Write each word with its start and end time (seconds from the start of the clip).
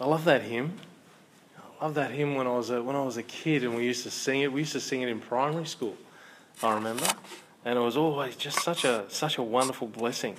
I 0.00 0.06
love 0.06 0.24
that 0.24 0.42
hymn. 0.42 0.78
I 1.78 1.84
love 1.84 1.94
that 1.94 2.12
hymn 2.12 2.34
when 2.34 2.46
I 2.46 2.56
was 2.56 2.70
a, 2.70 2.82
when 2.82 2.96
I 2.96 3.02
was 3.02 3.18
a 3.18 3.22
kid 3.22 3.64
and 3.64 3.74
we 3.74 3.84
used 3.84 4.02
to 4.04 4.10
sing 4.10 4.40
it. 4.40 4.50
We 4.50 4.60
used 4.60 4.72
to 4.72 4.80
sing 4.80 5.02
it 5.02 5.08
in 5.10 5.20
primary 5.20 5.66
school. 5.66 5.94
I 6.62 6.74
remember, 6.74 7.06
and 7.66 7.78
it 7.78 7.82
was 7.82 7.98
always 7.98 8.34
just 8.36 8.62
such 8.62 8.84
a 8.84 9.04
such 9.08 9.36
a 9.36 9.42
wonderful 9.42 9.88
blessing. 9.88 10.36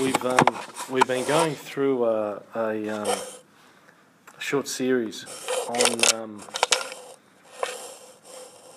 We've 0.00 0.24
um, 0.24 0.58
we've 0.90 1.06
been 1.06 1.26
going 1.26 1.54
through 1.54 2.06
a, 2.06 2.42
a, 2.54 2.88
um, 2.88 3.18
short 4.38 4.66
series 4.66 5.26
on 5.68 6.14
um, 6.14 6.42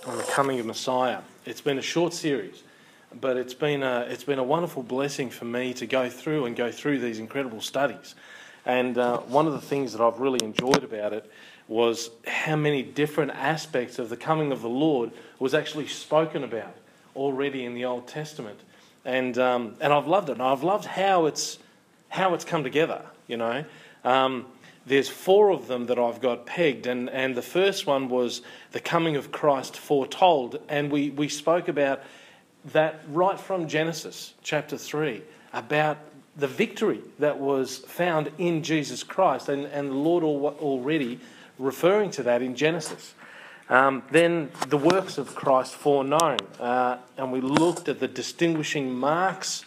on 0.05 0.18
the 0.18 0.27
coming 0.32 0.59
of 0.59 0.66
Messiah. 0.66 1.20
It's 1.45 1.61
been 1.61 1.79
a 1.79 1.82
short 1.82 2.14
series, 2.14 2.64
but 3.13 3.37
it's 3.37 3.53
been 3.53 3.83
a 3.83 4.01
it's 4.01 4.23
been 4.23 4.39
a 4.39 4.43
wonderful 4.43 4.83
blessing 4.83 5.29
for 5.29 5.45
me 5.45 5.73
to 5.75 5.85
go 5.85 6.09
through 6.09 6.45
and 6.45 6.55
go 6.55 6.71
through 6.71 6.99
these 6.99 7.19
incredible 7.19 7.61
studies. 7.61 8.15
And 8.65 8.98
uh, 8.98 9.20
one 9.20 9.48
of 9.48 9.53
the 9.53 9.61
things 9.61 9.93
that 9.93 10.02
I've 10.02 10.20
really 10.20 10.43
enjoyed 10.43 10.84
about 10.84 11.13
it 11.13 11.29
was 11.67 12.09
how 12.25 12.55
many 12.55 12.84
different 12.84 13.31
aspects 13.31 13.99
of 13.99 14.09
the 14.09 14.17
coming 14.17 14.51
of 14.51 14.62
the 14.62 14.70
Lord 14.70 15.12
was 15.39 15.53
actually 15.53 15.88
spoken 15.88 16.43
about 16.43 16.75
already 17.15 17.65
in 17.65 17.73
the 17.73 17.85
Old 17.85 18.07
Testament. 18.07 18.59
And, 19.03 19.37
um, 19.37 19.76
and 19.79 19.93
I've 19.93 20.07
loved 20.07 20.29
it. 20.29 20.34
And 20.34 20.41
I've 20.41 20.63
loved 20.63 20.85
how 20.85 21.26
it's, 21.26 21.59
how 22.09 22.34
it's 22.34 22.45
come 22.45 22.63
together, 22.63 23.03
you 23.27 23.37
know. 23.37 23.65
Um, 24.03 24.45
there's 24.85 25.09
four 25.09 25.49
of 25.49 25.67
them 25.67 25.87
that 25.87 25.99
I've 25.99 26.21
got 26.21 26.45
pegged, 26.45 26.87
and, 26.87 27.09
and 27.09 27.35
the 27.35 27.41
first 27.41 27.85
one 27.85 28.07
was 28.07 28.41
the 28.71 28.79
coming 28.79 29.17
of 29.17 29.34
Christ 29.34 29.76
foretold. 29.76 30.59
And 30.70 30.89
we, 30.89 31.09
we 31.09 31.27
spoke 31.27 31.67
about 31.67 32.01
that 32.73 33.02
right 33.09 33.39
from 33.39 33.67
Genesis 33.67 34.34
chapter 34.44 34.77
3 34.77 35.21
about 35.53 35.98
the 36.35 36.48
victory 36.48 37.02
that 37.20 37.40
was 37.40 37.80
found 37.80 38.31
in 38.38 38.62
Jesus 38.62 39.03
Christ, 39.03 39.49
and, 39.49 39.66
and 39.66 39.90
the 39.90 39.95
Lord 39.95 40.23
already 40.23 41.20
referring 41.57 42.12
to 42.12 42.23
that 42.23 42.41
in 42.41 42.55
Genesis. 42.55 43.15
Um, 43.70 44.04
then 44.12 44.51
the 44.68 44.77
works 44.77 45.18
of 45.18 45.35
Christ 45.35 45.73
foreknown, 45.73 46.38
uh, 46.60 46.98
and 47.18 47.32
we 47.32 47.41
looked 47.41 47.90
at 47.90 47.99
the 47.99 48.07
distinguishing 48.07 48.93
marks 48.93 49.65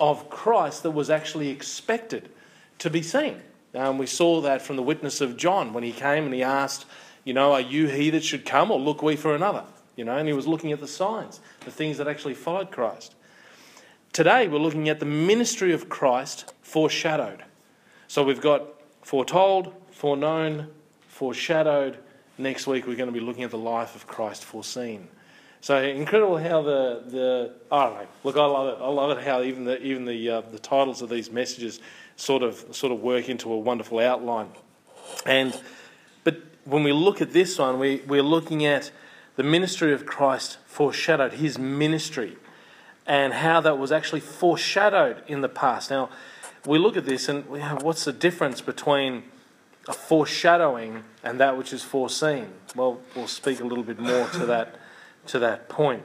of 0.00 0.30
Christ 0.30 0.82
that 0.84 0.92
was 0.92 1.10
actually 1.10 1.48
expected 1.48 2.30
to 2.78 2.90
be 2.90 3.02
seen. 3.02 3.40
Um, 3.74 3.98
we 3.98 4.06
saw 4.06 4.40
that 4.42 4.62
from 4.62 4.76
the 4.76 4.82
witness 4.82 5.20
of 5.20 5.36
John 5.36 5.72
when 5.72 5.82
he 5.82 5.92
came 5.92 6.24
and 6.24 6.34
he 6.34 6.42
asked, 6.42 6.86
you 7.24 7.32
know, 7.34 7.52
are 7.52 7.60
you 7.60 7.88
he 7.88 8.10
that 8.10 8.22
should 8.22 8.44
come, 8.44 8.70
or 8.70 8.78
look 8.78 9.02
we 9.02 9.16
for 9.16 9.34
another? 9.34 9.64
You 9.96 10.04
know, 10.04 10.16
and 10.16 10.26
he 10.26 10.34
was 10.34 10.46
looking 10.46 10.72
at 10.72 10.80
the 10.80 10.88
signs, 10.88 11.40
the 11.60 11.70
things 11.70 11.98
that 11.98 12.08
actually 12.08 12.34
followed 12.34 12.70
Christ. 12.70 13.14
Today 14.12 14.48
we're 14.48 14.58
looking 14.58 14.88
at 14.88 15.00
the 15.00 15.06
ministry 15.06 15.72
of 15.72 15.88
Christ 15.88 16.52
foreshadowed. 16.62 17.44
So 18.08 18.22
we've 18.22 18.40
got 18.40 18.62
foretold, 19.02 19.72
foreknown, 19.90 20.68
foreshadowed. 21.08 21.98
Next 22.36 22.66
week, 22.66 22.86
we're 22.86 22.96
going 22.96 23.08
to 23.08 23.12
be 23.12 23.24
looking 23.24 23.44
at 23.44 23.50
the 23.50 23.58
life 23.58 23.94
of 23.94 24.06
Christ 24.06 24.44
foreseen. 24.44 25.08
So 25.60 25.80
incredible 25.80 26.36
how 26.36 26.62
the 26.62 27.02
the 27.06 27.54
I 27.72 27.84
don't 27.84 27.94
know. 27.94 28.06
Look, 28.22 28.36
I 28.36 28.44
love 28.44 28.68
it. 28.76 28.82
I 28.82 28.88
love 28.88 29.16
it 29.16 29.24
how 29.24 29.42
even 29.42 29.64
the 29.64 29.80
even 29.82 30.04
the 30.04 30.28
uh, 30.28 30.40
the 30.42 30.58
titles 30.58 31.00
of 31.00 31.08
these 31.08 31.30
messages 31.30 31.80
sort 32.16 32.42
of 32.42 32.66
sort 32.72 32.92
of 32.92 33.00
work 33.00 33.28
into 33.28 33.50
a 33.50 33.58
wonderful 33.58 33.98
outline. 34.00 34.48
And 35.24 35.58
but 36.22 36.42
when 36.64 36.82
we 36.82 36.92
look 36.92 37.22
at 37.22 37.32
this 37.32 37.58
one, 37.58 37.78
we 37.78 38.02
we're 38.06 38.22
looking 38.22 38.66
at 38.66 38.90
the 39.36 39.42
ministry 39.42 39.92
of 39.92 40.06
Christ 40.06 40.58
foreshadowed, 40.66 41.34
his 41.34 41.58
ministry, 41.58 42.36
and 43.06 43.32
how 43.34 43.60
that 43.60 43.78
was 43.78 43.92
actually 43.92 44.20
foreshadowed 44.20 45.22
in 45.26 45.40
the 45.40 45.48
past. 45.48 45.90
Now 45.90 46.10
we 46.66 46.78
look 46.78 46.96
at 46.96 47.04
this 47.04 47.28
and 47.28 47.44
have, 47.56 47.82
what's 47.82 48.04
the 48.04 48.12
difference 48.12 48.60
between 48.60 49.24
a 49.88 49.92
foreshadowing 49.92 51.04
and 51.22 51.38
that 51.40 51.56
which 51.56 51.72
is 51.72 51.82
foreseen. 51.82 52.48
Well, 52.74 53.00
we'll 53.14 53.26
speak 53.26 53.60
a 53.60 53.64
little 53.64 53.84
bit 53.84 53.98
more 53.98 54.28
to 54.28 54.46
that 54.46 54.76
to 55.26 55.38
that 55.38 55.68
point. 55.68 56.02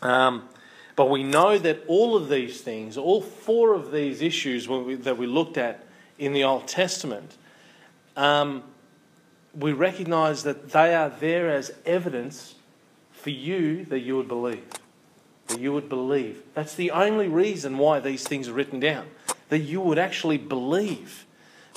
Um, 0.00 0.48
but 0.96 1.10
we 1.10 1.22
know 1.22 1.58
that 1.58 1.84
all 1.86 2.16
of 2.16 2.28
these 2.28 2.60
things, 2.60 2.96
all 2.96 3.22
four 3.22 3.74
of 3.74 3.92
these 3.92 4.22
issues 4.22 4.68
we, 4.68 4.94
that 4.96 5.16
we 5.16 5.26
looked 5.26 5.56
at 5.56 5.86
in 6.18 6.32
the 6.32 6.44
Old 6.44 6.66
Testament, 6.66 7.36
um, 8.16 8.62
we 9.54 9.72
recognize 9.72 10.42
that 10.44 10.70
they 10.70 10.94
are 10.94 11.10
there 11.10 11.50
as 11.50 11.72
evidence 11.84 12.54
for 13.12 13.30
you 13.30 13.84
that 13.86 14.00
you 14.00 14.16
would 14.16 14.28
believe. 14.28 14.64
That 15.48 15.60
you 15.60 15.72
would 15.72 15.88
believe. 15.88 16.42
That's 16.54 16.74
the 16.74 16.90
only 16.90 17.28
reason 17.28 17.78
why 17.78 18.00
these 18.00 18.26
things 18.26 18.48
are 18.48 18.52
written 18.52 18.80
down. 18.80 19.08
That 19.48 19.60
you 19.60 19.80
would 19.80 19.98
actually 19.98 20.38
believe. 20.38 21.26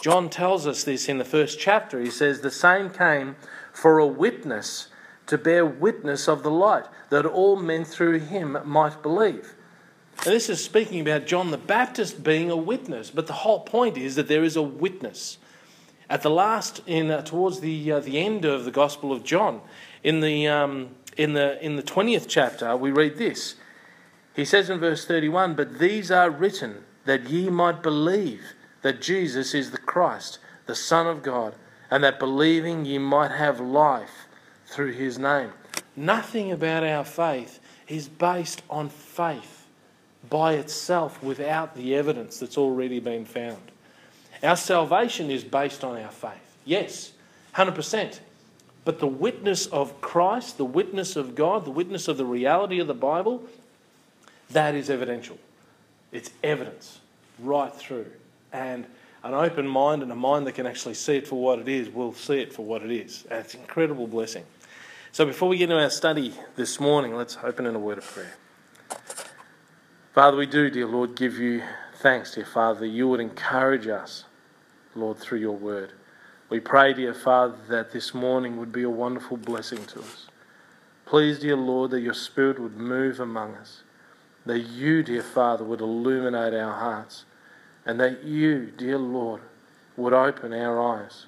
John 0.02 0.30
tells 0.30 0.66
us 0.68 0.84
this 0.84 1.10
in 1.10 1.18
the 1.18 1.26
first 1.26 1.60
chapter. 1.60 2.00
He 2.00 2.10
says, 2.10 2.42
The 2.42 2.52
same 2.52 2.90
came 2.90 3.36
for 3.74 4.00
a 4.00 4.08
witness 4.08 4.88
to 5.28 5.38
bear 5.38 5.66
witness 5.66 6.28
of 6.28 6.44
the 6.44 6.52
light, 6.52 6.86
that 7.10 7.26
all 7.26 7.56
men 7.56 7.84
through 7.84 8.20
him 8.20 8.58
might 8.64 9.02
believe. 9.02 9.56
Now, 10.26 10.32
this 10.32 10.50
is 10.50 10.64
speaking 10.64 11.02
about 11.02 11.26
John 11.26 11.52
the 11.52 11.58
Baptist 11.58 12.24
being 12.24 12.50
a 12.50 12.56
witness, 12.56 13.10
but 13.10 13.28
the 13.28 13.34
whole 13.34 13.62
point 13.62 13.98
is 13.98 14.16
that 14.16 14.28
there 14.28 14.44
is 14.44 14.56
a 14.56 14.62
witness. 14.62 15.38
At 16.10 16.22
the 16.22 16.30
last, 16.30 16.82
in 16.86 17.10
uh, 17.10 17.22
towards 17.24 17.60
the 17.62 17.92
uh, 17.92 18.00
the 18.00 18.20
end 18.20 18.46
of 18.46 18.66
the 18.66 18.72
Gospel 18.72 19.12
of 19.12 19.24
John, 19.24 19.62
in 20.04 20.20
the 20.20 20.48
um, 20.48 20.90
in 21.18 21.34
the 21.34 21.64
in 21.66 21.76
the 21.76 21.84
twentieth 21.84 22.28
chapter, 22.28 22.76
we 22.78 22.92
read 22.92 23.18
this. 23.18 23.56
He 24.36 24.46
says 24.46 24.70
in 24.70 24.80
verse 24.80 25.06
thirty-one, 25.06 25.56
"But 25.56 25.80
these 25.80 26.12
are 26.12 26.30
written 26.30 26.84
that 27.06 27.30
ye 27.30 27.50
might 27.50 27.82
believe 27.82 28.54
that 28.82 29.02
Jesus 29.02 29.54
is 29.54 29.72
the 29.72 29.78
Christ, 29.78 30.40
the 30.68 30.76
Son 30.76 31.08
of 31.08 31.24
God, 31.24 31.56
and 31.90 32.04
that 32.04 32.20
believing 32.20 32.86
ye 32.86 32.98
might 33.00 33.32
have 33.32 33.60
life 33.60 34.28
through 34.68 34.92
his 34.92 35.18
name. 35.18 35.52
Nothing 35.96 36.52
about 36.52 36.84
our 36.84 37.06
faith 37.06 37.60
is 37.88 38.10
based 38.10 38.62
on 38.70 38.90
faith 38.90 39.68
by 40.30 40.54
itself 40.54 41.24
without 41.24 41.76
the 41.76 41.96
evidence 41.96 42.40
that's 42.40 42.58
already 42.58 43.00
been 43.00 43.26
found. 43.26 43.72
Our 44.44 44.56
salvation 44.56 45.32
is 45.32 45.44
based 45.44 45.84
on 45.84 46.02
our 46.02 46.12
faith. 46.12 46.58
Yes, 46.66 47.12
100%. 47.56 48.20
But 48.84 49.00
the 49.00 49.08
witness 49.08 49.66
of 49.68 50.00
Christ, 50.02 50.58
the 50.58 50.66
witness 50.66 51.16
of 51.16 51.36
God, 51.36 51.66
the 51.66 51.72
witness 51.72 52.08
of 52.08 52.18
the 52.18 52.26
reality 52.26 52.80
of 52.80 52.88
the 52.88 52.94
Bible, 52.94 53.44
that 54.52 54.76
is 54.76 54.90
evidential. 54.90 55.38
It's 56.12 56.30
evidence 56.44 57.00
right 57.40 57.74
through 57.74 58.06
and 58.54 58.86
an 59.24 59.34
open 59.34 59.68
mind 59.68 60.04
and 60.04 60.12
a 60.12 60.16
mind 60.16 60.46
that 60.46 60.54
can 60.54 60.68
actually 60.68 60.94
see 60.94 61.18
it 61.18 61.28
for 61.28 61.42
what 61.42 61.58
it 61.58 61.68
is 61.68 61.90
will 61.90 62.14
see 62.14 62.40
it 62.40 62.54
for 62.54 62.64
what 62.64 62.84
it 62.84 62.92
is. 62.92 63.26
And 63.30 63.40
it's 63.40 63.56
an 63.56 63.62
incredible 63.62 64.06
blessing. 64.06 64.46
So 65.12 65.26
before 65.26 65.50
we 65.50 65.58
get 65.58 65.72
into 65.72 65.82
our 65.82 65.90
study 65.90 66.34
this 66.56 66.80
morning, 66.80 67.16
let's 67.16 67.38
open 67.42 67.66
in 67.66 67.76
a 67.76 67.80
word 67.80 67.98
of 67.98 68.06
prayer. 68.06 68.36
Father, 70.14 70.38
we 70.38 70.46
do, 70.46 70.70
dear 70.70 70.86
Lord, 70.86 71.16
give 71.16 71.40
you 71.40 71.64
thanks, 72.06 72.36
dear 72.36 72.46
Father, 72.46 72.82
that 72.82 72.90
you 72.90 73.08
would 73.08 73.20
encourage 73.20 73.88
us, 73.88 74.26
Lord, 74.94 75.18
through 75.18 75.40
your 75.40 75.58
word. 75.58 75.92
We 76.50 76.60
pray, 76.60 76.94
dear 76.94 77.16
Father, 77.16 77.56
that 77.68 77.94
this 77.94 78.14
morning 78.14 78.58
would 78.58 78.72
be 78.72 78.84
a 78.84 78.90
wonderful 78.92 79.38
blessing 79.38 79.84
to 79.86 80.02
us. 80.02 80.28
Please, 81.08 81.40
dear 81.40 81.56
Lord, 81.56 81.90
that 81.90 82.02
your 82.02 82.14
Spirit 82.14 82.60
would 82.60 82.78
move 82.78 83.20
among 83.20 83.56
us, 83.56 83.82
that 84.46 84.60
you, 84.60 85.02
dear 85.02 85.24
Father, 85.24 85.64
would 85.64 85.82
illuminate 85.82 86.54
our 86.54 86.74
hearts 86.74 87.26
and 87.88 88.00
that 88.00 88.24
you, 88.24 88.72
dear 88.78 89.00
Lord, 89.00 89.42
would 89.98 90.14
open 90.14 90.54
our 90.54 90.80
eyes 90.80 91.26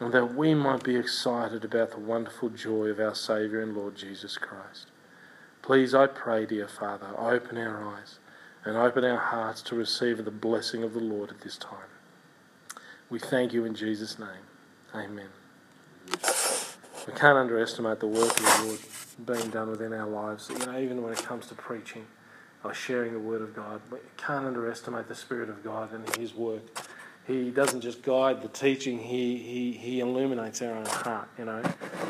and 0.00 0.10
that 0.14 0.34
we 0.34 0.54
might 0.54 0.84
be 0.84 0.96
excited 0.96 1.66
about 1.66 1.90
the 1.90 2.00
wonderful 2.00 2.48
joy 2.48 2.86
of 2.86 2.98
our 2.98 3.14
Saviour 3.14 3.60
and 3.60 3.76
Lord 3.76 3.94
Jesus 3.94 4.38
Christ. 4.38 4.86
Please, 5.60 5.94
I 5.94 6.06
pray, 6.06 6.46
dear 6.46 6.66
Father, 6.66 7.08
open 7.18 7.58
our 7.58 7.86
eyes 7.86 8.20
and 8.68 8.76
open 8.76 9.02
our 9.02 9.16
hearts 9.16 9.62
to 9.62 9.74
receive 9.74 10.22
the 10.22 10.30
blessing 10.30 10.82
of 10.82 10.92
the 10.92 11.00
Lord 11.00 11.30
at 11.30 11.40
this 11.40 11.56
time. 11.56 11.88
We 13.08 13.18
thank 13.18 13.54
you 13.54 13.64
in 13.64 13.74
Jesus' 13.74 14.18
name. 14.18 14.28
Amen. 14.94 15.28
We 17.06 17.14
can't 17.14 17.38
underestimate 17.38 18.00
the 18.00 18.08
work 18.08 18.28
of 18.28 18.36
the 18.36 18.64
Lord 18.66 19.38
being 19.38 19.50
done 19.50 19.70
within 19.70 19.94
our 19.94 20.06
lives, 20.06 20.50
you 20.50 20.58
know, 20.66 20.78
even 20.78 21.02
when 21.02 21.14
it 21.14 21.22
comes 21.22 21.46
to 21.46 21.54
preaching 21.54 22.06
or 22.62 22.74
sharing 22.74 23.14
the 23.14 23.18
Word 23.18 23.40
of 23.40 23.56
God. 23.56 23.80
We 23.90 24.00
can't 24.18 24.44
underestimate 24.44 25.08
the 25.08 25.14
Spirit 25.14 25.48
of 25.48 25.64
God 25.64 25.94
and 25.94 26.16
His 26.16 26.34
work. 26.34 26.60
He 27.26 27.50
doesn't 27.50 27.80
just 27.80 28.02
guide 28.02 28.42
the 28.42 28.48
teaching, 28.48 28.98
he, 28.98 29.38
he, 29.38 29.72
he 29.72 30.00
illuminates 30.00 30.60
our 30.60 30.74
own 30.74 30.84
heart, 30.84 31.28
you 31.38 31.46
know. 31.46 31.62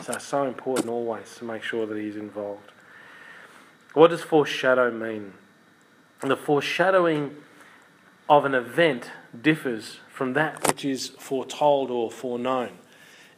So 0.03 0.15
it's 0.15 0.25
so 0.25 0.43
important 0.43 0.89
always 0.89 1.37
to 1.37 1.45
make 1.45 1.63
sure 1.63 1.87
that 1.87 1.97
He's 1.97 2.17
involved. 2.17 2.73
What 3.95 4.11
does 4.11 4.23
foreshadow 4.23 4.91
mean? 4.91 5.35
The 6.21 6.37
foreshadowing 6.37 7.37
of 8.29 8.45
an 8.45 8.55
event 8.55 9.11
differs 9.41 9.99
from 10.13 10.33
that 10.33 10.67
which 10.67 10.85
is 10.85 11.09
foretold 11.09 11.91
or 11.91 12.11
foreknown. 12.11 12.71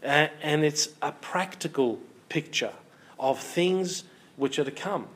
And 0.02 0.64
it's 0.64 0.88
a 1.02 1.12
practical 1.12 2.00
picture 2.28 2.72
of 3.18 3.38
things 3.38 4.04
which 4.36 4.58
are 4.58 4.64
to 4.64 4.70
come. 4.70 5.08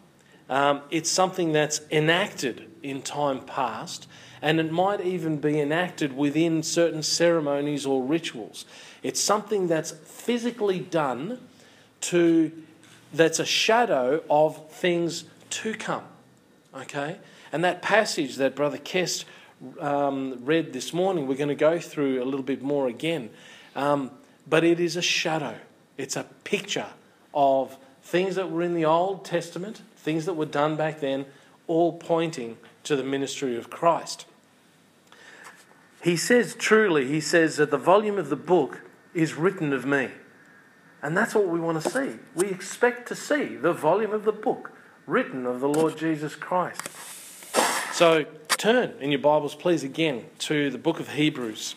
Um, 0.50 0.82
it's 0.90 1.10
something 1.10 1.52
that's 1.52 1.80
enacted 1.90 2.70
in 2.82 3.00
time 3.00 3.40
past 3.40 4.06
and 4.42 4.60
it 4.60 4.70
might 4.70 5.00
even 5.00 5.38
be 5.38 5.58
enacted 5.58 6.14
within 6.14 6.62
certain 6.62 7.02
ceremonies 7.02 7.86
or 7.86 8.02
rituals. 8.04 8.66
It's 9.02 9.18
something 9.18 9.68
that's 9.68 9.92
physically 9.92 10.80
done 10.80 11.40
to 12.02 12.52
that's 13.14 13.38
a 13.38 13.46
shadow 13.46 14.22
of 14.28 14.70
things 14.70 15.24
to 15.48 15.72
come. 15.72 16.04
Okay? 16.74 17.16
And 17.54 17.62
that 17.62 17.82
passage 17.82 18.34
that 18.38 18.56
Brother 18.56 18.78
Kest 18.78 19.26
um, 19.78 20.44
read 20.44 20.72
this 20.72 20.92
morning, 20.92 21.28
we're 21.28 21.36
going 21.36 21.50
to 21.50 21.54
go 21.54 21.78
through 21.78 22.20
a 22.20 22.26
little 22.26 22.42
bit 22.42 22.62
more 22.62 22.88
again. 22.88 23.30
Um, 23.76 24.10
but 24.44 24.64
it 24.64 24.80
is 24.80 24.96
a 24.96 25.02
shadow, 25.02 25.54
it's 25.96 26.16
a 26.16 26.24
picture 26.42 26.88
of 27.32 27.76
things 28.02 28.34
that 28.34 28.50
were 28.50 28.62
in 28.62 28.74
the 28.74 28.84
Old 28.84 29.24
Testament, 29.24 29.82
things 29.96 30.26
that 30.26 30.34
were 30.34 30.46
done 30.46 30.74
back 30.74 30.98
then, 30.98 31.26
all 31.68 31.92
pointing 31.92 32.56
to 32.82 32.96
the 32.96 33.04
ministry 33.04 33.56
of 33.56 33.70
Christ. 33.70 34.26
He 36.02 36.16
says 36.16 36.56
truly, 36.56 37.06
he 37.06 37.20
says 37.20 37.58
that 37.58 37.70
the 37.70 37.78
volume 37.78 38.18
of 38.18 38.30
the 38.30 38.36
book 38.36 38.80
is 39.14 39.34
written 39.34 39.72
of 39.72 39.86
me. 39.86 40.08
And 41.02 41.16
that's 41.16 41.36
what 41.36 41.46
we 41.46 41.60
want 41.60 41.80
to 41.80 41.88
see. 41.88 42.18
We 42.34 42.48
expect 42.48 43.06
to 43.10 43.14
see 43.14 43.54
the 43.54 43.72
volume 43.72 44.12
of 44.12 44.24
the 44.24 44.32
book 44.32 44.72
written 45.06 45.46
of 45.46 45.60
the 45.60 45.68
Lord 45.68 45.96
Jesus 45.96 46.34
Christ. 46.34 46.82
So 47.94 48.24
turn 48.48 48.94
in 48.98 49.12
your 49.12 49.20
Bibles, 49.20 49.54
please, 49.54 49.84
again 49.84 50.24
to 50.40 50.68
the 50.68 50.78
book 50.78 50.98
of 50.98 51.10
Hebrews, 51.10 51.76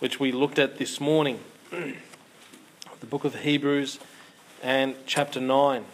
which 0.00 0.18
we 0.18 0.32
looked 0.32 0.58
at 0.58 0.78
this 0.78 1.00
morning. 1.00 1.38
the 1.70 3.06
book 3.08 3.24
of 3.24 3.36
Hebrews 3.36 4.00
and 4.64 4.96
chapter 5.06 5.40
9. 5.40 5.84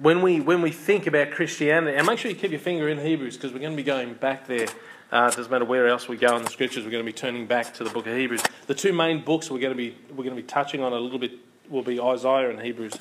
When 0.00 0.20
we, 0.20 0.42
when 0.42 0.60
we 0.60 0.70
think 0.70 1.06
about 1.06 1.30
Christianity, 1.30 1.96
and 1.96 2.06
make 2.06 2.18
sure 2.18 2.30
you 2.30 2.36
keep 2.36 2.50
your 2.50 2.60
finger 2.60 2.90
in 2.90 2.98
Hebrews 2.98 3.38
because 3.38 3.54
we're 3.54 3.60
going 3.60 3.72
to 3.72 3.76
be 3.76 3.82
going 3.82 4.12
back 4.12 4.46
there. 4.46 4.66
Uh, 5.10 5.30
it 5.32 5.36
doesn't 5.36 5.50
matter 5.50 5.64
where 5.64 5.88
else 5.88 6.08
we 6.08 6.18
go 6.18 6.36
in 6.36 6.44
the 6.44 6.50
scriptures, 6.50 6.84
we're 6.84 6.90
going 6.90 7.02
to 7.02 7.10
be 7.10 7.16
turning 7.16 7.46
back 7.46 7.72
to 7.72 7.84
the 7.84 7.90
book 7.90 8.06
of 8.06 8.14
Hebrews. 8.14 8.42
The 8.66 8.74
two 8.74 8.92
main 8.92 9.24
books 9.24 9.50
we're 9.50 9.60
going 9.60 9.72
to 9.72 9.78
be, 9.78 9.96
we're 10.10 10.24
going 10.24 10.36
to 10.36 10.42
be 10.42 10.46
touching 10.46 10.82
on 10.82 10.92
a 10.92 10.98
little 10.98 11.18
bit 11.18 11.38
will 11.68 11.82
be 11.82 12.00
Isaiah 12.00 12.50
and 12.50 12.60
Hebrews. 12.60 12.94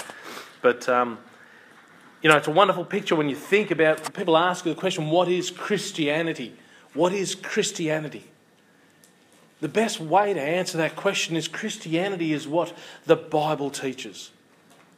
But, 0.61 0.87
um, 0.87 1.19
you 2.21 2.29
know, 2.29 2.37
it's 2.37 2.47
a 2.47 2.51
wonderful 2.51 2.85
picture 2.85 3.15
when 3.15 3.29
you 3.29 3.35
think 3.35 3.71
about 3.71 4.13
people 4.13 4.37
ask 4.37 4.63
the 4.63 4.75
question, 4.75 5.09
what 5.09 5.27
is 5.27 5.51
Christianity? 5.51 6.55
What 6.93 7.13
is 7.13 7.35
Christianity? 7.35 8.25
The 9.59 9.69
best 9.69 9.99
way 9.99 10.33
to 10.33 10.41
answer 10.41 10.77
that 10.77 10.95
question 10.95 11.35
is 11.35 11.47
Christianity 11.47 12.33
is 12.33 12.47
what 12.47 12.75
the 13.05 13.15
Bible 13.15 13.69
teaches. 13.69 14.31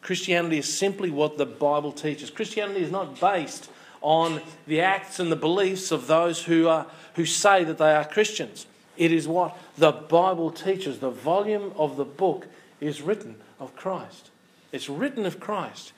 Christianity 0.02 0.60
is 0.60 0.72
simply 0.72 1.10
what 1.10 1.38
the 1.38 1.46
Bible 1.46 1.92
teaches. 1.92 2.30
Christianity 2.30 2.82
is 2.82 2.92
not 2.92 3.20
based 3.20 3.70
on 4.02 4.42
the 4.68 4.82
acts 4.82 5.20
and 5.20 5.32
the 5.32 5.36
beliefs 5.36 5.92
of 5.92 6.08
those 6.08 6.44
who, 6.44 6.68
are, 6.68 6.86
who 7.16 7.26
say 7.26 7.64
that 7.64 7.80
they 7.80 7.94
are 7.94 8.06
Christians. 8.06 8.68
It 8.98 9.12
is 9.12 9.28
what 9.28 9.58
the 9.78 9.92
Bible 9.92 10.52
teaches. 10.52 11.00
The 11.00 11.10
volume 11.10 11.72
of 11.76 11.98
the 11.98 12.06
book 12.06 12.48
is 12.80 13.02
written 13.02 13.36
of 13.60 13.76
Christ. 13.76 14.30
It's 14.72 14.90
written 14.90 15.26
of 15.26 15.40
Christ. 15.40 15.94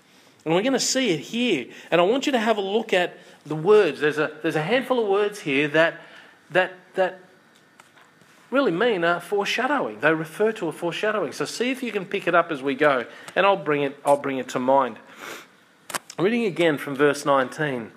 And 0.45 0.53
we're 0.53 0.61
going 0.61 0.73
to 0.73 0.79
see 0.79 1.09
it 1.09 1.19
here. 1.19 1.65
And 1.91 1.99
I 1.99 2.03
want 2.05 2.25
you 2.25 2.31
to 2.31 2.39
have 2.39 2.57
a 2.57 2.61
look 2.61 2.93
at 2.93 3.17
the 3.45 3.55
words. 3.55 3.99
There's 3.99 4.17
a, 4.17 4.31
there's 4.41 4.55
a 4.55 4.61
handful 4.61 4.99
of 4.99 5.09
words 5.09 5.39
here 5.41 5.67
that, 5.69 5.99
that, 6.51 6.73
that 6.95 7.19
really 8.49 8.71
mean 8.71 9.03
a 9.03 9.19
foreshadowing. 9.19 9.99
They 9.99 10.13
refer 10.13 10.51
to 10.53 10.67
a 10.67 10.71
foreshadowing. 10.71 11.33
So 11.33 11.45
see 11.45 11.71
if 11.71 11.83
you 11.83 11.91
can 11.91 12.05
pick 12.05 12.27
it 12.27 12.35
up 12.35 12.51
as 12.51 12.61
we 12.61 12.75
go, 12.75 13.05
and 13.35 13.45
I'll 13.45 13.57
bring 13.57 13.81
it, 13.83 13.97
I'll 14.05 14.17
bring 14.17 14.37
it 14.37 14.47
to 14.49 14.59
mind. 14.59 14.97
Reading 16.17 16.45
again 16.45 16.77
from 16.77 16.95
verse 16.95 17.25
19. 17.25 17.91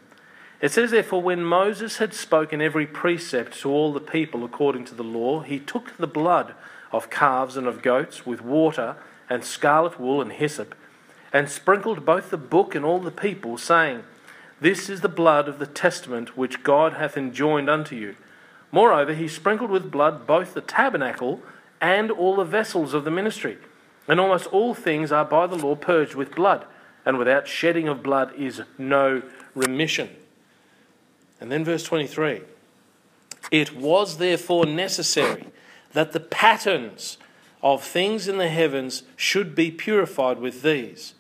It 0.61 0.73
says, 0.73 0.91
Therefore, 0.91 1.23
when 1.23 1.43
Moses 1.43 1.99
had 1.99 2.13
spoken 2.13 2.61
every 2.61 2.87
precept 2.87 3.59
to 3.61 3.71
all 3.71 3.93
the 3.93 4.01
people 4.01 4.45
according 4.45 4.85
to 4.87 4.95
the 4.95 5.05
law, 5.05 5.41
he 5.41 5.59
took 5.59 5.97
the 5.97 6.07
blood 6.07 6.55
of 6.93 7.09
calves 7.09 7.57
and 7.57 7.67
of 7.67 7.81
goats 7.81 8.27
with 8.27 8.43
water 8.43 8.97
and 9.31 9.45
scarlet 9.45 9.99
wool 9.99 10.21
and 10.21 10.33
hyssop, 10.33 10.75
and 11.33 11.49
sprinkled 11.49 12.05
both 12.05 12.31
the 12.31 12.37
book 12.37 12.75
and 12.75 12.85
all 12.85 12.99
the 12.99 13.13
people, 13.13 13.57
saying, 13.57 14.03
This 14.61 14.91
is 14.91 15.01
the 15.01 15.09
blood 15.09 15.49
of 15.49 15.61
the 15.61 15.67
testament 15.67 16.37
which 16.37 16.65
God 16.65 16.95
hath 16.95 17.17
enjoined 17.17 17.71
unto 17.71 17.95
you. 17.95 18.17
Moreover, 18.73 19.15
he 19.15 19.29
sprinkled 19.29 19.71
with 19.71 19.91
blood 19.91 20.27
both 20.27 20.55
the 20.55 20.61
tabernacle 20.61 21.41
and 21.81 22.11
all 22.11 22.37
the 22.37 22.45
vessels 22.45 22.93
of 22.93 23.05
the 23.05 23.11
ministry. 23.11 23.59
And 24.09 24.19
almost 24.19 24.49
all 24.49 24.75
things 24.75 25.13
are 25.13 25.25
by 25.25 25.47
the 25.47 25.57
law 25.57 25.77
purged 25.77 26.15
with 26.15 26.35
blood, 26.35 26.65
and 27.07 27.17
without 27.17 27.47
shedding 27.47 27.89
of 27.89 28.03
blood 28.03 28.35
is 28.35 28.63
no 28.77 29.23
remission. 29.55 30.11
And 31.41 31.51
then 31.51 31.65
verse 31.65 31.85
23 31.85 32.43
It 33.51 33.77
was 33.77 34.19
therefore 34.19 34.67
necessary 34.67 35.47
that 35.93 36.13
the 36.13 36.21
patterns 36.21 37.19
of 37.63 37.83
things 37.83 38.29
in 38.29 38.39
the 38.39 38.49
heavens 38.49 39.03
should 39.17 39.55
be 39.55 39.71
purified 39.71 40.39
with 40.39 40.63
these, 40.63 41.15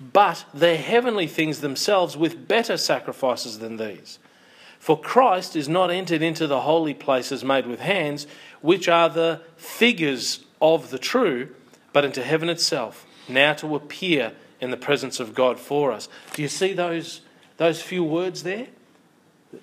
but 0.00 0.44
the 0.52 0.76
heavenly 0.76 1.26
things 1.26 1.60
themselves 1.60 2.16
with 2.16 2.48
better 2.48 2.76
sacrifices 2.76 3.58
than 3.60 3.76
these. 3.76 4.18
For 4.78 5.00
Christ 5.00 5.56
is 5.56 5.68
not 5.68 5.90
entered 5.90 6.20
into 6.20 6.46
the 6.46 6.60
holy 6.60 6.94
places 6.94 7.42
made 7.42 7.66
with 7.66 7.80
hands, 7.80 8.26
which 8.60 8.88
are 8.88 9.08
the 9.08 9.40
figures 9.56 10.44
of 10.60 10.90
the 10.90 10.98
true, 10.98 11.48
but 11.92 12.04
into 12.04 12.22
heaven 12.22 12.48
itself, 12.48 13.06
now 13.28 13.54
to 13.54 13.76
appear 13.76 14.32
in 14.60 14.70
the 14.70 14.76
presence 14.76 15.20
of 15.20 15.34
God 15.34 15.58
for 15.58 15.92
us. 15.92 16.08
Do 16.34 16.42
you 16.42 16.48
see 16.48 16.72
those, 16.72 17.20
those 17.56 17.80
few 17.80 18.04
words 18.04 18.42
there? 18.42 18.66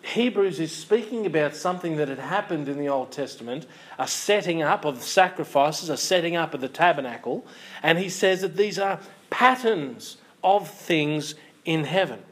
Hebrews 0.04 0.60
is 0.60 0.72
speaking 0.76 1.26
about 1.26 1.56
something 1.56 1.98
that 1.98 2.08
had 2.08 2.20
happened 2.20 2.68
in 2.68 2.78
the 2.78 2.90
Old 2.90 3.12
Testament, 3.12 3.66
a 3.98 4.08
setting 4.08 4.62
up 4.62 4.86
of 4.86 5.02
sacrifices, 5.02 5.90
a 5.90 5.98
setting 5.98 6.36
up 6.36 6.54
of 6.54 6.62
the 6.62 6.70
tabernacle, 6.70 7.46
and 7.84 7.98
he 7.98 8.10
says 8.10 8.42
that 8.42 8.58
these 8.58 8.78
are 8.78 9.00
patterns 9.30 10.18
of 10.44 10.70
things 10.70 11.36
in 11.66 11.84
heaven 11.84 12.24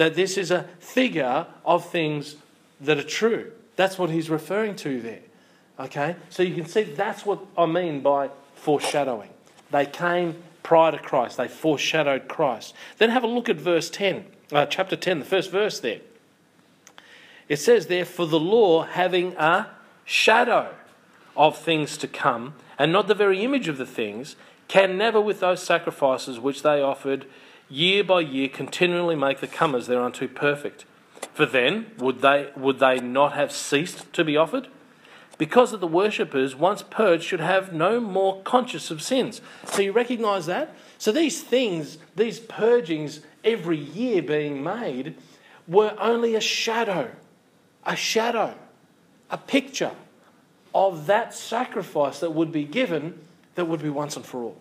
that 0.00 0.14
this 0.14 0.38
is 0.38 0.50
a 0.50 0.64
figure 0.78 1.46
of 1.64 1.88
things 1.90 2.36
that 2.80 2.98
are 2.98 3.02
true. 3.02 3.52
That's 3.76 3.98
what 3.98 4.10
he's 4.10 4.30
referring 4.30 4.76
to 4.76 5.00
there. 5.00 5.20
Okay? 5.78 6.16
So 6.30 6.42
you 6.42 6.54
can 6.54 6.66
see 6.66 6.84
that's 6.84 7.26
what 7.26 7.40
I 7.56 7.66
mean 7.66 8.00
by 8.00 8.30
foreshadowing. 8.54 9.30
They 9.70 9.86
came 9.86 10.42
prior 10.62 10.92
to 10.92 10.98
Christ, 10.98 11.36
they 11.36 11.48
foreshadowed 11.48 12.28
Christ. 12.28 12.74
Then 12.98 13.10
have 13.10 13.24
a 13.24 13.26
look 13.26 13.48
at 13.48 13.56
verse 13.56 13.90
10, 13.90 14.24
uh, 14.52 14.66
chapter 14.66 14.96
10, 14.96 15.18
the 15.18 15.24
first 15.24 15.50
verse 15.50 15.80
there. 15.80 16.00
It 17.50 17.58
says 17.58 17.88
there, 17.88 18.04
For 18.04 18.26
the 18.26 18.40
law 18.40 18.84
having 18.84 19.34
a 19.34 19.66
shadow 20.04 20.72
of 21.36 21.58
things 21.58 21.98
to 21.98 22.06
come, 22.08 22.54
and 22.78 22.92
not 22.92 23.08
the 23.08 23.14
very 23.14 23.42
image 23.42 23.66
of 23.66 23.76
the 23.76 23.84
things, 23.84 24.36
can 24.68 24.96
never 24.96 25.20
with 25.20 25.40
those 25.40 25.60
sacrifices 25.60 26.38
which 26.38 26.62
they 26.62 26.80
offered 26.80 27.26
year 27.68 28.04
by 28.04 28.20
year 28.20 28.48
continually 28.48 29.16
make 29.16 29.40
the 29.40 29.48
comers 29.48 29.88
thereunto 29.88 30.28
perfect. 30.28 30.84
For 31.34 31.44
then 31.44 31.90
would 31.98 32.22
they 32.22 32.50
would 32.56 32.78
they 32.78 33.00
not 33.00 33.32
have 33.32 33.50
ceased 33.50 34.12
to 34.12 34.24
be 34.24 34.36
offered? 34.36 34.68
Because 35.36 35.72
that 35.72 35.80
the 35.80 35.88
worshippers, 35.88 36.54
once 36.54 36.82
purged, 36.82 37.24
should 37.24 37.40
have 37.40 37.72
no 37.72 37.98
more 37.98 38.42
conscious 38.42 38.92
of 38.92 39.02
sins. 39.02 39.40
So 39.64 39.82
you 39.82 39.90
recognize 39.90 40.46
that? 40.46 40.72
So 40.98 41.10
these 41.10 41.42
things, 41.42 41.98
these 42.14 42.38
purgings 42.38 43.20
every 43.42 43.78
year 43.78 44.22
being 44.22 44.62
made, 44.62 45.16
were 45.66 45.96
only 45.98 46.34
a 46.36 46.40
shadow, 46.40 47.10
a 47.84 47.96
shadow, 47.96 48.54
a 49.30 49.38
picture 49.38 49.92
of 50.74 51.06
that 51.06 51.34
sacrifice 51.34 52.20
that 52.20 52.30
would 52.30 52.52
be 52.52 52.64
given 52.64 53.18
that 53.54 53.64
would 53.64 53.82
be 53.82 53.90
once 53.90 54.16
and 54.16 54.24
for 54.24 54.42
all. 54.42 54.56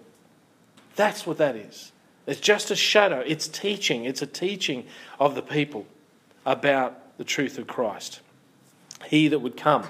That's 0.95 1.25
what 1.25 1.37
that 1.37 1.55
is. 1.55 1.91
It's 2.27 2.39
just 2.39 2.69
a 2.71 2.75
shadow. 2.75 3.23
It's 3.25 3.47
teaching. 3.47 4.05
It's 4.05 4.21
a 4.21 4.27
teaching 4.27 4.85
of 5.19 5.35
the 5.35 5.41
people 5.41 5.85
about 6.45 7.17
the 7.17 7.23
truth 7.23 7.57
of 7.57 7.67
Christ. 7.67 8.19
He 9.07 9.27
that 9.29 9.39
would 9.39 9.55
come. 9.55 9.87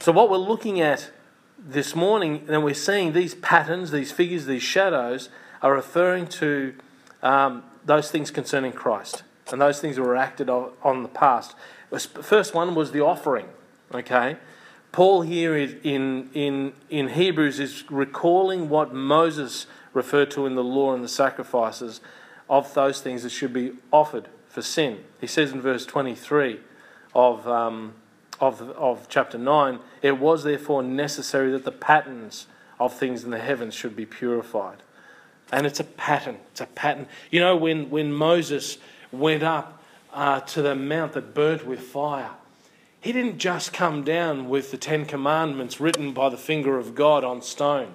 So, 0.00 0.10
what 0.10 0.28
we're 0.28 0.36
looking 0.36 0.80
at 0.80 1.10
this 1.58 1.94
morning, 1.94 2.44
and 2.48 2.64
we're 2.64 2.74
seeing 2.74 3.12
these 3.12 3.34
patterns, 3.36 3.92
these 3.92 4.10
figures, 4.10 4.46
these 4.46 4.62
shadows, 4.62 5.28
are 5.62 5.72
referring 5.72 6.26
to 6.26 6.74
um, 7.22 7.62
those 7.84 8.10
things 8.10 8.30
concerning 8.30 8.72
Christ 8.72 9.22
and 9.50 9.60
those 9.60 9.80
things 9.80 9.96
that 9.96 10.02
were 10.02 10.16
acted 10.16 10.50
on, 10.50 10.72
on 10.82 11.02
the 11.02 11.08
past. 11.08 11.54
The 11.92 11.98
first 11.98 12.54
one 12.54 12.74
was 12.74 12.92
the 12.92 13.02
offering. 13.02 13.46
Okay, 13.94 14.38
Paul 14.92 15.22
here 15.22 15.54
in 15.54 16.30
in 16.32 16.72
in 16.88 17.08
Hebrews 17.10 17.60
is 17.60 17.84
recalling 17.90 18.70
what 18.70 18.94
Moses 18.94 19.66
referred 19.92 20.30
to 20.30 20.46
in 20.46 20.54
the 20.54 20.64
law 20.64 20.94
and 20.94 21.04
the 21.04 21.08
sacrifices 21.08 22.00
of 22.48 22.72
those 22.72 23.02
things 23.02 23.22
that 23.24 23.30
should 23.30 23.52
be 23.52 23.72
offered 23.92 24.28
for 24.48 24.62
sin. 24.62 25.04
He 25.20 25.26
says 25.26 25.52
in 25.52 25.60
verse 25.60 25.84
23 25.84 26.60
of, 27.14 27.46
um, 27.46 27.94
of, 28.40 28.60
of 28.70 29.06
chapter 29.08 29.38
9 29.38 29.78
it 30.00 30.18
was 30.18 30.44
therefore 30.44 30.82
necessary 30.82 31.50
that 31.52 31.64
the 31.64 31.72
patterns 31.72 32.46
of 32.80 32.94
things 32.94 33.22
in 33.22 33.30
the 33.30 33.38
heavens 33.38 33.74
should 33.74 33.94
be 33.94 34.06
purified. 34.06 34.78
And 35.52 35.66
it's 35.66 35.80
a 35.80 35.84
pattern. 35.84 36.38
It's 36.50 36.62
a 36.62 36.66
pattern. 36.66 37.06
You 37.30 37.40
know, 37.40 37.56
when, 37.56 37.90
when 37.90 38.12
Moses 38.12 38.78
went 39.10 39.42
up 39.42 39.81
uh, 40.12 40.40
to 40.40 40.62
the 40.62 40.74
mount 40.74 41.12
that 41.12 41.34
burnt 41.34 41.66
with 41.66 41.80
fire, 41.80 42.30
he 43.00 43.12
didn't 43.12 43.38
just 43.38 43.72
come 43.72 44.04
down 44.04 44.48
with 44.48 44.70
the 44.70 44.76
Ten 44.76 45.06
Commandments 45.06 45.80
written 45.80 46.12
by 46.12 46.28
the 46.28 46.36
finger 46.36 46.78
of 46.78 46.94
God 46.94 47.24
on 47.24 47.42
stone. 47.42 47.94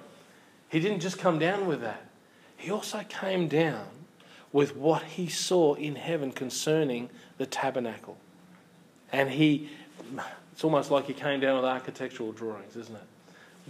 He 0.68 0.80
didn't 0.80 1.00
just 1.00 1.18
come 1.18 1.38
down 1.38 1.66
with 1.66 1.80
that. 1.80 2.04
He 2.56 2.70
also 2.70 3.02
came 3.08 3.48
down 3.48 3.86
with 4.52 4.76
what 4.76 5.02
he 5.02 5.28
saw 5.28 5.74
in 5.74 5.94
heaven 5.94 6.32
concerning 6.32 7.08
the 7.38 7.46
tabernacle. 7.46 8.18
And 9.12 9.30
he, 9.30 9.70
it's 10.52 10.64
almost 10.64 10.90
like 10.90 11.06
he 11.06 11.14
came 11.14 11.40
down 11.40 11.56
with 11.56 11.64
architectural 11.64 12.32
drawings, 12.32 12.76
isn't 12.76 12.94
it? 12.94 13.02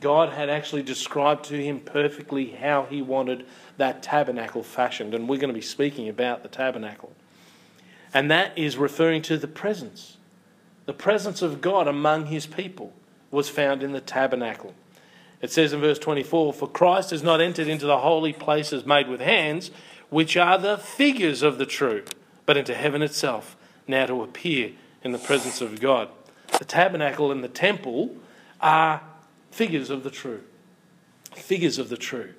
God 0.01 0.31
had 0.31 0.49
actually 0.49 0.83
described 0.83 1.45
to 1.47 1.63
him 1.63 1.81
perfectly 1.81 2.51
how 2.51 2.85
he 2.85 3.03
wanted 3.03 3.47
that 3.77 4.03
tabernacle 4.03 4.63
fashioned. 4.63 5.15
And 5.15 5.29
we're 5.29 5.39
going 5.39 5.49
to 5.49 5.55
be 5.55 5.61
speaking 5.61 6.09
about 6.09 6.43
the 6.43 6.49
tabernacle. 6.49 7.13
And 8.15 8.31
that 8.31 8.57
is 8.57 8.77
referring 8.77 9.23
to 9.23 9.37
the 9.37 9.49
presence. 9.49 10.17
The 10.87 10.93
presence 10.95 11.43
of 11.43 11.61
God 11.61 11.87
among 11.87 12.27
his 12.27 12.47
people 12.47 12.93
was 13.31 13.49
found 13.49 13.83
in 13.83 13.93
the 13.93 14.01
tabernacle. 14.01 14.75
It 15.41 15.53
says 15.53 15.73
in 15.73 15.81
verse 15.81 15.99
24 15.99 16.53
For 16.53 16.69
Christ 16.69 17.11
has 17.11 17.23
not 17.23 17.41
entered 17.41 17.69
into 17.69 17.87
the 17.87 17.99
holy 17.99 18.33
places 18.33 18.87
made 18.87 19.09
with 19.09 19.21
hands, 19.21 19.71
which 20.09 20.37
are 20.37 20.59
the 20.59 20.79
figures 20.79 21.43
of 21.43 21.59
the 21.59 21.67
true, 21.67 22.05
but 22.47 22.57
into 22.57 22.75
heaven 22.75 23.03
itself, 23.03 23.57
now 23.87 24.07
to 24.07 24.23
appear 24.23 24.73
in 25.03 25.13
the 25.13 25.19
presence 25.19 25.61
of 25.61 25.81
God. 25.81 26.09
The 26.59 26.65
tabernacle 26.65 27.31
and 27.31 27.45
the 27.45 27.49
temple 27.49 28.17
are 28.61 29.03
figures 29.51 29.91
of 29.91 30.03
the 30.03 30.11
true. 30.11 30.43
Figures 31.35 31.79
of 31.79 31.89
the 31.89 31.97
true. 31.97 32.33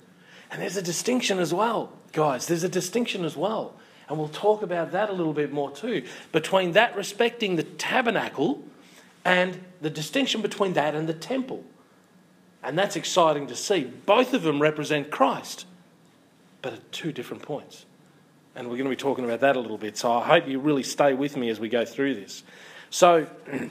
And 0.52 0.62
there's 0.62 0.78
a 0.78 0.82
distinction 0.82 1.40
as 1.40 1.54
well, 1.54 1.94
guys. 2.12 2.48
There's 2.48 2.64
a 2.64 2.70
distinction 2.70 3.24
as 3.24 3.38
well. 3.38 3.76
And 4.10 4.18
we'll 4.18 4.28
talk 4.28 4.64
about 4.64 4.92
that 4.92 5.10
a 5.10 5.14
little 5.14 5.34
bit 5.34 5.54
more 5.54 5.70
too. 5.70 6.04
Between 6.32 6.74
that 6.74 6.96
respecting 6.96 7.56
the 7.56 7.64
tabernacle 7.64 8.64
and 9.24 9.64
the 9.82 9.90
distinction 9.90 10.42
between 10.42 10.74
that 10.74 10.96
and 10.96 11.08
the 11.08 11.14
temple. 11.14 11.64
And 12.64 12.78
that's 12.78 12.96
exciting 12.96 13.48
to 13.48 13.56
see. 13.56 13.84
Both 13.84 14.34
of 14.34 14.42
them 14.42 14.62
represent 14.62 15.12
Christ, 15.12 15.68
but 16.62 16.74
at 16.74 16.92
two 16.92 17.12
different 17.12 17.44
points. 17.44 17.86
And 18.56 18.68
we're 18.68 18.76
going 18.76 18.86
to 18.86 18.90
be 18.90 18.96
talking 18.96 19.24
about 19.24 19.42
that 19.42 19.56
a 19.56 19.60
little 19.60 19.78
bit. 19.78 19.96
So 19.96 20.12
I 20.12 20.26
hope 20.26 20.48
you 20.48 20.60
really 20.60 20.84
stay 20.84 21.14
with 21.14 21.38
me 21.38 21.50
as 21.50 21.60
we 21.60 21.70
go 21.70 21.86
through 21.86 22.16
this. 22.16 22.44
So 22.90 23.28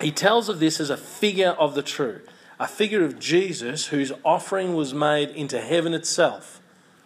he 0.00 0.12
tells 0.12 0.48
of 0.48 0.60
this 0.60 0.78
as 0.78 0.88
a 0.88 0.96
figure 0.96 1.50
of 1.50 1.74
the 1.74 1.82
true, 1.82 2.20
a 2.60 2.68
figure 2.68 3.04
of 3.04 3.18
Jesus 3.18 3.86
whose 3.86 4.12
offering 4.24 4.74
was 4.74 4.94
made 4.94 5.30
into 5.30 5.60
heaven 5.60 5.92
itself 5.92 6.60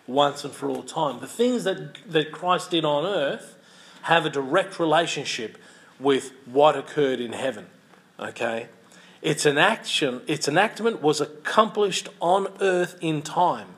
once 0.09 0.43
and 0.43 0.53
for 0.53 0.69
all 0.69 0.83
time. 0.83 1.21
The 1.21 1.29
things 1.29 1.65
that, 1.65 2.11
that 2.11 2.33
Christ 2.33 2.71
did 2.71 2.85
on 2.85 3.05
earth 3.07 3.57
have 4.03 4.25
a 4.27 4.31
direct 4.31 4.81
relationship 4.81 5.59
with 6.01 6.33
what 6.47 6.77
occurred 6.77 7.21
in 7.21 7.33
heaven. 7.33 7.67
Okay? 8.19 8.69
Its 9.21 9.45
action, 9.47 10.23
its 10.27 10.49
enactment 10.49 11.03
was 11.03 11.21
accomplished 11.21 12.09
on 12.21 12.49
earth 12.61 12.97
in 13.01 13.23
time. 13.23 13.69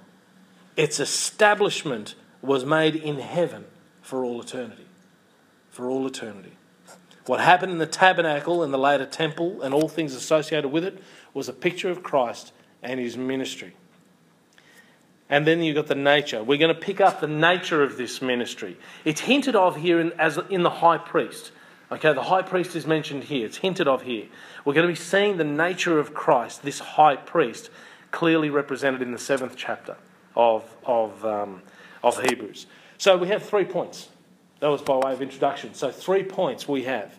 Its 0.76 1.00
establishment 1.00 2.14
was 2.42 2.64
made 2.64 2.94
in 2.94 3.18
heaven 3.18 3.64
for 4.00 4.24
all 4.24 4.40
eternity. 4.40 4.86
For 5.70 5.90
all 5.90 6.06
eternity. 6.06 6.52
What 7.26 7.40
happened 7.40 7.72
in 7.72 7.78
the 7.78 7.86
tabernacle 7.86 8.62
and 8.62 8.72
the 8.72 8.78
later 8.78 9.06
temple 9.06 9.62
and 9.62 9.74
all 9.74 9.88
things 9.88 10.14
associated 10.14 10.68
with 10.68 10.84
it 10.84 11.02
was 11.34 11.48
a 11.48 11.52
picture 11.52 11.90
of 11.90 12.02
Christ 12.02 12.52
and 12.82 12.98
his 12.98 13.16
ministry. 13.16 13.74
And 15.30 15.46
then 15.46 15.62
you've 15.62 15.76
got 15.76 15.86
the 15.86 15.94
nature. 15.94 16.42
We're 16.42 16.58
going 16.58 16.74
to 16.74 16.80
pick 16.80 17.00
up 17.00 17.20
the 17.20 17.28
nature 17.28 17.84
of 17.84 17.96
this 17.96 18.20
ministry. 18.20 18.76
It's 19.04 19.20
hinted 19.20 19.54
of 19.54 19.76
here 19.76 20.00
in, 20.00 20.12
as 20.18 20.38
in 20.50 20.64
the 20.64 20.70
high 20.70 20.98
priest. 20.98 21.52
Okay, 21.92 22.12
the 22.12 22.24
high 22.24 22.42
priest 22.42 22.74
is 22.74 22.84
mentioned 22.84 23.24
here. 23.24 23.46
It's 23.46 23.58
hinted 23.58 23.86
of 23.86 24.02
here. 24.02 24.26
We're 24.64 24.74
going 24.74 24.86
to 24.86 24.92
be 24.92 24.98
seeing 24.98 25.36
the 25.36 25.44
nature 25.44 26.00
of 26.00 26.12
Christ, 26.12 26.62
this 26.62 26.80
high 26.80 27.14
priest, 27.14 27.70
clearly 28.10 28.50
represented 28.50 29.02
in 29.02 29.12
the 29.12 29.18
seventh 29.18 29.54
chapter 29.56 29.96
of, 30.34 30.64
of, 30.84 31.24
um, 31.24 31.62
of 32.02 32.20
Hebrews. 32.20 32.66
So 32.98 33.16
we 33.16 33.28
have 33.28 33.44
three 33.44 33.64
points. 33.64 34.08
That 34.58 34.68
was 34.68 34.82
by 34.82 34.96
way 34.96 35.12
of 35.12 35.22
introduction. 35.22 35.74
So, 35.74 35.90
three 35.90 36.22
points 36.22 36.68
we 36.68 36.84
have. 36.84 37.18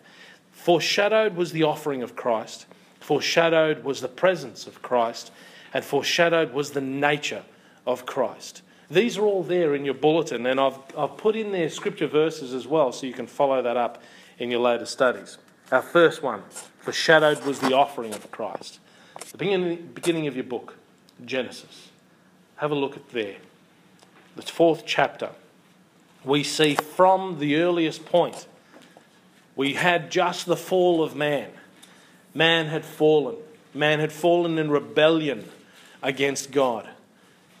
Foreshadowed 0.52 1.34
was 1.34 1.50
the 1.50 1.64
offering 1.64 2.02
of 2.02 2.14
Christ, 2.14 2.66
foreshadowed 3.00 3.82
was 3.82 4.00
the 4.00 4.08
presence 4.08 4.68
of 4.68 4.80
Christ, 4.80 5.32
and 5.74 5.84
foreshadowed 5.84 6.52
was 6.52 6.70
the 6.70 6.80
nature 6.80 7.42
of 7.86 8.06
Christ. 8.06 8.62
These 8.90 9.16
are 9.16 9.24
all 9.24 9.42
there 9.42 9.74
in 9.74 9.84
your 9.84 9.94
bulletin, 9.94 10.44
and 10.46 10.60
I've, 10.60 10.78
I've 10.96 11.16
put 11.16 11.34
in 11.34 11.52
there 11.52 11.70
scripture 11.70 12.06
verses 12.06 12.52
as 12.52 12.66
well 12.66 12.92
so 12.92 13.06
you 13.06 13.14
can 13.14 13.26
follow 13.26 13.62
that 13.62 13.76
up 13.76 14.02
in 14.38 14.50
your 14.50 14.60
later 14.60 14.86
studies. 14.86 15.38
Our 15.70 15.82
first 15.82 16.22
one, 16.22 16.42
foreshadowed 16.80 17.44
was 17.44 17.58
the 17.60 17.74
offering 17.74 18.12
of 18.12 18.30
Christ. 18.30 18.80
The 19.30 19.38
beginning, 19.38 19.90
beginning 19.94 20.26
of 20.26 20.34
your 20.34 20.44
book, 20.44 20.76
Genesis. 21.24 21.88
Have 22.56 22.70
a 22.70 22.74
look 22.74 22.96
at 22.96 23.08
there. 23.10 23.36
The 24.36 24.42
fourth 24.42 24.84
chapter. 24.84 25.30
We 26.24 26.44
see 26.44 26.74
from 26.74 27.38
the 27.38 27.56
earliest 27.56 28.04
point, 28.04 28.46
we 29.56 29.74
had 29.74 30.10
just 30.10 30.46
the 30.46 30.56
fall 30.56 31.02
of 31.02 31.16
man. 31.16 31.50
Man 32.34 32.66
had 32.66 32.84
fallen. 32.84 33.36
Man 33.74 34.00
had 34.00 34.12
fallen 34.12 34.58
in 34.58 34.70
rebellion 34.70 35.48
against 36.02 36.50
God. 36.50 36.88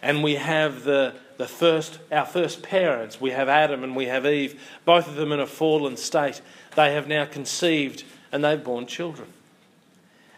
And 0.02 0.22
we 0.22 0.34
have 0.34 0.82
the, 0.82 1.14
the 1.36 1.46
first, 1.46 2.00
our 2.10 2.26
first 2.26 2.62
parents, 2.62 3.20
we 3.20 3.30
have 3.30 3.48
Adam 3.48 3.84
and 3.84 3.94
we 3.94 4.06
have 4.06 4.26
Eve, 4.26 4.60
both 4.84 5.06
of 5.06 5.14
them 5.14 5.30
in 5.30 5.38
a 5.38 5.46
fallen 5.46 5.96
state. 5.96 6.42
They 6.74 6.92
have 6.92 7.06
now 7.06 7.24
conceived 7.24 8.02
and 8.32 8.44
they've 8.44 8.62
borne 8.62 8.86
children. 8.86 9.32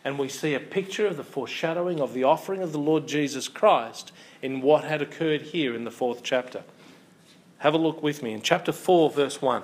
And 0.05 0.19
we 0.19 0.29
see 0.29 0.53
a 0.53 0.61
picture 0.61 1.07
of 1.07 1.17
the 1.17 1.25
foreshadowing 1.25 1.99
of 1.99 2.13
the 2.13 2.25
offering 2.25 2.63
of 2.63 2.73
the 2.73 2.79
Lord 2.79 3.09
Jesus 3.09 3.49
Christ 3.49 4.13
in 4.43 4.61
what 4.61 4.85
had 4.85 5.01
occurred 5.01 5.41
here 5.41 5.75
in 5.75 5.85
the 5.85 5.91
fourth 5.91 6.23
chapter. 6.23 6.63
Have 7.59 7.73
a 7.73 7.79
look 7.79 8.03
with 8.03 8.23
me 8.23 8.35
in 8.35 8.43
chapter 8.43 8.73
4, 8.73 9.11
verse 9.11 9.41
1. 9.41 9.63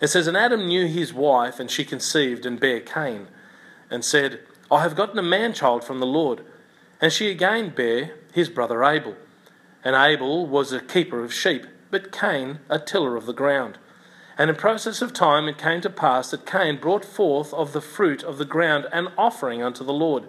It 0.00 0.08
says, 0.08 0.26
And 0.26 0.36
Adam 0.36 0.66
knew 0.66 0.86
his 0.86 1.14
wife, 1.14 1.60
and 1.60 1.70
she 1.70 1.84
conceived 1.84 2.44
and 2.44 2.58
bare 2.58 2.80
Cain, 2.80 3.28
and 3.88 4.04
said, 4.04 4.40
I 4.68 4.82
have 4.82 4.96
gotten 4.96 5.20
a 5.20 5.22
man 5.22 5.52
child 5.52 5.84
from 5.84 6.00
the 6.00 6.06
Lord. 6.06 6.44
And 7.00 7.12
she 7.12 7.30
again 7.30 7.70
bare 7.70 8.14
his 8.32 8.48
brother 8.48 8.82
Abel. 8.82 9.14
And 9.84 9.94
Abel 9.94 10.46
was 10.46 10.72
a 10.72 10.80
keeper 10.80 11.22
of 11.22 11.32
sheep, 11.32 11.66
but 11.90 12.12
Cain 12.12 12.60
a 12.68 12.78
tiller 12.78 13.16
of 13.16 13.26
the 13.26 13.32
ground. 13.32 13.78
And 14.38 14.48
in 14.48 14.56
process 14.56 15.02
of 15.02 15.12
time 15.12 15.48
it 15.48 15.58
came 15.58 15.80
to 15.82 15.90
pass 15.90 16.30
that 16.30 16.46
Cain 16.46 16.80
brought 16.80 17.04
forth 17.04 17.52
of 17.52 17.72
the 17.72 17.80
fruit 17.80 18.22
of 18.22 18.38
the 18.38 18.44
ground 18.44 18.86
an 18.92 19.08
offering 19.18 19.62
unto 19.62 19.84
the 19.84 19.92
Lord. 19.92 20.24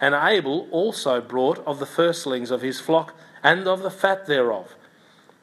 And 0.00 0.14
Abel 0.14 0.68
also 0.70 1.20
brought 1.20 1.58
of 1.66 1.78
the 1.78 1.86
firstlings 1.86 2.50
of 2.50 2.60
his 2.60 2.80
flock 2.80 3.14
and 3.42 3.66
of 3.66 3.82
the 3.82 3.90
fat 3.90 4.26
thereof. 4.26 4.74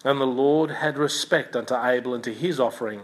And 0.06 0.20
the 0.20 0.28
Lord 0.28 0.70
had 0.72 0.98
respect 0.98 1.56
unto 1.56 1.76
Abel 1.76 2.14
and 2.14 2.24
to 2.26 2.34
his 2.34 2.60
offering, 2.60 3.02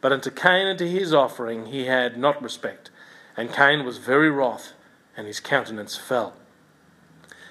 but 0.00 0.12
unto 0.12 0.30
Cain 0.30 0.66
and 0.66 0.78
to 0.78 0.88
his 0.88 1.12
offering 1.12 1.66
he 1.66 1.86
had 1.86 2.16
not 2.16 2.42
respect. 2.42 2.90
And 3.36 3.52
Cain 3.52 3.84
was 3.84 3.96
very 3.96 4.30
wroth, 4.30 4.74
and 5.16 5.26
his 5.26 5.40
countenance 5.40 5.96
fell. 5.96 6.34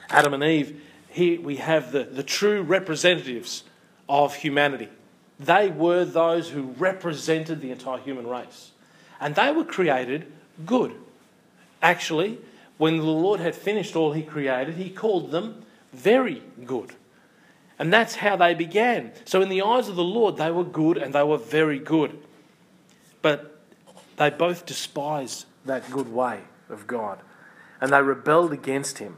Adam 0.10 0.34
and 0.34 0.44
Eve, 0.44 0.82
here 1.12 1.42
we 1.42 1.58
have 1.58 1.92
the, 1.92 2.04
the 2.04 2.24
true 2.24 2.62
representatives 2.62 3.64
of 4.08 4.36
humanity. 4.36 4.90
They 5.40 5.70
were 5.70 6.06
those 6.06 6.50
who 6.50 6.74
represented 6.78 7.62
the 7.62 7.72
entire 7.72 7.98
human 7.98 8.28
race. 8.28 8.72
And 9.20 9.36
they 9.36 9.52
were 9.52 9.64
created 9.64 10.32
good. 10.66 10.94
Actually, 11.82 12.40
when 12.78 12.98
the 12.98 13.04
Lord 13.04 13.40
had 13.40 13.56
finished 13.56 13.96
all 13.96 14.14
He 14.14 14.24
created, 14.24 14.76
He 14.76 14.90
called 14.90 15.32
them 15.32 15.64
very 15.94 16.42
good. 16.66 16.94
And 17.78 17.92
that's 17.92 18.16
how 18.16 18.36
they 18.36 18.54
began. 18.54 19.12
So, 19.26 19.42
in 19.42 19.50
the 19.50 19.64
eyes 19.64 19.90
of 19.90 19.96
the 19.96 20.04
Lord, 20.04 20.38
they 20.38 20.52
were 20.52 20.64
good 20.64 20.98
and 20.98 21.14
they 21.14 21.24
were 21.24 21.38
very 21.38 21.80
good. 21.80 22.18
But 23.22 23.60
they 24.18 24.30
both 24.30 24.66
despised 24.66 25.46
that 25.66 25.90
good 25.90 26.12
way 26.12 26.42
of 26.70 26.86
God. 26.88 27.20
And 27.80 27.92
they 27.92 28.02
rebelled 28.02 28.54
against 28.54 29.00
Him. 29.00 29.18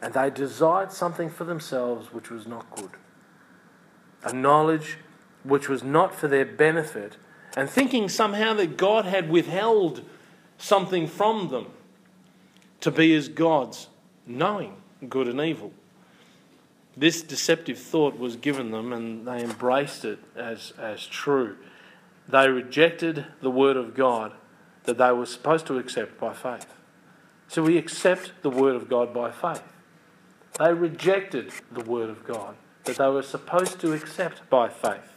And 0.00 0.14
they 0.14 0.30
desired 0.30 0.92
something 0.92 1.28
for 1.28 1.44
themselves 1.44 2.12
which 2.12 2.30
was 2.30 2.46
not 2.46 2.74
good. 2.76 2.90
A 4.22 4.32
knowledge 4.32 4.98
which 5.42 5.68
was 5.68 5.82
not 5.82 6.14
for 6.14 6.28
their 6.28 6.44
benefit, 6.44 7.16
and 7.56 7.68
thinking 7.68 8.08
somehow 8.08 8.54
that 8.54 8.76
God 8.76 9.04
had 9.04 9.30
withheld 9.30 10.04
something 10.58 11.06
from 11.06 11.48
them 11.48 11.66
to 12.80 12.90
be 12.90 13.14
as 13.14 13.28
gods, 13.28 13.88
knowing 14.26 14.76
good 15.08 15.28
and 15.28 15.40
evil. 15.40 15.72
This 16.96 17.22
deceptive 17.22 17.78
thought 17.78 18.18
was 18.18 18.36
given 18.36 18.70
them, 18.72 18.92
and 18.92 19.26
they 19.26 19.42
embraced 19.42 20.04
it 20.04 20.18
as, 20.36 20.72
as 20.78 21.06
true. 21.06 21.56
They 22.28 22.48
rejected 22.48 23.24
the 23.40 23.50
word 23.50 23.76
of 23.76 23.94
God 23.94 24.32
that 24.84 24.98
they 24.98 25.12
were 25.12 25.26
supposed 25.26 25.66
to 25.66 25.78
accept 25.78 26.18
by 26.20 26.34
faith. 26.34 26.66
So 27.46 27.62
we 27.62 27.78
accept 27.78 28.32
the 28.42 28.50
word 28.50 28.74
of 28.74 28.88
God 28.88 29.14
by 29.14 29.30
faith. 29.30 29.62
They 30.58 30.72
rejected 30.72 31.52
the 31.72 31.82
word 31.82 32.10
of 32.10 32.24
God 32.24 32.56
that 32.84 32.96
they 32.96 33.08
were 33.08 33.22
supposed 33.22 33.80
to 33.80 33.92
accept 33.92 34.48
by 34.50 34.68
faith. 34.68 35.12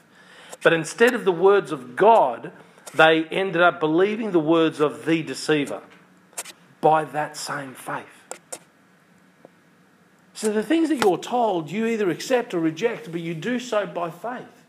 But 0.64 0.74
instead 0.74 1.14
of 1.14 1.26
the 1.26 1.32
words 1.32 1.72
of 1.72 1.96
God, 1.96 2.52
they 2.94 3.24
ended 3.26 3.62
up 3.62 3.80
believing 3.80 4.32
the 4.32 4.40
words 4.40 4.80
of 4.80 5.06
the 5.06 5.24
deceiver 5.24 5.82
by 6.82 7.06
that 7.06 7.38
same 7.38 7.74
faith. 7.74 8.06
So 10.34 10.52
the 10.52 10.64
things 10.64 10.90
that 10.90 11.04
you're 11.04 11.18
told, 11.18 11.70
you 11.70 11.86
either 11.86 12.10
accept 12.10 12.54
or 12.54 12.60
reject, 12.60 13.12
but 13.12 13.22
you 13.22 13.34
do 13.34 13.60
so 13.60 13.86
by 13.86 14.10
faith. 14.10 14.66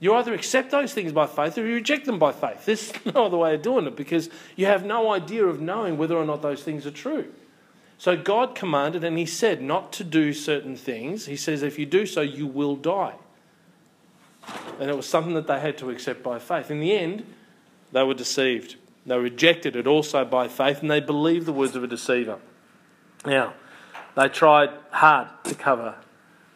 You 0.00 0.14
either 0.14 0.34
accept 0.34 0.70
those 0.70 0.92
things 0.92 1.12
by 1.12 1.26
faith 1.26 1.56
or 1.58 1.66
you 1.66 1.74
reject 1.74 2.06
them 2.06 2.18
by 2.18 2.32
faith. 2.32 2.64
There's 2.64 2.92
no 3.14 3.26
other 3.26 3.36
way 3.36 3.54
of 3.54 3.62
doing 3.62 3.86
it 3.86 3.96
because 3.96 4.30
you 4.56 4.66
have 4.66 4.84
no 4.84 5.12
idea 5.12 5.44
of 5.44 5.60
knowing 5.60 5.98
whether 5.98 6.16
or 6.16 6.24
not 6.24 6.42
those 6.42 6.62
things 6.62 6.86
are 6.86 6.92
true. 6.92 7.32
So 8.02 8.16
God 8.16 8.56
commanded 8.56 9.04
and 9.04 9.16
He 9.16 9.26
said 9.26 9.62
not 9.62 9.92
to 9.92 10.02
do 10.02 10.32
certain 10.32 10.74
things. 10.74 11.26
He 11.26 11.36
says, 11.36 11.62
if 11.62 11.78
you 11.78 11.86
do 11.86 12.04
so, 12.04 12.20
you 12.20 12.48
will 12.48 12.74
die. 12.74 13.14
And 14.80 14.90
it 14.90 14.96
was 14.96 15.08
something 15.08 15.34
that 15.34 15.46
they 15.46 15.60
had 15.60 15.78
to 15.78 15.90
accept 15.90 16.20
by 16.20 16.40
faith. 16.40 16.68
In 16.68 16.80
the 16.80 16.98
end, 16.98 17.24
they 17.92 18.02
were 18.02 18.12
deceived. 18.12 18.74
They 19.06 19.16
rejected 19.16 19.76
it 19.76 19.86
also 19.86 20.24
by 20.24 20.48
faith 20.48 20.80
and 20.80 20.90
they 20.90 20.98
believed 20.98 21.46
the 21.46 21.52
words 21.52 21.76
of 21.76 21.84
a 21.84 21.86
deceiver. 21.86 22.40
Now, 23.24 23.54
they 24.16 24.26
tried 24.26 24.70
hard 24.90 25.28
to 25.44 25.54
cover 25.54 25.94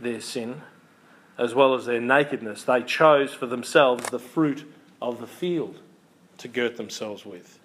their 0.01 0.21
sin 0.21 0.63
as 1.39 1.55
well 1.55 1.75
as 1.75 1.87
their 1.87 2.01
nakedness. 2.01 2.65
They 2.65 2.83
chose 2.83 3.33
for 3.33 3.47
themselves 3.47 4.11
the 4.11 4.19
fruit 4.19 4.69
of 5.01 5.21
the 5.21 5.29
field 5.29 5.79
to 6.39 6.49
girt 6.49 6.77
themselves 6.77 7.25
with. 7.25 7.61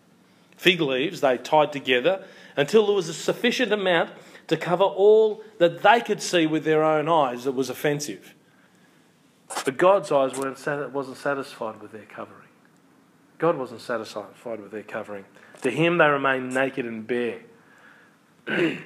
Fig 0.62 0.80
leaves 0.80 1.22
they 1.22 1.40
tied 1.40 1.74
together 1.74 2.24
until 2.56 2.86
there 2.86 2.96
was 2.96 3.10
a 3.10 3.16
sufficient 3.16 3.74
amount 3.74 4.12
to 4.46 4.56
cover 4.56 4.84
all 4.84 5.44
that 5.58 5.82
they 5.82 6.00
could 6.00 6.22
see 6.22 6.46
with 6.46 6.66
their 6.66 6.84
own 6.84 7.10
eyes 7.10 7.46
that 7.46 7.54
was 7.54 7.72
offensive. 7.72 8.36
But 9.66 9.78
God's 9.78 10.12
eyes 10.12 10.38
weren't, 10.38 10.94
wasn't 10.94 11.18
satisfied 11.18 11.82
with 11.82 11.92
their 11.92 12.06
covering. 12.06 12.48
God 13.40 13.58
wasn't 13.58 13.82
satisfied 13.82 14.62
with 14.62 14.70
their 14.70 14.84
covering. 14.84 15.26
To 15.64 15.72
him, 15.72 15.98
they 15.98 16.06
remained 16.06 16.54
naked 16.54 16.86
and 16.86 17.08
bare. 17.08 17.40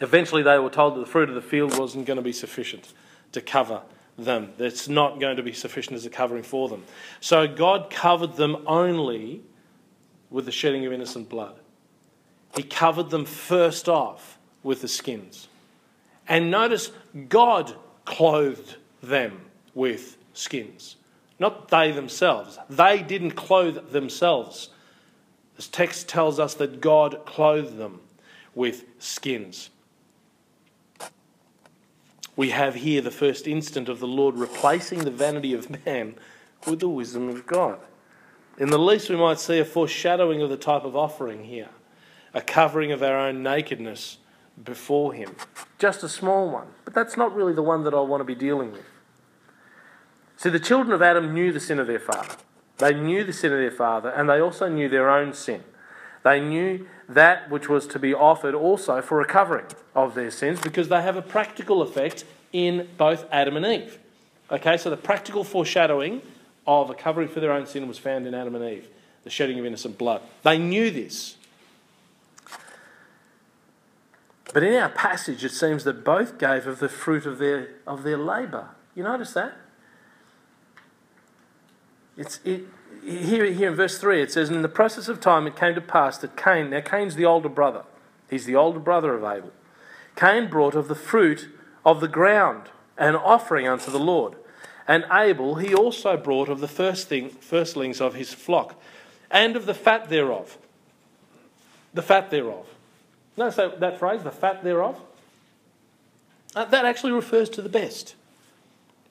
Eventually, 0.00 0.42
they 0.42 0.58
were 0.58 0.68
told 0.68 0.96
that 0.96 1.00
the 1.00 1.06
fruit 1.06 1.28
of 1.28 1.36
the 1.36 1.42
field 1.42 1.78
wasn't 1.78 2.06
going 2.06 2.16
to 2.16 2.22
be 2.22 2.32
sufficient 2.32 2.92
to 3.30 3.40
cover 3.40 3.82
them. 4.18 4.50
It's 4.58 4.88
not 4.88 5.20
going 5.20 5.36
to 5.36 5.44
be 5.44 5.52
sufficient 5.52 5.94
as 5.94 6.06
a 6.06 6.10
covering 6.10 6.42
for 6.42 6.68
them. 6.68 6.82
So, 7.20 7.46
God 7.46 7.88
covered 7.88 8.34
them 8.34 8.64
only 8.66 9.42
with 10.32 10.46
the 10.46 10.52
shedding 10.52 10.84
of 10.86 10.92
innocent 10.92 11.28
blood. 11.28 11.54
He 12.56 12.62
covered 12.62 13.10
them 13.10 13.24
first 13.24 13.88
off 13.88 14.38
with 14.62 14.80
the 14.80 14.88
skins. 14.88 15.48
And 16.28 16.50
notice, 16.50 16.90
God 17.28 17.74
clothed 18.04 18.76
them 19.02 19.42
with 19.74 20.16
skins. 20.32 20.96
Not 21.38 21.68
they 21.68 21.92
themselves. 21.92 22.58
They 22.68 23.02
didn't 23.02 23.32
clothe 23.32 23.90
themselves. 23.90 24.70
This 25.56 25.68
text 25.68 26.08
tells 26.08 26.38
us 26.38 26.54
that 26.54 26.80
God 26.80 27.24
clothed 27.26 27.76
them 27.76 28.00
with 28.54 28.84
skins. 28.98 29.70
We 32.36 32.50
have 32.50 32.76
here 32.76 33.02
the 33.02 33.10
first 33.10 33.46
instant 33.46 33.88
of 33.88 33.98
the 33.98 34.06
Lord 34.06 34.36
replacing 34.36 35.00
the 35.00 35.10
vanity 35.10 35.52
of 35.52 35.84
man 35.84 36.14
with 36.66 36.80
the 36.80 36.88
wisdom 36.88 37.28
of 37.28 37.46
God. 37.46 37.78
In 38.58 38.70
the 38.70 38.78
least, 38.78 39.08
we 39.08 39.16
might 39.16 39.38
see 39.38 39.58
a 39.58 39.64
foreshadowing 39.64 40.42
of 40.42 40.50
the 40.50 40.56
type 40.56 40.84
of 40.84 40.96
offering 40.96 41.44
here 41.44 41.68
a 42.34 42.40
covering 42.40 42.92
of 42.92 43.02
our 43.02 43.18
own 43.18 43.42
nakedness 43.42 44.18
before 44.64 45.12
Him. 45.12 45.36
Just 45.78 46.02
a 46.02 46.08
small 46.08 46.50
one, 46.50 46.68
but 46.84 46.94
that's 46.94 47.16
not 47.16 47.34
really 47.34 47.52
the 47.52 47.62
one 47.62 47.84
that 47.84 47.92
I 47.92 48.00
want 48.00 48.20
to 48.20 48.24
be 48.24 48.34
dealing 48.34 48.72
with. 48.72 48.86
See, 50.36 50.48
the 50.48 50.58
children 50.58 50.92
of 50.92 51.02
Adam 51.02 51.34
knew 51.34 51.52
the 51.52 51.60
sin 51.60 51.78
of 51.78 51.86
their 51.86 52.00
father. 52.00 52.36
They 52.78 52.94
knew 52.94 53.22
the 53.22 53.32
sin 53.32 53.52
of 53.52 53.58
their 53.58 53.70
father, 53.70 54.08
and 54.08 54.28
they 54.28 54.40
also 54.40 54.68
knew 54.68 54.88
their 54.88 55.10
own 55.10 55.34
sin. 55.34 55.62
They 56.24 56.40
knew 56.40 56.86
that 57.08 57.50
which 57.50 57.68
was 57.68 57.86
to 57.88 57.98
be 57.98 58.14
offered 58.14 58.54
also 58.54 59.02
for 59.02 59.20
a 59.20 59.26
covering 59.26 59.66
of 59.94 60.14
their 60.14 60.30
sins 60.30 60.60
because 60.60 60.88
they 60.88 61.02
have 61.02 61.16
a 61.16 61.22
practical 61.22 61.82
effect 61.82 62.24
in 62.52 62.88
both 62.96 63.26
Adam 63.30 63.56
and 63.56 63.66
Eve. 63.66 63.98
Okay, 64.50 64.76
so 64.76 64.90
the 64.90 64.96
practical 64.96 65.44
foreshadowing 65.44 66.22
Oh, 66.66 66.82
of 66.82 66.90
a 66.90 66.94
covering 66.94 67.28
for 67.28 67.40
their 67.40 67.52
own 67.52 67.66
sin 67.66 67.88
was 67.88 67.98
found 67.98 68.26
in 68.26 68.34
Adam 68.34 68.54
and 68.54 68.64
Eve, 68.64 68.88
the 69.24 69.30
shedding 69.30 69.58
of 69.58 69.66
innocent 69.66 69.98
blood. 69.98 70.22
They 70.42 70.58
knew 70.58 70.90
this. 70.90 71.36
But 74.52 74.62
in 74.62 74.74
our 74.74 74.90
passage, 74.90 75.44
it 75.44 75.52
seems 75.52 75.84
that 75.84 76.04
both 76.04 76.38
gave 76.38 76.66
of 76.66 76.78
the 76.78 76.88
fruit 76.88 77.26
of 77.26 77.38
their, 77.38 77.70
of 77.86 78.02
their 78.02 78.18
labour. 78.18 78.68
You 78.94 79.02
notice 79.02 79.32
that? 79.32 79.54
It's, 82.16 82.40
it, 82.44 82.64
here, 83.02 83.46
here 83.46 83.70
in 83.70 83.74
verse 83.74 83.98
3, 83.98 84.22
it 84.22 84.30
says, 84.30 84.48
And 84.48 84.56
in 84.56 84.62
the 84.62 84.68
process 84.68 85.08
of 85.08 85.20
time 85.20 85.46
it 85.46 85.56
came 85.56 85.74
to 85.74 85.80
pass 85.80 86.18
that 86.18 86.36
Cain, 86.36 86.70
now 86.70 86.80
Cain's 86.80 87.16
the 87.16 87.24
older 87.24 87.48
brother, 87.48 87.84
he's 88.28 88.44
the 88.44 88.56
older 88.56 88.78
brother 88.78 89.14
of 89.14 89.24
Abel. 89.24 89.52
Cain 90.14 90.48
brought 90.48 90.74
of 90.74 90.88
the 90.88 90.94
fruit 90.94 91.48
of 91.84 92.00
the 92.00 92.08
ground 92.08 92.68
an 92.98 93.16
offering 93.16 93.66
unto 93.66 93.90
the 93.90 93.98
Lord. 93.98 94.34
And 94.88 95.04
Abel 95.12 95.56
he 95.56 95.74
also 95.74 96.16
brought 96.16 96.48
of 96.48 96.60
the 96.60 96.68
first 96.68 97.08
thing, 97.08 97.30
firstlings 97.30 98.00
of 98.00 98.14
his 98.14 98.32
flock, 98.34 98.80
and 99.30 99.56
of 99.56 99.66
the 99.66 99.74
fat 99.74 100.08
thereof. 100.08 100.58
The 101.94 102.02
fat 102.02 102.30
thereof. 102.30 102.66
Notice 103.36 103.56
that, 103.56 103.80
that 103.80 103.98
phrase, 103.98 104.22
the 104.22 104.30
fat 104.30 104.62
thereof. 104.62 105.00
Uh, 106.54 106.64
that 106.66 106.84
actually 106.84 107.12
refers 107.12 107.48
to 107.50 107.62
the 107.62 107.68
best. 107.68 108.14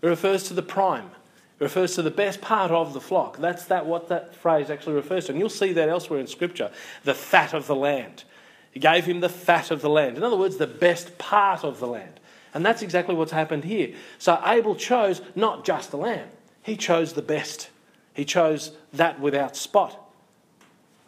It 0.01 0.07
refers 0.07 0.43
to 0.43 0.53
the 0.53 0.61
prime. 0.61 1.11
It 1.59 1.63
refers 1.63 1.95
to 1.95 2.01
the 2.01 2.11
best 2.11 2.41
part 2.41 2.71
of 2.71 2.93
the 2.93 3.01
flock. 3.01 3.37
That's 3.37 3.65
that 3.65 3.85
what 3.85 4.09
that 4.09 4.35
phrase 4.35 4.69
actually 4.69 4.95
refers 4.95 5.25
to. 5.25 5.31
And 5.31 5.39
you'll 5.39 5.49
see 5.49 5.73
that 5.73 5.89
elsewhere 5.89 6.19
in 6.19 6.27
Scripture. 6.27 6.71
The 7.03 7.13
fat 7.13 7.53
of 7.53 7.67
the 7.67 7.75
land. 7.75 8.23
He 8.71 8.79
gave 8.79 9.05
him 9.05 9.19
the 9.19 9.29
fat 9.29 9.69
of 9.69 9.81
the 9.81 9.89
land. 9.89 10.17
In 10.17 10.23
other 10.23 10.37
words, 10.37 10.57
the 10.57 10.67
best 10.67 11.17
part 11.17 11.63
of 11.63 11.79
the 11.79 11.87
land. 11.87 12.19
And 12.53 12.65
that's 12.65 12.81
exactly 12.81 13.15
what's 13.15 13.31
happened 13.31 13.63
here. 13.63 13.93
So 14.17 14.41
Abel 14.45 14.75
chose 14.75 15.21
not 15.35 15.65
just 15.65 15.91
the 15.91 15.97
lamb, 15.97 16.27
he 16.61 16.75
chose 16.75 17.13
the 17.13 17.21
best. 17.21 17.69
He 18.13 18.25
chose 18.25 18.71
that 18.93 19.19
without 19.19 19.55
spot. 19.55 19.97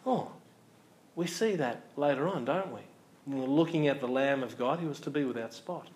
Oh, 0.06 0.30
we 1.14 1.26
see 1.26 1.54
that 1.56 1.82
later 1.96 2.26
on, 2.26 2.44
don't 2.44 2.72
we? 2.72 2.80
When 3.26 3.40
we're 3.40 3.46
looking 3.46 3.88
at 3.88 4.00
the 4.00 4.08
Lamb 4.08 4.42
of 4.42 4.58
God, 4.58 4.80
he 4.80 4.86
was 4.86 5.00
to 5.00 5.10
be 5.10 5.24
without 5.24 5.54
spot. 5.54 5.86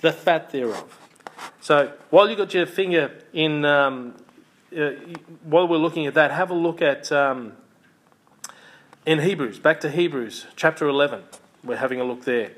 The 0.00 0.12
fat 0.12 0.50
thereof. 0.50 0.98
So 1.60 1.92
while 2.10 2.28
you've 2.28 2.38
got 2.38 2.54
your 2.54 2.66
finger 2.66 3.12
in, 3.32 3.64
um, 3.64 4.14
uh, 4.76 4.90
while 5.44 5.66
we're 5.66 5.78
looking 5.78 6.06
at 6.06 6.14
that, 6.14 6.30
have 6.30 6.50
a 6.50 6.54
look 6.54 6.82
at 6.82 7.10
um, 7.10 7.54
in 9.06 9.20
Hebrews, 9.20 9.58
back 9.58 9.80
to 9.80 9.90
Hebrews 9.90 10.46
chapter 10.56 10.86
11. 10.86 11.22
We're 11.64 11.76
having 11.76 12.00
a 12.00 12.04
look 12.04 12.24
there. 12.24 12.52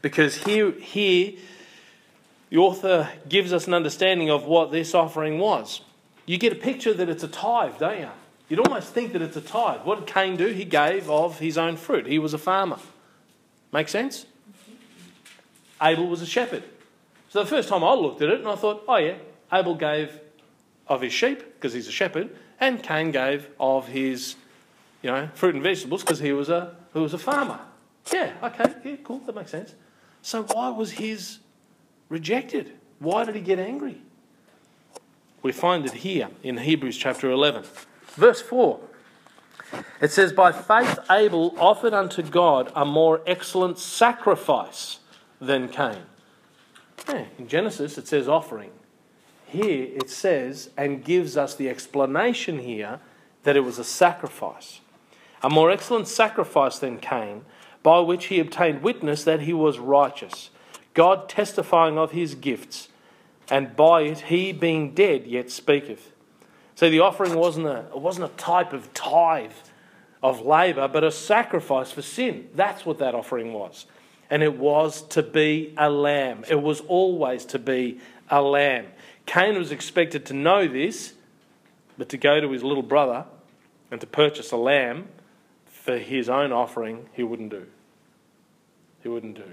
Because 0.00 0.44
here, 0.44 0.70
here 0.70 1.32
the 2.54 2.60
author 2.60 3.10
gives 3.28 3.52
us 3.52 3.66
an 3.66 3.74
understanding 3.74 4.30
of 4.30 4.44
what 4.44 4.70
this 4.70 4.94
offering 4.94 5.40
was. 5.40 5.80
You 6.24 6.38
get 6.38 6.52
a 6.52 6.54
picture 6.54 6.94
that 6.94 7.08
it's 7.08 7.24
a 7.24 7.28
tithe, 7.28 7.78
don't 7.80 7.98
you? 7.98 8.08
You'd 8.48 8.60
almost 8.60 8.92
think 8.92 9.12
that 9.12 9.22
it's 9.22 9.36
a 9.36 9.40
tithe. 9.40 9.80
What 9.80 9.98
did 9.98 10.14
Cain 10.14 10.36
do? 10.36 10.46
He 10.46 10.64
gave 10.64 11.10
of 11.10 11.40
his 11.40 11.58
own 11.58 11.76
fruit. 11.76 12.06
He 12.06 12.20
was 12.20 12.32
a 12.32 12.38
farmer. 12.38 12.78
Make 13.72 13.88
sense? 13.88 14.26
Abel 15.82 16.06
was 16.06 16.22
a 16.22 16.26
shepherd. 16.26 16.62
So 17.28 17.42
the 17.42 17.50
first 17.50 17.68
time 17.68 17.82
I 17.82 17.92
looked 17.94 18.22
at 18.22 18.28
it 18.28 18.38
and 18.38 18.46
I 18.46 18.54
thought, 18.54 18.84
oh 18.86 18.98
yeah, 18.98 19.16
Abel 19.52 19.74
gave 19.74 20.20
of 20.86 21.00
his 21.00 21.12
sheep 21.12 21.40
because 21.54 21.72
he's 21.72 21.88
a 21.88 21.92
shepherd, 21.92 22.30
and 22.60 22.80
Cain 22.80 23.10
gave 23.10 23.48
of 23.58 23.88
his, 23.88 24.36
you 25.02 25.10
know, 25.10 25.28
fruit 25.34 25.56
and 25.56 25.64
vegetables 25.64 26.04
because 26.04 26.20
he 26.20 26.30
was 26.32 26.50
a 26.50 26.76
he 26.92 27.00
was 27.00 27.14
a 27.14 27.18
farmer. 27.18 27.58
Yeah, 28.12 28.30
okay, 28.44 28.72
yeah, 28.84 28.96
cool, 29.02 29.18
that 29.26 29.34
makes 29.34 29.50
sense. 29.50 29.74
So 30.22 30.44
why 30.44 30.68
was 30.68 30.92
his 30.92 31.40
rejected? 32.14 32.70
Why 33.00 33.24
did 33.24 33.34
he 33.34 33.40
get 33.40 33.58
angry? 33.58 34.00
We 35.42 35.50
find 35.50 35.84
it 35.84 35.92
here 35.92 36.28
in 36.44 36.58
Hebrews 36.58 36.96
chapter 36.96 37.28
11. 37.28 37.64
Verse 38.14 38.40
4. 38.40 38.80
It 40.00 40.12
says, 40.12 40.32
By 40.32 40.52
faith 40.52 41.00
Abel 41.10 41.54
offered 41.58 41.92
unto 41.92 42.22
God 42.22 42.70
a 42.76 42.84
more 42.84 43.20
excellent 43.26 43.78
sacrifice 43.80 45.00
than 45.40 45.68
Cain. 45.68 46.04
Yeah, 47.08 47.24
in 47.36 47.48
Genesis 47.48 47.98
it 47.98 48.06
says 48.06 48.28
offering. 48.28 48.70
Here 49.44 49.88
it 49.92 50.08
says, 50.08 50.70
and 50.76 51.04
gives 51.04 51.36
us 51.36 51.56
the 51.56 51.68
explanation 51.68 52.60
here, 52.60 53.00
that 53.42 53.56
it 53.56 53.64
was 53.64 53.80
a 53.80 53.84
sacrifice. 53.84 54.80
A 55.42 55.50
more 55.50 55.70
excellent 55.70 56.06
sacrifice 56.06 56.78
than 56.78 56.98
Cain, 56.98 57.44
by 57.82 57.98
which 57.98 58.26
he 58.26 58.38
obtained 58.38 58.82
witness 58.82 59.24
that 59.24 59.40
he 59.40 59.52
was 59.52 59.80
righteous 59.80 60.50
God 60.94 61.28
testifying 61.28 61.98
of 61.98 62.12
his 62.12 62.34
gifts, 62.34 62.88
and 63.50 63.76
by 63.76 64.02
it 64.02 64.20
he 64.20 64.52
being 64.52 64.94
dead 64.94 65.26
yet 65.26 65.50
speaketh. 65.50 66.12
See, 66.76 66.88
the 66.88 67.00
offering 67.00 67.34
wasn't 67.34 67.66
a, 67.66 67.86
it 67.94 68.00
wasn't 68.00 68.32
a 68.32 68.36
type 68.36 68.72
of 68.72 68.92
tithe 68.94 69.52
of 70.22 70.40
labour, 70.40 70.88
but 70.88 71.04
a 71.04 71.10
sacrifice 71.10 71.92
for 71.92 72.02
sin. 72.02 72.48
That's 72.54 72.86
what 72.86 72.98
that 72.98 73.14
offering 73.14 73.52
was. 73.52 73.86
And 74.30 74.42
it 74.42 74.56
was 74.56 75.02
to 75.08 75.22
be 75.22 75.74
a 75.76 75.90
lamb. 75.90 76.44
It 76.48 76.62
was 76.62 76.80
always 76.80 77.44
to 77.46 77.58
be 77.58 78.00
a 78.30 78.40
lamb. 78.40 78.86
Cain 79.26 79.58
was 79.58 79.70
expected 79.70 80.24
to 80.26 80.32
know 80.32 80.66
this, 80.66 81.12
but 81.98 82.08
to 82.08 82.16
go 82.16 82.40
to 82.40 82.50
his 82.50 82.62
little 82.62 82.82
brother 82.82 83.26
and 83.90 84.00
to 84.00 84.06
purchase 84.06 84.50
a 84.50 84.56
lamb 84.56 85.08
for 85.66 85.98
his 85.98 86.28
own 86.28 86.52
offering, 86.52 87.08
he 87.12 87.22
wouldn't 87.22 87.50
do. 87.50 87.66
He 89.02 89.08
wouldn't 89.08 89.36
do. 89.36 89.52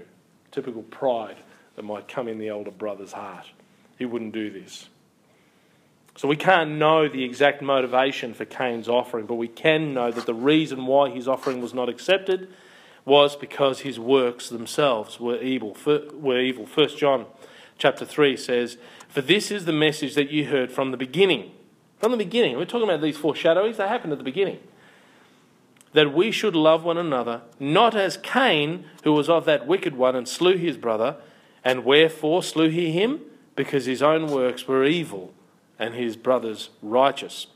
Typical 0.52 0.82
pride 0.82 1.36
that 1.74 1.82
might 1.82 2.06
come 2.06 2.28
in 2.28 2.38
the 2.38 2.50
older 2.50 2.70
brother's 2.70 3.12
heart. 3.12 3.46
He 3.98 4.04
wouldn't 4.04 4.32
do 4.32 4.50
this. 4.50 4.88
So 6.16 6.28
we 6.28 6.36
can't 6.36 6.72
know 6.72 7.08
the 7.08 7.24
exact 7.24 7.62
motivation 7.62 8.34
for 8.34 8.44
Cain's 8.44 8.88
offering, 8.88 9.26
but 9.26 9.36
we 9.36 9.48
can 9.48 9.94
know 9.94 10.10
that 10.10 10.26
the 10.26 10.34
reason 10.34 10.86
why 10.86 11.10
his 11.10 11.26
offering 11.26 11.62
was 11.62 11.72
not 11.72 11.88
accepted 11.88 12.48
was 13.04 13.34
because 13.34 13.80
his 13.80 13.98
works 13.98 14.48
themselves 14.48 15.18
were 15.18 15.40
evil. 15.40 15.76
Were 15.86 16.38
evil. 16.38 16.66
First 16.66 16.98
John 16.98 17.26
chapter 17.78 18.04
3 18.04 18.36
says, 18.36 18.76
For 19.08 19.22
this 19.22 19.50
is 19.50 19.64
the 19.64 19.72
message 19.72 20.14
that 20.14 20.30
you 20.30 20.46
heard 20.46 20.70
from 20.70 20.90
the 20.90 20.96
beginning. 20.96 21.52
From 21.98 22.12
the 22.12 22.18
beginning. 22.18 22.56
We're 22.56 22.66
talking 22.66 22.88
about 22.88 23.00
these 23.00 23.16
foreshadowings, 23.16 23.78
they 23.78 23.88
happened 23.88 24.12
at 24.12 24.18
the 24.18 24.24
beginning. 24.24 24.60
That 25.92 26.14
we 26.14 26.30
should 26.30 26.56
love 26.56 26.84
one 26.84 26.98
another, 26.98 27.42
not 27.60 27.94
as 27.94 28.16
Cain, 28.16 28.84
who 29.04 29.12
was 29.12 29.28
of 29.28 29.44
that 29.44 29.66
wicked 29.66 29.94
one 29.94 30.16
and 30.16 30.26
slew 30.26 30.56
his 30.56 30.76
brother. 30.76 31.16
And 31.64 31.84
wherefore 31.84 32.42
slew 32.42 32.70
he 32.70 32.92
him? 32.92 33.20
Because 33.54 33.86
his 33.86 34.02
own 34.02 34.26
works 34.26 34.66
were 34.66 34.84
evil 34.84 35.34
and 35.78 35.94
his 35.94 36.16
brothers 36.16 36.70
righteous. 36.80 37.48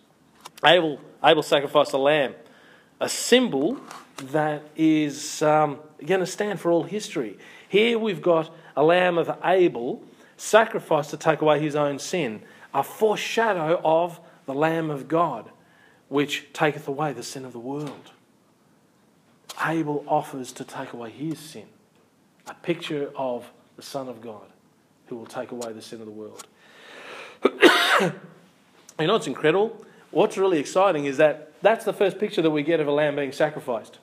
Abel, 0.65 1.01
Abel 1.23 1.43
sacrificed 1.43 1.93
a 1.93 1.99
lamb, 1.99 2.35
a 3.01 3.09
symbol 3.09 3.79
that 4.17 4.63
is 4.75 5.43
um, 5.43 5.79
going 6.05 6.21
to 6.21 6.27
stand 6.27 6.61
for 6.61 6.71
all 6.71 6.83
history. 6.83 7.39
Here 7.69 7.99
we've 7.99 8.23
got 8.23 8.53
a 8.77 8.83
lamb 8.83 9.19
of 9.19 9.31
Abel 9.45 10.03
sacrificed 10.37 11.11
to 11.11 11.17
take 11.17 11.41
away 11.41 11.61
his 11.61 11.77
own 11.77 11.99
sin, 11.99 12.43
a 12.75 12.83
foreshadow 12.83 13.81
of 13.85 14.21
the 14.47 14.55
Lamb 14.55 14.91
of 14.91 15.09
God, 15.09 15.51
which 16.09 16.53
taketh 16.53 16.89
away 16.89 17.13
the 17.13 17.23
sin 17.23 17.45
of 17.45 17.53
the 17.53 17.59
world. 17.59 18.13
Abel 19.65 20.05
offers 20.07 20.53
to 20.53 20.65
take 20.65 20.93
away 20.93 21.11
his 21.11 21.39
sin, 21.39 21.67
a 22.47 22.55
picture 22.55 23.11
of 23.17 23.51
the 23.77 23.83
Son 23.83 24.09
of 24.09 24.21
God 24.21 24.47
who 25.07 25.17
will 25.17 25.27
take 25.27 25.51
away 25.51 25.73
the 25.73 25.83
sin 25.83 26.01
of 26.01 26.07
the 26.07 26.13
world. 26.13 26.47
you 27.45 29.07
know 29.07 29.13
what's 29.13 29.27
incredible? 29.27 29.85
What's 30.11 30.37
really 30.37 30.59
exciting 30.59 31.05
is 31.05 31.17
that 31.19 31.53
that's 31.63 31.85
the 31.85 31.93
first 31.93 32.19
picture 32.19 32.43
that 32.43 32.51
we 32.51 32.63
get 32.63 32.81
of 32.81 32.87
a 32.87 32.93
lamb 32.93 33.17
being 33.17 33.33
sacrificed. 33.33 33.99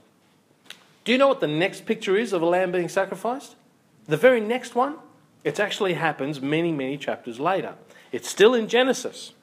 Do 1.03 1.11
you 1.11 1.17
know 1.17 1.27
what 1.27 1.41
the 1.41 1.47
next 1.47 1.85
picture 1.85 2.15
is 2.17 2.33
of 2.33 2.41
a 2.41 2.45
lamb 2.45 2.71
being 2.71 2.89
sacrificed? 2.89 3.55
The 4.07 4.17
very 4.17 4.39
next 4.39 4.75
one, 4.75 4.95
it 5.43 5.59
actually 5.59 5.93
happens 5.93 6.41
many, 6.41 6.71
many 6.71 6.97
chapters 6.97 7.39
later. 7.39 7.75
It's 8.11 8.29
still 8.29 8.53
in 8.53 8.67
Genesis, 8.67 9.33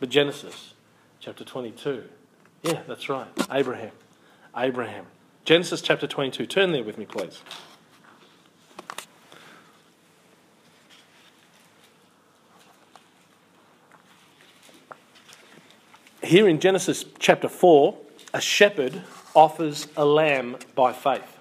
but 0.00 0.08
Genesis 0.08 0.74
chapter 1.20 1.44
22. 1.44 2.04
Yeah, 2.62 2.82
that's 2.86 3.08
right. 3.08 3.28
Abraham. 3.50 3.92
Abraham. 4.56 5.06
Genesis 5.44 5.80
chapter 5.80 6.06
22. 6.06 6.46
Turn 6.46 6.72
there 6.72 6.84
with 6.84 6.98
me, 6.98 7.06
please. 7.06 7.42
Here 16.22 16.46
in 16.46 16.60
Genesis 16.60 17.04
chapter 17.18 17.48
4, 17.48 17.96
a 18.32 18.40
shepherd 18.40 19.02
offers 19.34 19.88
a 19.96 20.04
lamb 20.04 20.58
by 20.76 20.92
faith. 20.92 21.38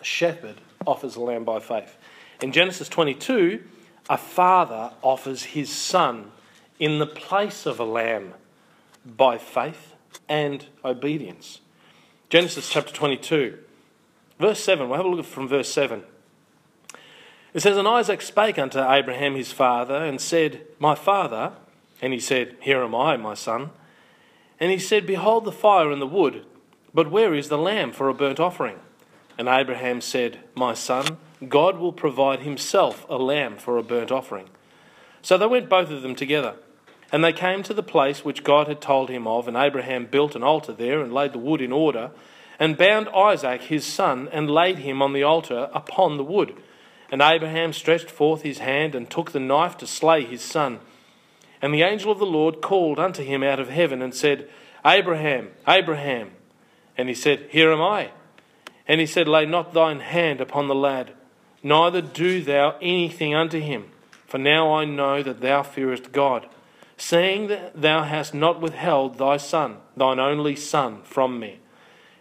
A 0.00 0.04
shepherd 0.04 0.56
offers 0.86 1.16
a 1.16 1.20
lamb 1.20 1.44
by 1.44 1.60
faith. 1.60 1.96
In 2.40 2.52
Genesis 2.52 2.88
22, 2.88 3.62
a 4.08 4.16
father 4.16 4.92
offers 5.02 5.42
his 5.42 5.70
son 5.70 6.32
in 6.78 6.98
the 6.98 7.06
place 7.06 7.66
of 7.66 7.80
a 7.80 7.84
lamb 7.84 8.34
by 9.04 9.36
faith 9.36 9.94
and 10.28 10.66
obedience. 10.84 11.60
Genesis 12.28 12.68
chapter 12.68 12.92
22, 12.92 13.56
verse 14.40 14.58
7. 14.58 14.88
We'll 14.88 14.96
have 14.96 15.06
a 15.06 15.08
look 15.08 15.24
from 15.24 15.46
verse 15.46 15.72
7. 15.72 16.02
It 17.54 17.60
says, 17.60 17.76
And 17.76 17.86
Isaac 17.86 18.20
spake 18.20 18.58
unto 18.58 18.80
Abraham 18.80 19.36
his 19.36 19.52
father, 19.52 19.94
and 19.94 20.20
said, 20.20 20.66
My 20.80 20.96
father. 20.96 21.52
And 22.02 22.12
he 22.12 22.18
said, 22.18 22.56
Here 22.60 22.82
am 22.82 22.96
I, 22.96 23.16
my 23.16 23.34
son. 23.34 23.70
And 24.58 24.72
he 24.72 24.78
said, 24.78 25.06
Behold 25.06 25.44
the 25.44 25.52
fire 25.52 25.92
and 25.92 26.02
the 26.02 26.06
wood, 26.06 26.44
but 26.92 27.12
where 27.12 27.32
is 27.32 27.48
the 27.48 27.58
lamb 27.58 27.92
for 27.92 28.08
a 28.08 28.14
burnt 28.14 28.40
offering? 28.40 28.80
And 29.38 29.46
Abraham 29.46 30.00
said, 30.00 30.40
My 30.56 30.74
son, 30.74 31.18
God 31.48 31.78
will 31.78 31.92
provide 31.92 32.40
himself 32.40 33.06
a 33.08 33.18
lamb 33.18 33.56
for 33.56 33.78
a 33.78 33.84
burnt 33.84 34.10
offering. 34.10 34.48
So 35.22 35.38
they 35.38 35.46
went 35.46 35.68
both 35.68 35.90
of 35.90 36.02
them 36.02 36.16
together. 36.16 36.56
And 37.12 37.22
they 37.22 37.32
came 37.32 37.62
to 37.62 37.74
the 37.74 37.82
place 37.82 38.24
which 38.24 38.44
God 38.44 38.68
had 38.68 38.80
told 38.80 39.10
him 39.10 39.26
of, 39.26 39.46
and 39.46 39.56
Abraham 39.56 40.06
built 40.06 40.34
an 40.34 40.42
altar 40.42 40.72
there 40.72 41.00
and 41.00 41.12
laid 41.12 41.32
the 41.32 41.38
wood 41.38 41.60
in 41.60 41.72
order, 41.72 42.10
and 42.58 42.76
bound 42.76 43.08
Isaac 43.10 43.62
his 43.62 43.84
son, 43.84 44.28
and 44.32 44.50
laid 44.50 44.78
him 44.78 45.00
on 45.02 45.12
the 45.12 45.22
altar 45.22 45.68
upon 45.72 46.16
the 46.16 46.24
wood. 46.24 46.54
And 47.10 47.22
Abraham 47.22 47.72
stretched 47.72 48.10
forth 48.10 48.42
his 48.42 48.58
hand 48.58 48.94
and 48.94 49.08
took 49.08 49.30
the 49.30 49.40
knife 49.40 49.76
to 49.78 49.86
slay 49.86 50.24
his 50.24 50.42
son. 50.42 50.80
And 51.62 51.72
the 51.72 51.82
angel 51.82 52.10
of 52.10 52.18
the 52.18 52.26
Lord 52.26 52.60
called 52.60 52.98
unto 52.98 53.22
him 53.22 53.42
out 53.42 53.60
of 53.60 53.68
heaven 53.68 54.02
and 54.02 54.14
said, 54.14 54.48
Abraham, 54.84 55.50
Abraham. 55.66 56.32
And 56.96 57.08
he 57.08 57.14
said, 57.14 57.48
Here 57.50 57.70
am 57.72 57.80
I. 57.80 58.10
And 58.88 59.00
he 59.00 59.06
said, 59.06 59.28
Lay 59.28 59.46
not 59.46 59.72
thine 59.72 60.00
hand 60.00 60.40
upon 60.40 60.68
the 60.68 60.74
lad, 60.74 61.12
neither 61.62 62.00
do 62.00 62.42
thou 62.42 62.76
anything 62.80 63.34
unto 63.34 63.60
him. 63.60 63.90
For 64.26 64.38
now 64.38 64.72
I 64.74 64.84
know 64.84 65.22
that 65.22 65.40
thou 65.40 65.62
fearest 65.62 66.12
God, 66.12 66.48
seeing 66.96 67.48
that 67.48 67.80
thou 67.80 68.02
hast 68.02 68.34
not 68.34 68.60
withheld 68.60 69.18
thy 69.18 69.36
son, 69.36 69.76
thine 69.96 70.18
only 70.18 70.56
son, 70.56 71.02
from 71.02 71.38
me. 71.38 71.60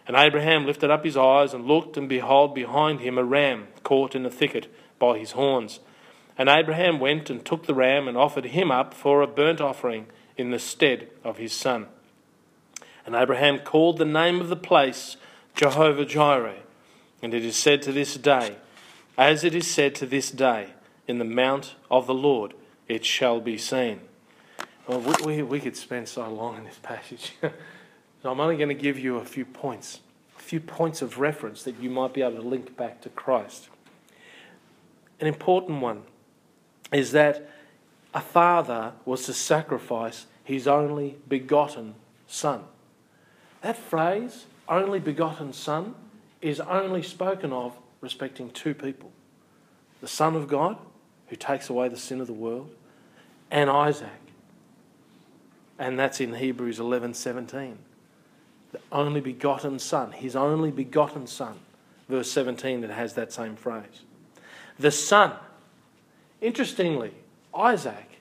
And 0.07 0.15
Abraham 0.15 0.65
lifted 0.65 0.91
up 0.91 1.03
his 1.03 1.17
eyes 1.17 1.53
and 1.53 1.65
looked, 1.65 1.97
and 1.97 2.07
behold, 2.07 2.53
behind 2.53 2.99
him 2.99 3.17
a 3.17 3.23
ram 3.23 3.67
caught 3.83 4.15
in 4.15 4.25
a 4.25 4.29
thicket 4.29 4.73
by 4.99 5.17
his 5.17 5.31
horns. 5.31 5.79
And 6.37 6.49
Abraham 6.49 6.99
went 6.99 7.29
and 7.29 7.43
took 7.43 7.65
the 7.65 7.73
ram 7.73 8.07
and 8.07 8.17
offered 8.17 8.45
him 8.45 8.69
up 8.69 8.93
for 8.93 9.21
a 9.21 9.27
burnt 9.27 9.61
offering 9.61 10.07
in 10.37 10.51
the 10.51 10.59
stead 10.59 11.09
of 11.23 11.37
his 11.37 11.53
son. 11.53 11.87
And 13.05 13.15
Abraham 13.15 13.59
called 13.59 13.97
the 13.97 14.05
name 14.05 14.41
of 14.41 14.49
the 14.49 14.55
place 14.55 15.17
Jehovah 15.55 16.05
Jireh. 16.05 16.61
And 17.21 17.33
it 17.33 17.45
is 17.45 17.55
said 17.55 17.81
to 17.83 17.91
this 17.91 18.15
day, 18.15 18.57
as 19.17 19.43
it 19.43 19.55
is 19.55 19.67
said 19.67 19.95
to 19.95 20.05
this 20.05 20.29
day, 20.29 20.71
in 21.07 21.19
the 21.19 21.25
mount 21.25 21.75
of 21.89 22.05
the 22.05 22.13
Lord 22.13 22.53
it 22.87 23.05
shall 23.05 23.39
be 23.39 23.57
seen. 23.57 24.01
Well, 24.87 25.01
we, 25.01 25.37
we, 25.37 25.43
we 25.43 25.59
could 25.59 25.75
spend 25.75 26.07
so 26.07 26.29
long 26.29 26.57
in 26.57 26.63
this 26.63 26.79
passage. 26.81 27.33
so 27.41 28.31
I'm 28.31 28.39
only 28.39 28.57
going 28.57 28.69
to 28.69 28.75
give 28.75 28.99
you 28.99 29.17
a 29.17 29.25
few 29.25 29.45
points, 29.45 29.99
a 30.37 30.41
few 30.41 30.59
points 30.59 31.01
of 31.01 31.19
reference 31.19 31.63
that 31.63 31.79
you 31.79 31.89
might 31.89 32.13
be 32.13 32.21
able 32.21 32.41
to 32.41 32.47
link 32.47 32.77
back 32.77 33.01
to 33.01 33.09
Christ. 33.09 33.69
An 35.19 35.27
important 35.27 35.81
one 35.81 36.03
is 36.91 37.13
that 37.13 37.49
a 38.13 38.21
father 38.21 38.93
was 39.05 39.25
to 39.25 39.33
sacrifice 39.33 40.27
his 40.43 40.67
only 40.67 41.17
begotten 41.27 41.95
son. 42.27 42.63
That 43.61 43.75
phrase, 43.75 44.45
only 44.69 44.99
begotten 44.99 45.51
son, 45.51 45.95
is 46.41 46.59
only 46.59 47.01
spoken 47.01 47.51
of 47.51 47.73
respecting 48.01 48.51
two 48.51 48.75
people 48.75 49.11
the 50.01 50.07
Son 50.07 50.35
of 50.35 50.47
God, 50.47 50.77
who 51.29 51.35
takes 51.35 51.69
away 51.69 51.89
the 51.89 51.97
sin 51.97 52.21
of 52.21 52.27
the 52.27 52.33
world, 52.33 52.69
and 53.49 53.71
Isaac. 53.71 54.24
And 55.77 55.99
that's 55.99 56.21
in 56.21 56.35
Hebrews 56.35 56.79
11:17. 56.79 57.77
The 58.71 58.79
only 58.91 59.21
begotten 59.21 59.79
Son, 59.79 60.11
his 60.11 60.35
only 60.35 60.71
begotten 60.71 61.27
Son. 61.27 61.59
Verse 62.07 62.29
17, 62.31 62.81
that 62.81 62.91
has 62.91 63.13
that 63.13 63.33
same 63.33 63.55
phrase. 63.55 64.03
The 64.77 64.91
Son 64.91 65.31
Interestingly, 66.41 67.11
Isaac. 67.55 68.19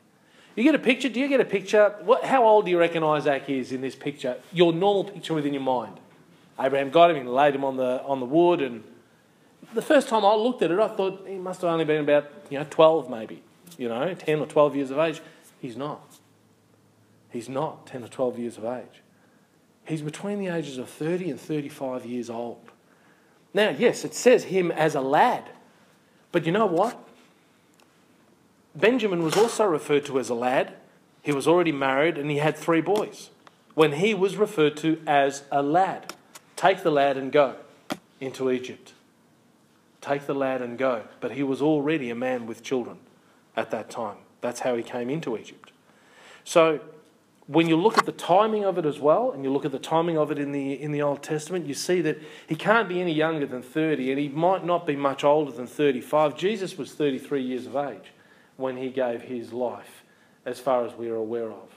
You 0.56 0.62
get 0.62 0.74
a 0.74 0.78
picture? 0.78 1.08
Do 1.08 1.20
you 1.20 1.28
get 1.28 1.40
a 1.40 1.44
picture? 1.44 1.94
What, 2.04 2.24
how 2.24 2.44
old 2.44 2.64
do 2.64 2.70
you 2.70 2.78
reckon 2.78 3.02
Isaac 3.02 3.50
is 3.50 3.72
in 3.72 3.80
this 3.80 3.94
picture? 3.94 4.36
Your 4.52 4.72
normal 4.72 5.04
picture 5.04 5.34
within 5.34 5.52
your 5.52 5.62
mind. 5.62 5.98
Abraham 6.58 6.90
got 6.90 7.10
him 7.10 7.16
and 7.16 7.28
laid 7.34 7.54
him 7.54 7.64
on 7.64 7.76
the, 7.76 8.02
on 8.04 8.20
the 8.20 8.26
wood. 8.26 8.62
And 8.62 8.84
the 9.74 9.82
first 9.82 10.08
time 10.08 10.24
I 10.24 10.34
looked 10.34 10.62
at 10.62 10.70
it, 10.70 10.78
I 10.78 10.88
thought 10.88 11.26
he 11.26 11.34
must 11.34 11.60
have 11.62 11.70
only 11.70 11.84
been 11.84 12.00
about 12.00 12.30
you 12.48 12.58
know 12.58 12.66
12 12.70 13.10
maybe, 13.10 13.42
you 13.76 13.88
know, 13.88 14.14
10 14.14 14.38
or 14.38 14.46
12 14.46 14.76
years 14.76 14.90
of 14.90 14.98
age. 14.98 15.20
He's 15.60 15.76
not. 15.76 16.13
He's 17.34 17.48
not 17.48 17.88
10 17.88 18.04
or 18.04 18.08
12 18.08 18.38
years 18.38 18.58
of 18.58 18.64
age. 18.64 19.02
He's 19.84 20.02
between 20.02 20.38
the 20.38 20.46
ages 20.46 20.78
of 20.78 20.88
30 20.88 21.30
and 21.30 21.40
35 21.40 22.06
years 22.06 22.30
old. 22.30 22.70
Now, 23.52 23.70
yes, 23.70 24.04
it 24.04 24.14
says 24.14 24.44
him 24.44 24.70
as 24.70 24.94
a 24.94 25.00
lad. 25.00 25.50
But 26.30 26.46
you 26.46 26.52
know 26.52 26.66
what? 26.66 26.96
Benjamin 28.76 29.24
was 29.24 29.36
also 29.36 29.64
referred 29.64 30.04
to 30.06 30.20
as 30.20 30.28
a 30.28 30.34
lad. 30.34 30.74
He 31.22 31.32
was 31.32 31.48
already 31.48 31.72
married 31.72 32.18
and 32.18 32.30
he 32.30 32.36
had 32.36 32.56
three 32.56 32.80
boys. 32.80 33.30
When 33.74 33.94
he 33.94 34.14
was 34.14 34.36
referred 34.36 34.76
to 34.78 35.02
as 35.04 35.42
a 35.50 35.60
lad, 35.60 36.14
take 36.54 36.84
the 36.84 36.92
lad 36.92 37.16
and 37.16 37.32
go 37.32 37.56
into 38.20 38.48
Egypt. 38.48 38.92
Take 40.00 40.26
the 40.26 40.34
lad 40.34 40.62
and 40.62 40.78
go. 40.78 41.02
But 41.18 41.32
he 41.32 41.42
was 41.42 41.60
already 41.60 42.10
a 42.10 42.14
man 42.14 42.46
with 42.46 42.62
children. 42.62 42.98
at 43.56 43.72
that 43.72 43.90
time. 43.90 44.18
That's 44.40 44.60
how 44.60 44.76
he 44.76 44.82
came 44.82 45.08
into 45.10 45.36
Egypt. 45.36 45.72
So 46.44 46.80
when 47.46 47.68
you 47.68 47.76
look 47.76 47.98
at 47.98 48.06
the 48.06 48.12
timing 48.12 48.64
of 48.64 48.78
it 48.78 48.86
as 48.86 48.98
well, 48.98 49.32
and 49.32 49.44
you 49.44 49.52
look 49.52 49.66
at 49.66 49.72
the 49.72 49.78
timing 49.78 50.16
of 50.16 50.30
it 50.30 50.38
in 50.38 50.52
the, 50.52 50.80
in 50.80 50.92
the 50.92 51.02
Old 51.02 51.22
Testament, 51.22 51.66
you 51.66 51.74
see 51.74 52.00
that 52.00 52.18
he 52.48 52.54
can't 52.54 52.88
be 52.88 53.00
any 53.00 53.12
younger 53.12 53.46
than 53.46 53.62
30, 53.62 54.10
and 54.10 54.18
he 54.18 54.28
might 54.28 54.64
not 54.64 54.86
be 54.86 54.96
much 54.96 55.24
older 55.24 55.52
than 55.52 55.66
35. 55.66 56.36
Jesus 56.36 56.78
was 56.78 56.92
33 56.92 57.42
years 57.42 57.66
of 57.66 57.76
age 57.76 58.12
when 58.56 58.78
he 58.78 58.88
gave 58.88 59.22
his 59.22 59.52
life, 59.52 60.04
as 60.46 60.58
far 60.58 60.86
as 60.86 60.94
we 60.94 61.08
are 61.10 61.16
aware 61.16 61.50
of. 61.50 61.68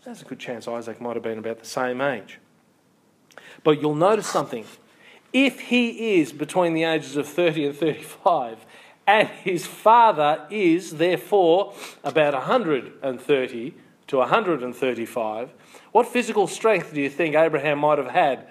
So 0.00 0.06
there's 0.06 0.22
a 0.22 0.26
good 0.26 0.38
chance 0.38 0.68
Isaac 0.68 1.00
might 1.00 1.14
have 1.14 1.22
been 1.22 1.38
about 1.38 1.58
the 1.58 1.66
same 1.66 2.00
age. 2.00 2.38
But 3.64 3.80
you'll 3.80 3.94
notice 3.94 4.26
something. 4.26 4.66
If 5.32 5.60
he 5.60 6.20
is 6.20 6.32
between 6.32 6.74
the 6.74 6.84
ages 6.84 7.16
of 7.16 7.26
30 7.26 7.66
and 7.66 7.76
35, 7.76 8.66
and 9.06 9.28
his 9.28 9.66
father 9.66 10.46
is 10.48 10.92
therefore 10.92 11.74
about 12.04 12.34
130 12.34 13.74
to 14.12 14.18
135, 14.18 15.54
what 15.90 16.06
physical 16.06 16.46
strength 16.46 16.92
do 16.92 17.00
you 17.00 17.08
think 17.08 17.34
Abraham 17.34 17.78
might 17.78 17.96
have 17.96 18.10
had 18.10 18.46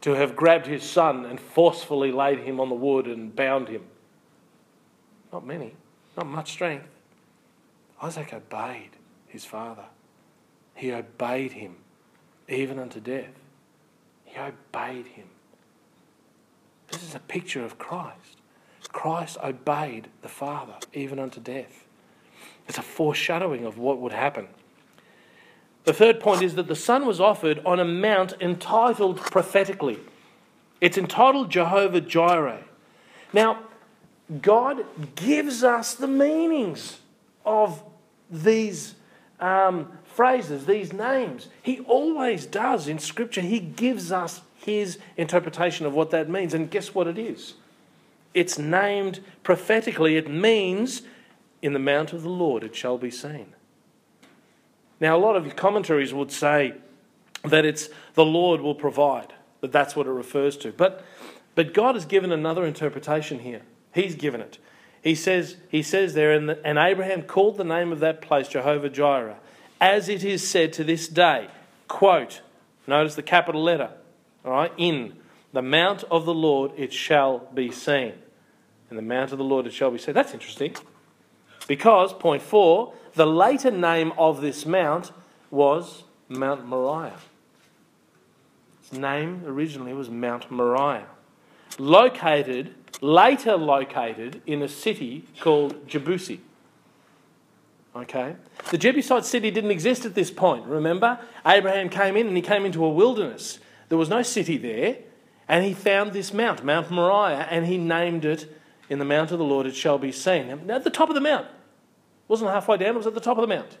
to 0.00 0.12
have 0.12 0.34
grabbed 0.34 0.66
his 0.66 0.82
son 0.82 1.26
and 1.26 1.38
forcefully 1.38 2.10
laid 2.10 2.38
him 2.38 2.58
on 2.58 2.70
the 2.70 2.74
wood 2.74 3.06
and 3.06 3.36
bound 3.36 3.68
him? 3.68 3.82
Not 5.30 5.46
many, 5.46 5.74
not 6.16 6.26
much 6.26 6.52
strength. 6.52 6.88
Isaac 8.00 8.32
obeyed 8.32 8.88
his 9.28 9.44
father. 9.44 9.84
He 10.74 10.90
obeyed 10.90 11.52
him 11.52 11.76
even 12.48 12.78
unto 12.78 12.98
death. 12.98 13.34
He 14.24 14.38
obeyed 14.40 15.08
him. 15.08 15.26
This 16.88 17.02
is 17.02 17.14
a 17.14 17.20
picture 17.20 17.62
of 17.62 17.76
Christ. 17.76 18.38
Christ 18.90 19.36
obeyed 19.44 20.08
the 20.22 20.28
Father 20.30 20.76
even 20.94 21.18
unto 21.18 21.38
death. 21.38 21.84
It's 22.66 22.78
a 22.78 22.82
foreshadowing 22.82 23.66
of 23.66 23.76
what 23.76 23.98
would 23.98 24.12
happen. 24.12 24.48
The 25.84 25.92
third 25.92 26.20
point 26.20 26.42
is 26.42 26.54
that 26.54 26.68
the 26.68 26.76
Son 26.76 27.06
was 27.06 27.20
offered 27.20 27.60
on 27.64 27.80
a 27.80 27.84
mount 27.84 28.34
entitled 28.40 29.18
prophetically. 29.18 29.98
It's 30.80 30.96
entitled 30.96 31.50
Jehovah 31.50 32.00
Jireh. 32.00 32.64
Now, 33.32 33.58
God 34.40 34.84
gives 35.16 35.64
us 35.64 35.94
the 35.94 36.06
meanings 36.06 37.00
of 37.44 37.82
these 38.30 38.94
um, 39.40 39.90
phrases, 40.04 40.66
these 40.66 40.92
names. 40.92 41.48
He 41.62 41.80
always 41.80 42.46
does 42.46 42.86
in 42.86 42.98
Scripture. 42.98 43.40
He 43.40 43.58
gives 43.58 44.12
us 44.12 44.40
his 44.56 44.98
interpretation 45.16 45.86
of 45.86 45.94
what 45.94 46.10
that 46.10 46.28
means. 46.28 46.54
And 46.54 46.70
guess 46.70 46.94
what 46.94 47.08
it 47.08 47.18
is? 47.18 47.54
It's 48.32 48.58
named 48.58 49.20
prophetically. 49.42 50.16
It 50.16 50.30
means, 50.30 51.02
in 51.60 51.72
the 51.72 51.78
mount 51.78 52.12
of 52.12 52.22
the 52.22 52.28
Lord 52.28 52.62
it 52.62 52.76
shall 52.76 52.98
be 52.98 53.10
seen. 53.10 53.54
Now, 55.02 55.16
a 55.16 55.18
lot 55.18 55.34
of 55.34 55.56
commentaries 55.56 56.14
would 56.14 56.30
say 56.30 56.74
that 57.44 57.64
it's 57.64 57.88
the 58.14 58.24
Lord 58.24 58.60
will 58.60 58.76
provide, 58.76 59.32
that 59.60 59.72
that's 59.72 59.96
what 59.96 60.06
it 60.06 60.10
refers 60.10 60.56
to. 60.58 60.70
But, 60.70 61.04
but 61.56 61.74
God 61.74 61.96
has 61.96 62.04
given 62.04 62.30
another 62.30 62.64
interpretation 62.64 63.40
here. 63.40 63.62
He's 63.92 64.14
given 64.14 64.40
it. 64.40 64.58
He 65.02 65.16
says, 65.16 65.56
he 65.68 65.82
says 65.82 66.14
there, 66.14 66.32
and, 66.32 66.50
and 66.50 66.78
Abraham 66.78 67.22
called 67.22 67.56
the 67.56 67.64
name 67.64 67.90
of 67.90 67.98
that 67.98 68.22
place 68.22 68.46
Jehovah 68.46 68.88
Jireh, 68.88 69.38
as 69.80 70.08
it 70.08 70.22
is 70.22 70.48
said 70.48 70.72
to 70.74 70.84
this 70.84 71.08
day. 71.08 71.48
Quote, 71.88 72.40
notice 72.86 73.16
the 73.16 73.24
capital 73.24 73.60
letter, 73.60 73.90
all 74.44 74.52
right, 74.52 74.72
in 74.76 75.14
the 75.52 75.62
mount 75.62 76.04
of 76.12 76.26
the 76.26 76.32
Lord 76.32 76.70
it 76.76 76.92
shall 76.92 77.40
be 77.52 77.72
seen. 77.72 78.12
In 78.88 78.94
the 78.94 79.02
mount 79.02 79.32
of 79.32 79.38
the 79.38 79.44
Lord 79.44 79.66
it 79.66 79.72
shall 79.72 79.90
be 79.90 79.98
seen. 79.98 80.14
That's 80.14 80.32
interesting. 80.32 80.76
Because, 81.66 82.12
point 82.12 82.42
four, 82.42 82.94
the 83.14 83.26
later 83.26 83.70
name 83.70 84.12
of 84.18 84.40
this 84.40 84.66
mount 84.66 85.12
was 85.50 86.04
Mount 86.28 86.66
Moriah. 86.66 87.18
Its 88.80 88.92
name 88.92 89.42
originally 89.46 89.92
was 89.92 90.08
Mount 90.08 90.50
Moriah. 90.50 91.06
Located, 91.78 92.74
later 93.00 93.56
located 93.56 94.42
in 94.46 94.62
a 94.62 94.68
city 94.68 95.26
called 95.40 95.86
Jebusi. 95.86 96.40
Okay? 97.94 98.36
The 98.70 98.78
Jebusite 98.78 99.24
city 99.24 99.50
didn't 99.50 99.70
exist 99.70 100.04
at 100.04 100.14
this 100.14 100.30
point, 100.30 100.64
remember? 100.64 101.18
Abraham 101.44 101.88
came 101.88 102.16
in 102.16 102.26
and 102.26 102.36
he 102.36 102.42
came 102.42 102.64
into 102.64 102.84
a 102.84 102.88
wilderness. 102.88 103.58
There 103.88 103.98
was 103.98 104.08
no 104.08 104.22
city 104.22 104.56
there. 104.56 104.96
And 105.48 105.64
he 105.64 105.74
found 105.74 106.12
this 106.12 106.32
mount, 106.32 106.64
Mount 106.64 106.90
Moriah, 106.90 107.46
and 107.50 107.66
he 107.66 107.76
named 107.76 108.24
it 108.24 108.56
in 108.88 108.98
the 108.98 109.04
mount 109.04 109.32
of 109.32 109.38
the 109.38 109.44
Lord 109.44 109.66
it 109.66 109.74
shall 109.74 109.98
be 109.98 110.12
seen. 110.12 110.66
Now, 110.66 110.76
at 110.76 110.84
the 110.84 110.90
top 110.90 111.08
of 111.08 111.14
the 111.14 111.20
mount, 111.20 111.46
wasn't 112.32 112.50
halfway 112.50 112.78
down, 112.78 112.94
it 112.94 112.96
was 112.96 113.06
at 113.06 113.12
the 113.12 113.20
top 113.20 113.36
of 113.36 113.42
the 113.42 113.54
mount. 113.54 113.76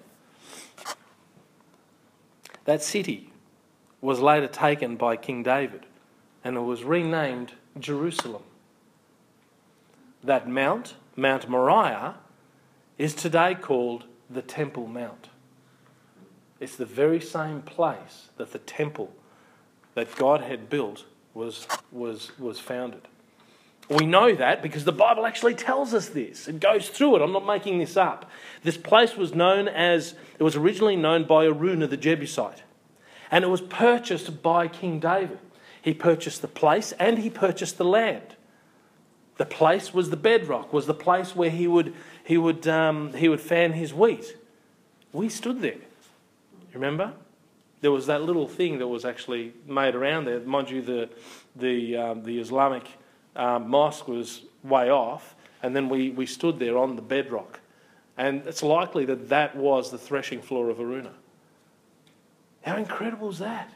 That 2.66 2.82
city 2.82 3.32
was 4.02 4.20
later 4.20 4.46
taken 4.46 4.96
by 4.96 5.16
King 5.16 5.42
David 5.42 5.86
and 6.44 6.58
it 6.58 6.60
was 6.60 6.84
renamed 6.84 7.54
Jerusalem. 7.80 8.42
That 10.22 10.46
mount, 10.46 10.96
Mount 11.16 11.48
Moriah, 11.48 12.16
is 12.98 13.14
today 13.14 13.54
called 13.54 14.04
the 14.28 14.42
Temple 14.42 14.86
Mount. 14.86 15.30
It's 16.60 16.76
the 16.76 16.84
very 16.84 17.22
same 17.22 17.62
place 17.62 18.28
that 18.36 18.52
the 18.52 18.58
temple 18.58 19.14
that 19.94 20.14
God 20.14 20.42
had 20.42 20.68
built 20.68 21.06
was, 21.32 21.66
was, 21.90 22.38
was 22.38 22.60
founded. 22.60 23.08
We 23.88 24.06
know 24.06 24.34
that 24.34 24.62
because 24.62 24.84
the 24.84 24.92
Bible 24.92 25.26
actually 25.26 25.54
tells 25.54 25.92
us 25.92 26.08
this. 26.08 26.48
It 26.48 26.60
goes 26.60 26.88
through 26.88 27.16
it. 27.16 27.22
I'm 27.22 27.32
not 27.32 27.44
making 27.44 27.78
this 27.78 27.96
up. 27.96 28.30
This 28.62 28.76
place 28.76 29.16
was 29.16 29.34
known 29.34 29.68
as, 29.68 30.14
it 30.38 30.42
was 30.42 30.56
originally 30.56 30.96
known 30.96 31.24
by 31.24 31.46
Araunah 31.46 31.88
the 31.88 31.96
Jebusite. 31.96 32.62
And 33.30 33.44
it 33.44 33.48
was 33.48 33.60
purchased 33.60 34.42
by 34.42 34.68
King 34.68 35.00
David. 35.00 35.38
He 35.80 35.92
purchased 35.92 36.42
the 36.42 36.48
place 36.48 36.92
and 36.92 37.18
he 37.18 37.28
purchased 37.28 37.76
the 37.76 37.84
land. 37.84 38.36
The 39.36 39.46
place 39.46 39.92
was 39.92 40.10
the 40.10 40.16
bedrock, 40.16 40.72
was 40.72 40.86
the 40.86 40.94
place 40.94 41.34
where 41.34 41.50
he 41.50 41.66
would, 41.66 41.94
he 42.24 42.36
would, 42.36 42.68
um, 42.68 43.12
he 43.14 43.28
would 43.28 43.40
fan 43.40 43.72
his 43.72 43.92
wheat. 43.92 44.36
We 45.12 45.28
stood 45.28 45.60
there. 45.60 45.80
Remember? 46.72 47.12
There 47.80 47.90
was 47.90 48.06
that 48.06 48.22
little 48.22 48.46
thing 48.46 48.78
that 48.78 48.86
was 48.86 49.04
actually 49.04 49.52
made 49.66 49.94
around 49.94 50.26
there. 50.26 50.38
Mind 50.40 50.70
you, 50.70 50.82
the, 50.82 51.08
the, 51.56 51.96
um, 51.96 52.22
the 52.22 52.38
Islamic 52.38 52.86
um, 53.36 53.68
mosque 53.68 54.08
was 54.08 54.42
way 54.62 54.90
off, 54.90 55.34
and 55.62 55.74
then 55.74 55.88
we, 55.88 56.10
we 56.10 56.26
stood 56.26 56.58
there 56.58 56.76
on 56.76 56.96
the 56.96 57.02
bedrock. 57.02 57.60
And 58.16 58.46
it's 58.46 58.62
likely 58.62 59.04
that 59.06 59.28
that 59.30 59.56
was 59.56 59.90
the 59.90 59.98
threshing 59.98 60.42
floor 60.42 60.68
of 60.68 60.78
Araunah. 60.78 61.14
How 62.62 62.76
incredible 62.76 63.30
is 63.30 63.38
that? 63.38 63.72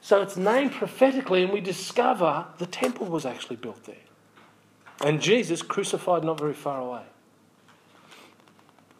So 0.00 0.20
it's 0.20 0.36
named 0.36 0.72
prophetically, 0.72 1.44
and 1.44 1.52
we 1.52 1.60
discover 1.60 2.46
the 2.58 2.66
temple 2.66 3.06
was 3.06 3.24
actually 3.24 3.56
built 3.56 3.84
there. 3.84 3.94
And 5.04 5.20
Jesus 5.20 5.62
crucified 5.62 6.24
not 6.24 6.38
very 6.38 6.54
far 6.54 6.80
away. 6.80 7.02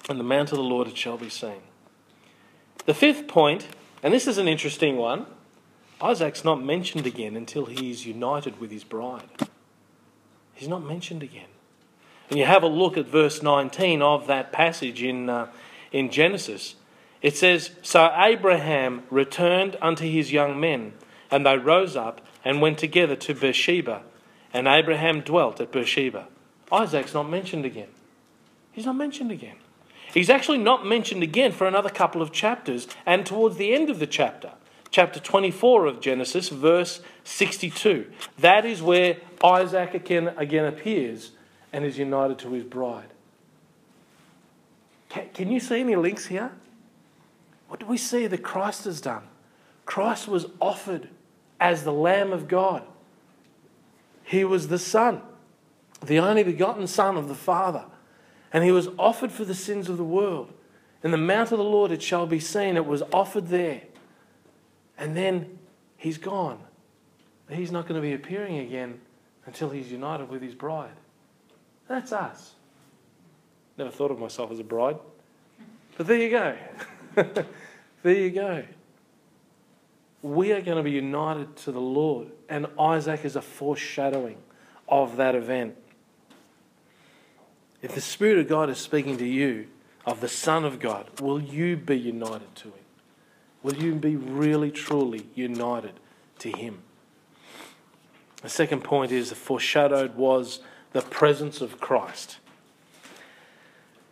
And 0.09 0.19
the 0.19 0.25
mount 0.25 0.53
of 0.53 0.59
the 0.59 0.65
Lord 0.65 0.89
it 0.89 0.97
shall 0.97 1.17
be 1.17 1.29
seen. 1.29 1.61
The 2.87 2.95
fifth 2.95 3.29
point, 3.29 3.67
and 4.03 4.13
this 4.13 4.27
is 4.27 4.39
an 4.39 4.49
interesting 4.49 4.97
one 4.97 5.27
Isaac's 6.03 6.45
not 6.45 6.61
mentioned 6.61 7.07
again 7.07 7.37
until 7.37 7.67
he's 7.67 8.05
united 8.05 8.61
with 8.61 8.73
his 8.73 8.83
bride. 8.83 9.29
He's 10.53 10.69
not 10.69 10.83
mentioned 10.83 11.23
again. 11.23 11.47
And 12.29 12.39
you 12.39 12.45
have 12.45 12.65
a 12.65 12.69
look 12.69 12.97
at 12.97 13.07
verse 13.07 13.41
19 13.41 14.03
of 14.03 14.27
that 14.27 14.51
passage 14.51 15.01
in, 15.01 15.31
uh, 15.31 15.47
in 15.93 16.11
Genesis. 16.11 16.75
It 17.21 17.37
says, 17.37 17.71
So 17.83 18.13
Abraham 18.17 19.05
returned 19.11 19.77
unto 19.81 20.05
his 20.05 20.33
young 20.33 20.59
men, 20.59 20.95
and 21.31 21.47
they 21.47 21.57
rose 21.57 21.95
up 21.95 22.21
and 22.45 22.61
went 22.61 22.79
together 22.79 23.15
to 23.15 23.35
Beersheba, 23.35 24.03
and 24.53 24.67
Abraham 24.67 25.21
dwelt 25.21 25.61
at 25.61 25.71
Beersheba. 25.71 26.27
Isaac's 26.73 27.15
not 27.15 27.31
mentioned 27.31 27.65
again. 27.65 27.89
He's 28.73 28.87
not 28.87 28.97
mentioned 28.97 29.31
again. 29.31 29.57
He's 30.13 30.31
actually 30.31 30.59
not 30.59 30.85
mentioned 30.85 31.23
again 31.23 31.53
for 31.53 31.67
another 31.69 31.91
couple 31.91 32.23
of 32.23 32.33
chapters, 32.33 32.89
and 33.07 33.25
towards 33.25 33.57
the 33.57 33.73
end 33.73 33.89
of 33.89 34.01
the 34.01 34.07
chapter 34.09 34.53
chapter 34.93 35.19
24 35.19 35.87
of 35.87 36.01
Genesis, 36.01 36.51
verse 36.51 37.01
62. 37.25 38.13
That 38.39 38.65
is 38.65 38.81
where 38.81 39.17
Isaac 39.43 39.95
again, 39.95 40.29
again 40.37 40.67
appears 40.67 41.33
and 41.73 41.85
is 41.85 41.99
united 41.99 42.39
to 42.41 42.53
his 42.53 42.63
bride. 42.63 43.09
Can, 45.09 45.29
can 45.35 45.51
you 45.51 45.59
see 45.59 45.81
any 45.81 45.97
links 45.97 46.27
here? 46.27 46.53
What 47.69 47.81
do 47.81 47.87
we 47.87 47.97
see 47.97 48.27
that 48.27 48.43
Christ 48.43 48.85
has 48.85 49.01
done? 49.01 49.25
Christ 49.87 50.29
was 50.29 50.47
offered 50.61 51.09
as 51.59 51.85
the 51.85 51.93
Lamb 51.93 52.33
of 52.33 52.47
God. 52.47 52.83
He 54.25 54.45
was 54.45 54.69
the 54.69 54.79
Son, 54.79 55.23
the 56.05 56.19
only 56.19 56.43
begotten 56.43 56.87
Son 56.87 57.17
of 57.17 57.29
the 57.29 57.35
Father. 57.35 57.85
And 58.53 58.63
he 58.63 58.71
was 58.71 58.89
offered 58.99 59.33
for 59.33 59.47
the 59.47 59.55
sins 59.55 59.89
of 59.89 59.97
the 59.97 60.05
world. 60.05 60.53
In 61.03 61.11
the 61.11 61.17
mount 61.17 61.51
of 61.51 61.59
the 61.59 61.65
Lord 61.65 61.91
it 61.91 62.03
shall 62.03 62.27
be 62.27 62.39
seen, 62.39 62.77
it 62.77 62.87
was 62.87 63.03
offered 63.11 63.49
there. 63.49 63.83
And 65.03 65.17
then 65.17 65.59
he's 65.97 66.17
gone. 66.17 66.61
He's 67.51 67.73
not 67.73 67.89
going 67.89 68.01
to 68.01 68.01
be 68.01 68.13
appearing 68.13 68.59
again 68.59 69.01
until 69.47 69.69
he's 69.69 69.91
united 69.91 70.29
with 70.29 70.41
his 70.41 70.55
bride. 70.55 70.95
That's 71.89 72.13
us. 72.13 72.55
Never 73.77 73.91
thought 73.91 74.13
of 74.13 74.21
myself 74.21 74.53
as 74.53 74.61
a 74.61 74.65
bride. 74.65 74.99
But 75.97 76.07
there 76.07 76.19
you 76.19 76.31
go. 76.31 76.57
there 78.05 78.15
you 78.15 78.31
go. 78.31 78.63
We 80.23 80.53
are 80.53 80.63
going 80.63 80.77
to 80.77 80.85
be 80.85 80.93
united 80.93 81.57
to 81.57 81.73
the 81.73 81.81
Lord, 81.81 82.29
and 82.49 82.69
Isaac 82.79 83.25
is 83.25 83.35
a 83.35 83.43
foreshadowing 83.43 84.37
of 84.89 85.17
that 85.17 85.35
event. 85.35 85.77
If 87.83 87.97
the 87.97 88.01
Spirit 88.01 88.39
of 88.39 88.49
God 88.49 88.71
is 88.71 88.79
speaking 88.79 89.17
to 89.17 89.27
you 89.27 89.67
of 90.07 90.21
the 90.21 90.29
Son 90.29 90.65
of 90.65 90.79
God, 90.79 91.21
will 91.21 91.43
you 91.43 91.77
be 91.77 91.99
united 91.99 92.55
to 92.55 92.69
Him? 92.69 92.82
Will 93.63 93.75
you 93.75 93.95
be 93.95 94.17
really, 94.17 94.71
truly 94.71 95.27
united 95.35 95.93
to 96.41 96.51
Him? 96.51 96.83
The 98.43 98.49
second 98.49 98.83
point 98.83 99.13
is 99.13 99.29
the 99.29 99.37
foreshadowed 99.37 100.17
was 100.17 100.61
the 100.93 101.03
presence 101.03 101.61
of 101.61 101.81
Christ. 101.81 102.39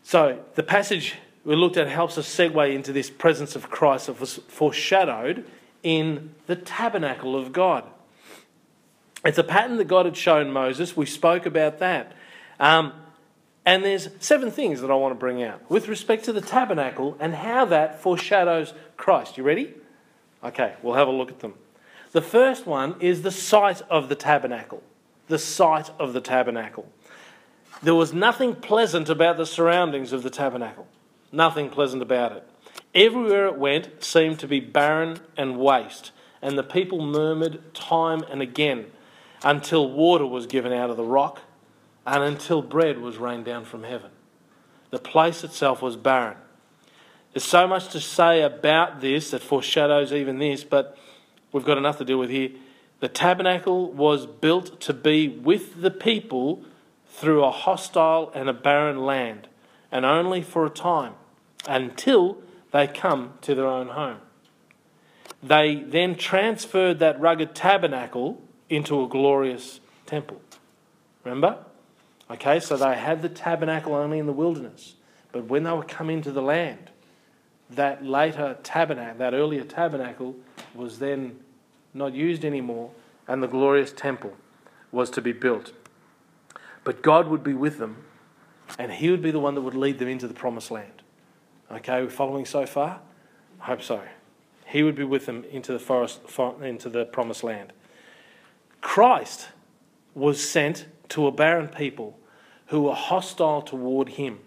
So 0.05 0.41
the 0.55 0.63
passage 0.63 1.15
we 1.45 1.57
looked 1.57 1.77
at 1.77 1.89
helps 1.89 2.17
us 2.19 2.29
segue 2.29 2.75
into 2.75 2.93
this 2.93 3.11
presence 3.11 3.57
of 3.57 3.71
Christ 3.71 4.07
that 4.07 4.21
was 4.21 4.37
foreshadowed 4.49 5.45
in 5.83 6.35
the 6.47 6.57
tabernacle 6.57 7.35
of 7.35 7.53
God. 7.53 7.85
It's 9.25 9.39
a 9.39 9.45
pattern 9.45 9.77
that 9.79 9.89
God 9.89 10.07
had 10.07 10.17
shown 10.17 10.51
Moses. 10.51 10.97
We 10.97 11.07
spoke 11.07 11.47
about 11.47 11.79
that. 11.79 12.13
Um, 12.59 12.93
and 13.71 13.85
there's 13.85 14.09
seven 14.19 14.51
things 14.51 14.81
that 14.81 14.91
I 14.91 14.95
want 14.95 15.13
to 15.13 15.19
bring 15.19 15.45
out 15.45 15.71
with 15.71 15.87
respect 15.87 16.25
to 16.25 16.33
the 16.33 16.41
tabernacle 16.41 17.17
and 17.21 17.33
how 17.33 17.67
that 17.67 18.03
foreshadows 18.03 18.75
Christ. 18.97 19.39
You 19.39 19.45
ready? 19.45 19.73
Okay, 20.43 20.75
we'll 20.83 20.97
have 20.97 21.07
a 21.07 21.13
look 21.13 21.31
at 21.31 21.39
them. 21.39 21.55
The 22.11 22.21
first 22.21 22.67
one 22.67 22.97
is 22.99 23.23
the 23.23 23.31
site 23.31 23.81
of 23.83 24.09
the 24.09 24.17
tabernacle. 24.17 24.83
The 25.29 25.39
site 25.39 25.89
of 26.01 26.15
the 26.15 26.21
tabernacle. 26.21 26.91
There 27.81 27.95
was 27.95 28.13
nothing 28.13 28.57
pleasant 28.57 29.09
about 29.09 29.37
the 29.37 29.47
surroundings 29.47 30.13
of 30.13 30.25
the 30.25 30.31
tabernacle. 30.31 30.89
Nothing 31.31 31.71
pleasant 31.71 32.03
about 32.03 32.33
it. 32.33 32.49
Everywhere 32.93 33.47
it 33.47 33.57
went 33.57 34.03
seemed 34.03 34.41
to 34.41 34.49
be 34.49 34.59
barren 34.59 35.21
and 35.37 35.61
waste, 35.61 36.11
and 36.43 36.59
the 36.59 36.65
people 36.65 37.07
murmured 37.07 37.73
time 37.73 38.25
and 38.33 38.43
again 38.43 38.87
until 39.45 39.89
water 39.89 40.27
was 40.27 40.47
given 40.47 40.73
out 40.73 40.91
of 40.91 40.97
the 40.97 41.05
rock 41.05 41.43
and 42.07 42.23
until 42.23 42.63
bread 42.63 42.99
was 42.99 43.19
rained 43.19 43.45
down 43.45 43.65
from 43.65 43.85
heaven. 43.85 44.11
The 44.91 44.99
place 44.99 45.45
itself 45.45 45.83
was 45.83 45.97
barren. 45.97 46.37
There's 47.33 47.45
so 47.45 47.67
much 47.69 47.89
to 47.89 48.01
say 48.01 48.43
about 48.43 49.01
this 49.01 49.31
that 49.31 49.43
foreshadows 49.43 50.13
even 50.13 50.39
this, 50.39 50.65
but 50.65 50.97
we've 51.53 51.65
got 51.65 51.79
enough 51.79 51.99
to 51.99 52.05
deal 52.05 52.19
with 52.19 52.31
here. 52.31 52.51
The 52.99 53.09
tabernacle 53.09 53.93
was 53.93 54.27
built 54.27 54.81
to 54.83 54.93
be 54.93 55.29
with 55.29 55.81
the 55.81 55.91
people 55.91 56.65
through 57.07 57.45
a 57.45 57.51
hostile 57.51 58.33
and 58.35 58.49
a 58.49 58.53
barren 58.53 59.05
land, 59.05 59.49
and 59.93 60.05
only 60.05 60.43
for 60.43 60.67
a 60.67 60.71
time, 60.71 61.15
until 61.69 62.39
they 62.73 62.87
come 62.87 63.35
to 63.43 63.55
their 63.55 63.67
own 63.67 63.89
home. 63.89 64.19
They 65.43 65.77
then 65.77 66.17
transferred 66.17 66.99
that 66.99 67.21
rugged 67.21 67.55
tabernacle 67.55 68.43
into 68.69 69.03
a 69.03 69.09
glorious 69.09 69.81
temple. 70.07 70.41
Remember? 71.25 71.65
Okay, 72.31 72.61
so 72.61 72.77
they 72.77 72.97
had 72.97 73.23
the 73.23 73.29
tabernacle 73.29 73.95
only 73.95 74.19
in 74.19 74.27
the 74.27 74.33
wilderness. 74.33 74.95
But 75.33 75.47
when 75.47 75.65
they 75.65 75.73
were 75.73 75.83
coming 75.83 76.23
to 76.23 76.31
the 76.31 76.43
land, 76.43 76.91
that 77.71 78.05
later 78.05 78.57
tabernacle, 78.63 79.19
that 79.19 79.35
earlier 79.35 79.65
tabernacle, 79.65 80.37
was 80.75 81.01
then 81.01 81.41
not 81.93 82.15
used 82.15 82.45
anymore, 82.45 82.93
and 83.27 83.43
the 83.43 83.49
glorious 83.49 83.93
temple 83.93 84.37
was 84.93 85.11
to 85.11 85.21
be 85.21 85.33
built. 85.33 85.73
But 86.85 87.03
God 87.03 87.29
would 87.29 87.43
be 87.43 87.55
with 87.55 87.79
them, 87.79 88.05
and 88.79 88.93
He 88.93 89.11
would 89.11 89.23
be 89.23 89.33
the 89.33 89.41
one 89.41 89.55
that 89.57 89.63
would 89.63 89.75
lead 89.75 89.99
them 89.99 90.09
into 90.09 90.29
the 90.29 90.35
promised 90.35 90.71
land. 90.71 91.03
Okay, 91.71 92.03
we're 92.03 92.11
following 92.11 92.47
so 92.47 92.65
far? 92.65 93.01
I 93.61 93.67
hope 93.67 93.83
so. 93.83 94.03
He 94.67 94.85
would 94.85 94.95
be 94.95 95.05
with 95.05 95.27
them 95.27 95.45
into 95.51 95.73
the 95.73 95.81
forest, 95.81 96.21
into 96.63 96.89
the 96.89 97.05
promised 97.05 97.43
land. 97.43 97.73
Christ 98.81 99.49
was 100.15 100.49
sent 100.49 100.87
to 101.11 101.27
a 101.27 101.33
barren 101.33 101.69
people 101.69 102.17
who 102.71 102.83
were 102.83 102.95
hostile 102.95 103.63
toward 103.63 104.11
him. 104.11 104.39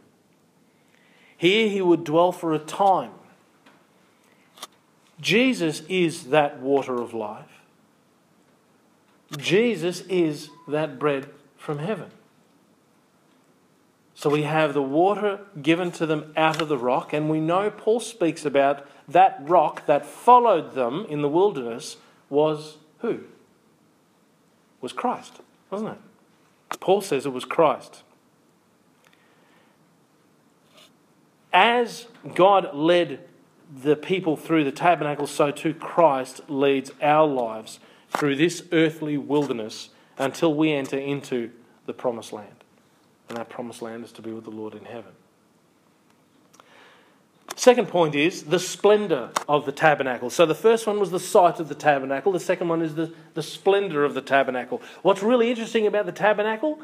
Here 1.35 1.67
he 1.67 1.81
would 1.81 2.05
dwell 2.05 2.31
for 2.31 2.53
a 2.53 2.59
time. 2.59 3.11
Jesus 5.19 5.81
is 5.89 6.27
that 6.27 6.59
water 6.59 7.01
of 7.01 7.13
life. 7.13 7.61
Jesus 9.37 10.01
is 10.01 10.49
that 10.67 10.99
bread 10.99 11.29
from 11.57 11.79
heaven. 11.79 12.11
So 14.15 14.29
we 14.29 14.43
have 14.43 14.73
the 14.73 14.81
water 14.81 15.41
given 15.61 15.91
to 15.93 16.05
them 16.05 16.31
out 16.37 16.61
of 16.61 16.69
the 16.69 16.77
rock, 16.77 17.11
and 17.11 17.29
we 17.29 17.41
know 17.41 17.69
Paul 17.69 17.99
speaks 17.99 18.45
about 18.45 18.87
that 19.07 19.37
rock 19.41 19.85
that 19.85 20.05
followed 20.05 20.75
them 20.75 21.05
in 21.09 21.21
the 21.21 21.29
wilderness 21.29 21.97
was 22.29 22.77
who? 22.99 23.25
Was 24.79 24.93
Christ, 24.93 25.41
wasn't 25.69 25.91
it? 25.91 26.79
Paul 26.79 27.01
says 27.01 27.25
it 27.25 27.33
was 27.33 27.43
Christ. 27.43 28.03
As 31.53 32.07
God 32.33 32.73
led 32.73 33.19
the 33.83 33.95
people 33.95 34.35
through 34.35 34.63
the 34.63 34.71
tabernacle, 34.71 35.27
so 35.27 35.51
too 35.51 35.73
Christ 35.73 36.41
leads 36.49 36.91
our 37.01 37.27
lives 37.27 37.79
through 38.09 38.35
this 38.35 38.63
earthly 38.71 39.17
wilderness 39.17 39.89
until 40.17 40.53
we 40.53 40.71
enter 40.71 40.97
into 40.97 41.51
the 41.85 41.93
promised 41.93 42.33
land. 42.33 42.63
And 43.29 43.37
that 43.37 43.49
promised 43.49 43.81
land 43.81 44.03
is 44.03 44.11
to 44.13 44.21
be 44.21 44.31
with 44.31 44.43
the 44.43 44.51
Lord 44.51 44.73
in 44.73 44.85
heaven. 44.85 45.11
Second 47.55 47.87
point 47.87 48.15
is 48.15 48.43
the 48.43 48.59
splendor 48.59 49.29
of 49.47 49.65
the 49.65 49.71
tabernacle. 49.71 50.29
So 50.29 50.45
the 50.45 50.55
first 50.55 50.87
one 50.87 50.99
was 50.99 51.11
the 51.11 51.19
site 51.19 51.59
of 51.59 51.69
the 51.69 51.75
tabernacle. 51.75 52.31
The 52.31 52.39
second 52.39 52.67
one 52.67 52.81
is 52.81 52.95
the, 52.95 53.13
the 53.35 53.43
splendor 53.43 54.03
of 54.03 54.15
the 54.15 54.21
tabernacle. 54.21 54.81
What's 55.01 55.21
really 55.21 55.49
interesting 55.49 55.85
about 55.85 56.05
the 56.05 56.11
tabernacle? 56.11 56.79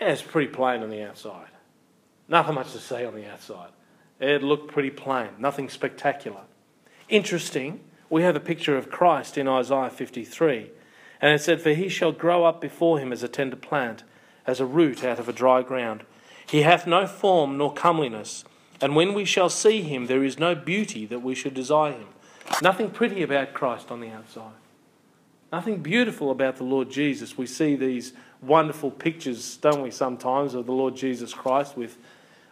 Yeah, 0.00 0.08
it's 0.08 0.22
pretty 0.22 0.50
plain 0.50 0.82
on 0.82 0.90
the 0.90 1.02
outside. 1.02 1.48
Nothing 2.28 2.54
much 2.54 2.72
to 2.72 2.78
say 2.78 3.04
on 3.04 3.14
the 3.14 3.30
outside. 3.30 3.70
It 4.20 4.42
looked 4.42 4.70
pretty 4.70 4.90
plain, 4.90 5.30
nothing 5.38 5.68
spectacular. 5.68 6.42
Interesting, 7.08 7.80
we 8.10 8.22
have 8.22 8.36
a 8.36 8.40
picture 8.40 8.76
of 8.76 8.90
Christ 8.90 9.38
in 9.38 9.48
Isaiah 9.48 9.90
53. 9.90 10.70
And 11.20 11.32
it 11.34 11.40
said, 11.40 11.60
For 11.60 11.70
he 11.70 11.88
shall 11.88 12.12
grow 12.12 12.44
up 12.44 12.60
before 12.60 12.98
him 12.98 13.12
as 13.12 13.22
a 13.22 13.28
tender 13.28 13.56
plant, 13.56 14.04
as 14.46 14.60
a 14.60 14.66
root 14.66 15.04
out 15.04 15.18
of 15.18 15.28
a 15.28 15.32
dry 15.32 15.62
ground. 15.62 16.04
He 16.46 16.62
hath 16.62 16.86
no 16.86 17.06
form 17.06 17.56
nor 17.56 17.72
comeliness, 17.72 18.44
and 18.80 18.96
when 18.96 19.14
we 19.14 19.24
shall 19.24 19.50
see 19.50 19.82
him, 19.82 20.06
there 20.06 20.24
is 20.24 20.38
no 20.38 20.54
beauty 20.54 21.06
that 21.06 21.22
we 21.22 21.34
should 21.34 21.54
desire 21.54 21.92
him. 21.92 22.08
Nothing 22.62 22.90
pretty 22.90 23.22
about 23.22 23.52
Christ 23.52 23.90
on 23.90 24.00
the 24.00 24.10
outside. 24.10 24.52
Nothing 25.52 25.82
beautiful 25.82 26.30
about 26.30 26.56
the 26.56 26.64
Lord 26.64 26.90
Jesus. 26.90 27.36
We 27.36 27.46
see 27.46 27.76
these 27.76 28.12
wonderful 28.40 28.90
pictures, 28.90 29.56
don't 29.58 29.82
we, 29.82 29.90
sometimes, 29.90 30.54
of 30.54 30.66
the 30.66 30.72
Lord 30.72 30.96
Jesus 30.96 31.34
Christ 31.34 31.76
with 31.76 31.98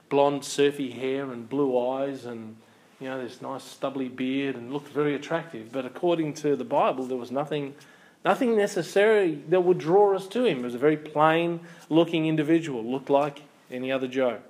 blonde, 0.09 0.44
surfy 0.44 0.90
hair 0.90 1.31
and 1.31 1.49
blue 1.49 1.79
eyes 1.79 2.25
and 2.25 2.57
you 3.01 3.09
know 3.09 3.23
this 3.23 3.40
nice 3.40 3.62
stubbly 3.62 4.09
beard 4.09 4.57
and 4.57 4.73
looked 4.73 4.88
very 4.88 5.14
attractive. 5.14 5.71
But 5.71 5.87
according 5.87 6.35
to 6.35 6.57
the 6.57 6.64
Bible, 6.64 7.07
there 7.07 7.16
was 7.16 7.31
nothing, 7.31 7.75
nothing 8.25 8.57
necessary 8.57 9.37
that 9.49 9.61
would 9.61 9.79
draw 9.79 10.16
us 10.16 10.27
to 10.29 10.44
him. 10.44 10.59
He 10.59 10.64
was 10.64 10.75
a 10.75 10.79
very 10.79 10.97
plain-looking 10.97 12.27
individual, 12.27 12.83
looked 12.83 13.11
like 13.11 13.42
any 13.71 13.92
other 13.92 14.09
Joe. 14.09 14.40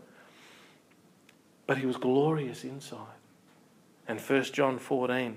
But 1.67 1.79
he 1.79 1.87
was 1.87 1.99
glorious 1.99 2.65
inside. 2.65 3.19
And 4.07 4.19
1 4.19 4.45
John 4.45 4.79
14 4.79 5.37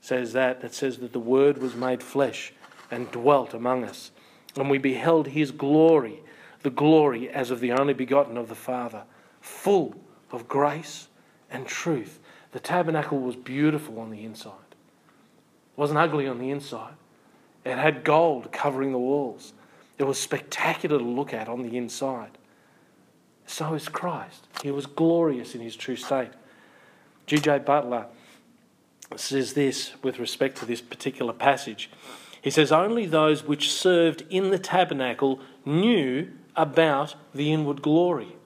says 0.00 0.32
that. 0.32 0.64
It 0.64 0.74
says 0.74 0.98
that 0.98 1.12
the 1.12 1.20
Word 1.20 1.58
was 1.58 1.76
made 1.76 2.02
flesh 2.02 2.52
and 2.90 3.08
dwelt 3.12 3.54
among 3.54 3.84
us. 3.84 4.10
And 4.56 4.68
we 4.68 4.78
beheld 4.78 5.28
his 5.28 5.52
glory, 5.52 6.20
the 6.62 6.70
glory 6.70 7.28
as 7.28 7.52
of 7.52 7.60
the 7.60 7.70
only 7.70 7.94
begotten 7.94 8.36
of 8.36 8.48
the 8.48 8.56
Father 8.56 9.04
full 9.40 9.94
of 10.30 10.48
grace 10.48 11.08
and 11.50 11.66
truth. 11.66 12.20
The 12.52 12.60
tabernacle 12.60 13.18
was 13.18 13.36
beautiful 13.36 13.98
on 14.00 14.10
the 14.10 14.24
inside. 14.24 14.52
It 14.70 15.78
wasn't 15.78 15.98
ugly 15.98 16.26
on 16.26 16.38
the 16.38 16.50
inside. 16.50 16.94
It 17.64 17.76
had 17.76 18.04
gold 18.04 18.52
covering 18.52 18.92
the 18.92 18.98
walls. 18.98 19.52
It 19.98 20.04
was 20.04 20.18
spectacular 20.18 20.98
to 20.98 21.04
look 21.04 21.34
at 21.34 21.48
on 21.48 21.62
the 21.62 21.76
inside. 21.76 22.38
So 23.46 23.74
is 23.74 23.88
Christ. 23.88 24.46
He 24.62 24.70
was 24.70 24.86
glorious 24.86 25.54
in 25.54 25.60
his 25.60 25.76
true 25.76 25.96
state. 25.96 26.30
G.J. 27.26 27.60
Butler 27.60 28.06
says 29.16 29.54
this 29.54 29.92
with 30.02 30.18
respect 30.18 30.56
to 30.58 30.66
this 30.66 30.80
particular 30.80 31.32
passage. 31.32 31.90
He 32.40 32.50
says, 32.50 32.72
Only 32.72 33.06
those 33.06 33.44
which 33.44 33.72
served 33.72 34.24
in 34.30 34.50
the 34.50 34.58
tabernacle 34.58 35.40
knew 35.64 36.30
about 36.56 37.14
the 37.34 37.52
inward 37.52 37.82
glory 37.82 38.36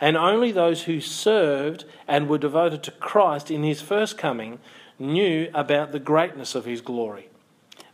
and 0.00 0.16
only 0.16 0.52
those 0.52 0.84
who 0.84 1.00
served 1.00 1.84
and 2.06 2.28
were 2.28 2.38
devoted 2.38 2.82
to 2.84 2.90
Christ 2.90 3.50
in 3.50 3.62
his 3.62 3.80
first 3.80 4.18
coming 4.18 4.58
knew 4.98 5.50
about 5.54 5.92
the 5.92 5.98
greatness 5.98 6.54
of 6.54 6.64
his 6.64 6.80
glory. 6.80 7.28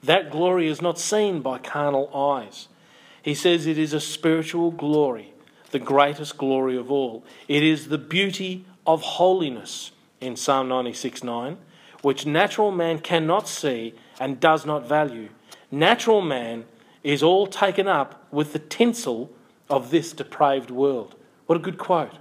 That 0.03 0.31
glory 0.31 0.69
is 0.69 0.83
not 0.83 0.99
seen 0.99 1.41
by 1.41 1.59
carnal 1.59 2.11
eyes. 2.15 2.69
He 3.23 3.35
says 3.35 3.67
it 3.67 3.79
is 3.79 3.93
a 3.93 4.01
spiritual 4.01 4.73
glory, 4.73 5.33
the 5.71 5.79
greatest 5.79 6.37
glory 6.39 6.77
of 6.77 6.91
all. 6.91 7.25
It 7.47 7.63
is 7.63 7.89
the 7.89 7.99
beauty 7.99 8.65
of 8.87 9.03
holiness 9.03 9.93
in 10.21 10.37
Psalm 10.37 10.69
96 10.69 11.23
9, 11.23 11.57
which 12.03 12.27
natural 12.27 12.73
man 12.73 12.99
cannot 12.99 13.49
see 13.49 13.95
and 14.19 14.41
does 14.41 14.67
not 14.67 14.89
value. 14.89 15.29
Natural 15.71 16.21
man 16.21 16.65
is 17.05 17.23
all 17.23 17.47
taken 17.47 17.87
up 17.87 18.27
with 18.33 18.53
the 18.53 18.59
tinsel 18.59 19.31
of 19.71 19.91
this 19.91 20.13
depraved 20.13 20.71
world. 20.71 21.15
What 21.47 21.57
a 21.57 21.61
good 21.61 21.79
quote. 21.79 22.19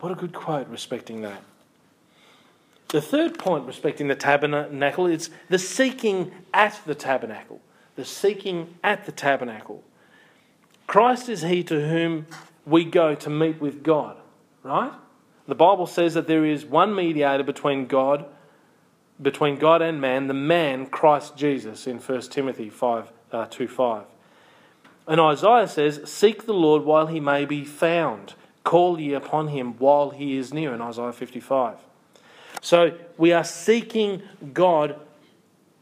What 0.00 0.12
a 0.12 0.14
good 0.14 0.34
quote 0.34 0.68
respecting 0.68 1.22
that. 1.22 1.42
The 2.88 3.00
third 3.00 3.38
point 3.38 3.66
respecting 3.66 4.08
the 4.08 4.14
tabernacle 4.14 5.06
is 5.06 5.30
the 5.48 5.58
seeking 5.58 6.32
at 6.54 6.80
the 6.86 6.94
tabernacle. 6.94 7.60
The 7.96 8.04
seeking 8.04 8.74
at 8.84 9.06
the 9.06 9.12
tabernacle. 9.12 9.82
Christ 10.86 11.28
is 11.28 11.42
he 11.42 11.64
to 11.64 11.88
whom 11.88 12.26
we 12.64 12.84
go 12.84 13.14
to 13.14 13.30
meet 13.30 13.60
with 13.60 13.82
God, 13.82 14.16
right? 14.62 14.92
The 15.48 15.54
Bible 15.54 15.86
says 15.86 16.14
that 16.14 16.26
there 16.26 16.44
is 16.44 16.64
one 16.64 16.94
mediator 16.94 17.42
between 17.42 17.86
God, 17.86 18.26
between 19.20 19.56
God 19.56 19.82
and 19.82 20.00
man, 20.00 20.26
the 20.26 20.34
man 20.34 20.86
Christ 20.86 21.36
Jesus 21.36 21.86
in 21.86 21.98
1 21.98 22.20
Timothy 22.22 22.68
5, 22.68 23.12
uh, 23.32 23.46
2 23.46 23.68
5. 23.68 24.04
And 25.06 25.20
Isaiah 25.20 25.68
says, 25.68 26.00
Seek 26.10 26.46
the 26.46 26.54
Lord 26.54 26.82
while 26.82 27.06
he 27.06 27.20
may 27.20 27.44
be 27.44 27.64
found. 27.64 28.34
Call 28.64 28.98
ye 29.00 29.12
upon 29.12 29.48
him 29.48 29.74
while 29.78 30.10
he 30.10 30.36
is 30.36 30.52
near, 30.52 30.74
in 30.74 30.80
Isaiah 30.80 31.12
55. 31.12 31.78
So 32.60 32.98
we 33.16 33.32
are 33.32 33.44
seeking 33.44 34.22
God 34.52 34.98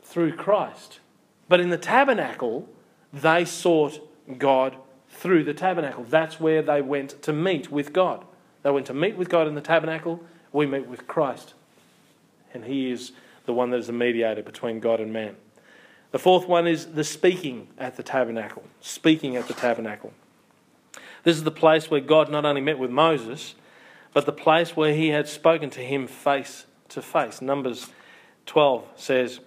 through 0.02 0.36
Christ. 0.36 1.00
But 1.48 1.60
in 1.60 1.70
the 1.70 1.78
tabernacle, 1.78 2.68
they 3.12 3.44
sought 3.44 4.00
God 4.38 4.76
through 5.08 5.44
the 5.44 5.54
tabernacle. 5.54 6.04
That's 6.04 6.38
where 6.38 6.60
they 6.60 6.82
went 6.82 7.22
to 7.22 7.32
meet 7.32 7.70
with 7.70 7.92
God. 7.92 8.24
They 8.62 8.70
went 8.70 8.86
to 8.86 8.94
meet 8.94 9.16
with 9.16 9.28
God 9.28 9.46
in 9.46 9.54
the 9.54 9.60
tabernacle. 9.60 10.22
We 10.52 10.66
meet 10.66 10.86
with 10.86 11.06
Christ. 11.06 11.54
And 12.52 12.64
He 12.64 12.90
is 12.90 13.12
the 13.46 13.52
one 13.52 13.70
that 13.70 13.78
is 13.78 13.86
the 13.86 13.92
mediator 13.92 14.42
between 14.42 14.80
God 14.80 15.00
and 15.00 15.12
man. 15.12 15.36
The 16.14 16.20
fourth 16.20 16.46
one 16.46 16.68
is 16.68 16.86
the 16.92 17.02
speaking 17.02 17.66
at 17.76 17.96
the 17.96 18.04
tabernacle. 18.04 18.62
Speaking 18.80 19.34
at 19.34 19.48
the 19.48 19.52
tabernacle. 19.52 20.12
This 21.24 21.36
is 21.36 21.42
the 21.42 21.50
place 21.50 21.90
where 21.90 22.00
God 22.00 22.30
not 22.30 22.44
only 22.44 22.60
met 22.60 22.78
with 22.78 22.92
Moses, 22.92 23.56
but 24.12 24.24
the 24.24 24.30
place 24.30 24.76
where 24.76 24.94
he 24.94 25.08
had 25.08 25.26
spoken 25.26 25.70
to 25.70 25.80
him 25.80 26.06
face 26.06 26.66
to 26.90 27.02
face. 27.02 27.42
Numbers 27.42 27.88
12 28.46 28.86
says, 28.94 29.40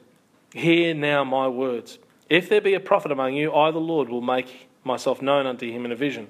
Hear 0.51 0.93
now 0.93 1.23
my 1.23 1.47
words. 1.47 1.99
If 2.29 2.49
there 2.49 2.59
be 2.59 2.73
a 2.73 2.81
prophet 2.81 3.13
among 3.13 3.35
you, 3.35 3.55
I, 3.55 3.71
the 3.71 3.77
Lord, 3.77 4.09
will 4.09 4.19
make 4.19 4.67
myself 4.83 5.21
known 5.21 5.47
unto 5.47 5.71
him 5.71 5.85
in 5.85 5.93
a 5.93 5.95
vision, 5.95 6.27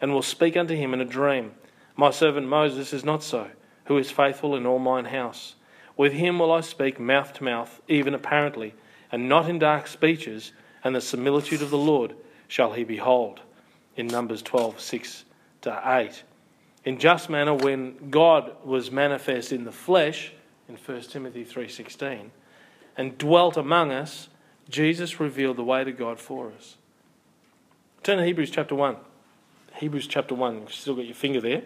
and 0.00 0.14
will 0.14 0.22
speak 0.22 0.56
unto 0.56 0.74
him 0.74 0.94
in 0.94 1.02
a 1.02 1.04
dream. 1.04 1.52
My 1.94 2.10
servant 2.10 2.48
Moses 2.48 2.94
is 2.94 3.04
not 3.04 3.22
so, 3.22 3.50
who 3.84 3.98
is 3.98 4.10
faithful 4.10 4.56
in 4.56 4.64
all 4.64 4.78
mine 4.78 5.04
house. 5.04 5.56
With 5.94 6.14
him 6.14 6.38
will 6.38 6.52
I 6.52 6.62
speak 6.62 6.98
mouth 6.98 7.34
to 7.34 7.44
mouth, 7.44 7.82
even 7.86 8.14
apparently, 8.14 8.72
and 9.14 9.28
not 9.28 9.48
in 9.48 9.60
dark 9.60 9.86
speeches, 9.86 10.50
and 10.82 10.92
the 10.92 11.00
similitude 11.00 11.62
of 11.62 11.70
the 11.70 11.78
Lord 11.78 12.16
shall 12.48 12.72
he 12.72 12.82
behold. 12.82 13.38
In 13.94 14.08
Numbers 14.08 14.42
12, 14.42 14.80
6 14.80 15.24
to 15.60 15.82
8. 15.84 16.24
In 16.84 16.98
just 16.98 17.30
manner, 17.30 17.54
when 17.54 18.10
God 18.10 18.56
was 18.64 18.90
manifest 18.90 19.52
in 19.52 19.62
the 19.62 19.70
flesh, 19.70 20.32
in 20.68 20.74
1 20.74 21.10
Timothy 21.10 21.44
3:16, 21.44 22.32
and 22.96 23.16
dwelt 23.16 23.56
among 23.56 23.92
us, 23.92 24.30
Jesus 24.68 25.20
revealed 25.20 25.58
the 25.58 25.62
way 25.62 25.84
to 25.84 25.92
God 25.92 26.18
for 26.18 26.50
us. 26.50 26.74
Turn 28.02 28.18
to 28.18 28.24
Hebrews 28.24 28.50
chapter 28.50 28.74
1. 28.74 28.96
Hebrews 29.74 30.08
chapter 30.08 30.34
1. 30.34 30.62
You've 30.62 30.74
still 30.74 30.96
got 30.96 31.04
your 31.04 31.14
finger 31.14 31.40
there. 31.40 31.62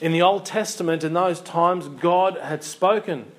In 0.00 0.10
the 0.10 0.22
Old 0.22 0.44
Testament, 0.44 1.04
in 1.04 1.12
those 1.12 1.40
times, 1.40 1.86
God 1.86 2.38
had 2.38 2.64
spoken 2.64 3.30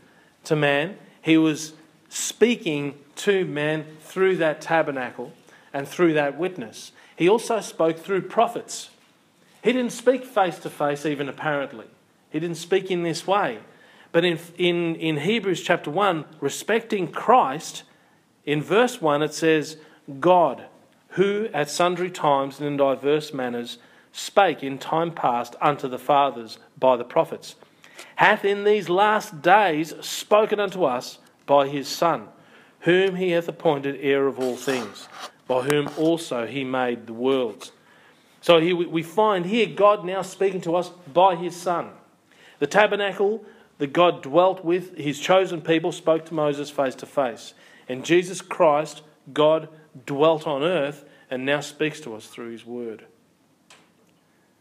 to 0.46 0.56
man. 0.56 0.98
He 1.26 1.40
was 1.40 1.74
speaking 2.08 3.00
to 3.16 3.46
men 3.46 3.98
through 4.00 4.38
that 4.38 4.62
tabernacle 4.62 5.34
and 5.74 5.88
through 5.88 6.14
that 6.14 6.38
witness. 6.38 6.92
He 7.16 7.28
also 7.28 7.62
spoke 7.62 7.98
through 7.98 8.28
prophets. 8.28 8.92
He 9.64 9.74
didn't 9.74 9.94
speak 9.94 10.24
face 10.24 10.60
to 10.60 10.70
face, 10.70 11.04
even 11.04 11.28
apparently. 11.28 11.88
He 12.30 12.40
didn't 12.40 12.58
speak 12.58 12.92
in 12.92 13.02
this 13.02 13.26
way. 13.26 13.58
But 14.12 14.24
in, 14.24 14.38
in, 14.60 14.96
in 14.98 15.18
Hebrews 15.18 15.64
chapter 15.64 15.90
1, 15.90 16.26
respecting 16.42 17.08
Christ, 17.08 17.82
in 18.46 18.62
verse 18.62 19.02
1 19.02 19.24
it 19.24 19.34
says, 19.34 19.78
God, 20.20 20.66
who 21.10 21.50
at 21.56 21.72
sundry 21.72 22.12
times 22.12 22.60
and 22.60 22.68
in 22.68 22.78
diverse 22.78 23.34
manners 23.34 23.80
spake 24.12 24.62
in 24.62 24.78
time 24.78 25.12
past 25.12 25.56
unto 25.60 25.88
the 25.88 25.98
fathers 25.98 26.60
by 26.78 26.96
the 26.96 27.04
prophets, 27.04 27.56
hath 28.16 28.46
in 28.46 28.64
these 28.64 28.90
last 28.90 29.42
days 29.42 29.94
spoken 30.02 30.60
unto 30.60 30.84
us 30.84 31.20
by 31.46 31.68
his 31.68 31.88
Son, 31.88 32.28
whom 32.82 33.16
he 33.16 33.32
hath 33.32 33.48
appointed 33.48 33.98
heir 34.02 34.28
of 34.28 34.40
all 34.40 34.56
things, 34.56 35.08
by 35.48 35.62
whom 35.62 35.90
also 35.98 36.46
he 36.46 36.64
made 36.64 37.08
the 37.08 37.14
worlds. 37.14 37.72
So 38.42 38.60
here 38.60 38.76
we 38.76 39.04
find 39.04 39.46
here 39.46 39.66
God 39.66 40.06
now 40.06 40.22
speaking 40.22 40.62
to 40.62 40.76
us 40.76 40.90
by 41.12 41.36
his 41.36 41.56
Son. 41.56 41.90
The 42.60 42.68
tabernacle 42.68 43.44
that 43.78 43.92
God 43.92 44.22
dwelt 44.22 44.64
with 44.64 44.98
his 44.98 45.20
chosen 45.20 45.62
people 45.62 45.92
spoke 45.92 46.26
to 46.28 46.34
Moses 46.34 46.70
face 46.70 46.96
to 46.96 47.06
face. 47.06 47.54
And 47.90 48.06
Jesus 48.06 48.42
Christ, 48.42 49.02
God 49.34 49.70
dwelt 50.06 50.48
on 50.48 50.64
earth 50.64 51.06
and 51.30 51.46
now 51.46 51.60
speaks 51.60 52.00
to 52.02 52.16
us 52.16 52.28
through 52.28 52.52
his 52.52 52.66
word. 52.66 53.06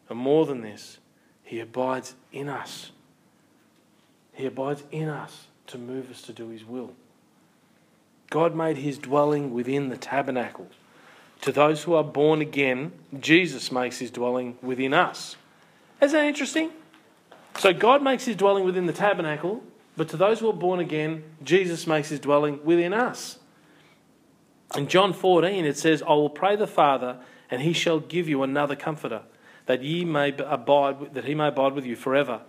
And 0.08 0.18
more 0.18 0.46
than 0.46 0.62
this, 0.62 0.98
he 1.42 1.60
abides 1.60 2.14
in 2.32 2.48
us. 2.48 2.90
He 4.34 4.46
abides 4.46 4.82
in 4.90 5.08
us 5.08 5.46
to 5.68 5.78
move 5.78 6.10
us 6.10 6.22
to 6.22 6.32
do 6.32 6.48
his 6.48 6.64
will. 6.64 6.92
God 8.30 8.54
made 8.54 8.78
his 8.78 8.98
dwelling 8.98 9.54
within 9.54 9.88
the 9.88 9.96
tabernacle. 9.96 10.66
To 11.42 11.52
those 11.52 11.84
who 11.84 11.94
are 11.94 12.04
born 12.04 12.40
again, 12.40 12.92
Jesus 13.18 13.70
makes 13.70 13.98
his 13.98 14.10
dwelling 14.10 14.58
within 14.60 14.92
us. 14.92 15.36
Isn't 16.00 16.18
that 16.18 16.26
interesting? 16.26 16.70
So 17.58 17.72
God 17.72 18.02
makes 18.02 18.24
his 18.24 18.36
dwelling 18.36 18.64
within 18.64 18.86
the 18.86 18.92
tabernacle, 18.92 19.62
but 19.96 20.08
to 20.08 20.16
those 20.16 20.40
who 20.40 20.50
are 20.50 20.54
born 20.54 20.80
again, 20.80 21.22
Jesus 21.42 21.86
makes 21.86 22.08
his 22.08 22.18
dwelling 22.18 22.58
within 22.64 22.92
us. 22.92 23.38
In 24.76 24.88
John 24.88 25.12
14, 25.12 25.64
it 25.64 25.78
says, 25.78 26.02
I 26.02 26.14
will 26.14 26.30
pray 26.30 26.56
the 26.56 26.66
Father, 26.66 27.18
and 27.50 27.62
he 27.62 27.72
shall 27.72 28.00
give 28.00 28.28
you 28.28 28.42
another 28.42 28.74
comforter, 28.74 29.22
that 29.66 29.82
ye 29.82 30.04
may 30.04 30.34
abide, 30.36 31.14
that 31.14 31.24
he 31.26 31.34
may 31.34 31.48
abide 31.48 31.74
with 31.74 31.86
you 31.86 31.94
forever. 31.94 32.40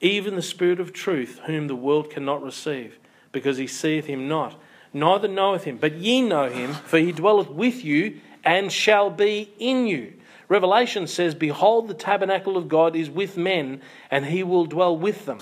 Even 0.00 0.34
the 0.34 0.42
Spirit 0.42 0.80
of 0.80 0.92
truth, 0.92 1.40
whom 1.46 1.66
the 1.66 1.76
world 1.76 2.10
cannot 2.10 2.42
receive, 2.42 2.98
because 3.32 3.58
he 3.58 3.66
seeth 3.66 4.06
him 4.06 4.28
not, 4.28 4.58
neither 4.92 5.28
knoweth 5.28 5.64
him. 5.64 5.76
But 5.76 5.96
ye 5.96 6.22
know 6.22 6.48
him, 6.48 6.72
for 6.72 6.98
he 6.98 7.12
dwelleth 7.12 7.50
with 7.50 7.84
you, 7.84 8.20
and 8.44 8.72
shall 8.72 9.10
be 9.10 9.52
in 9.58 9.86
you. 9.86 10.14
Revelation 10.48 11.06
says, 11.06 11.34
Behold, 11.34 11.86
the 11.86 11.94
tabernacle 11.94 12.56
of 12.56 12.68
God 12.68 12.96
is 12.96 13.10
with 13.10 13.36
men, 13.36 13.82
and 14.10 14.26
he 14.26 14.42
will 14.42 14.64
dwell 14.64 14.96
with 14.96 15.26
them. 15.26 15.38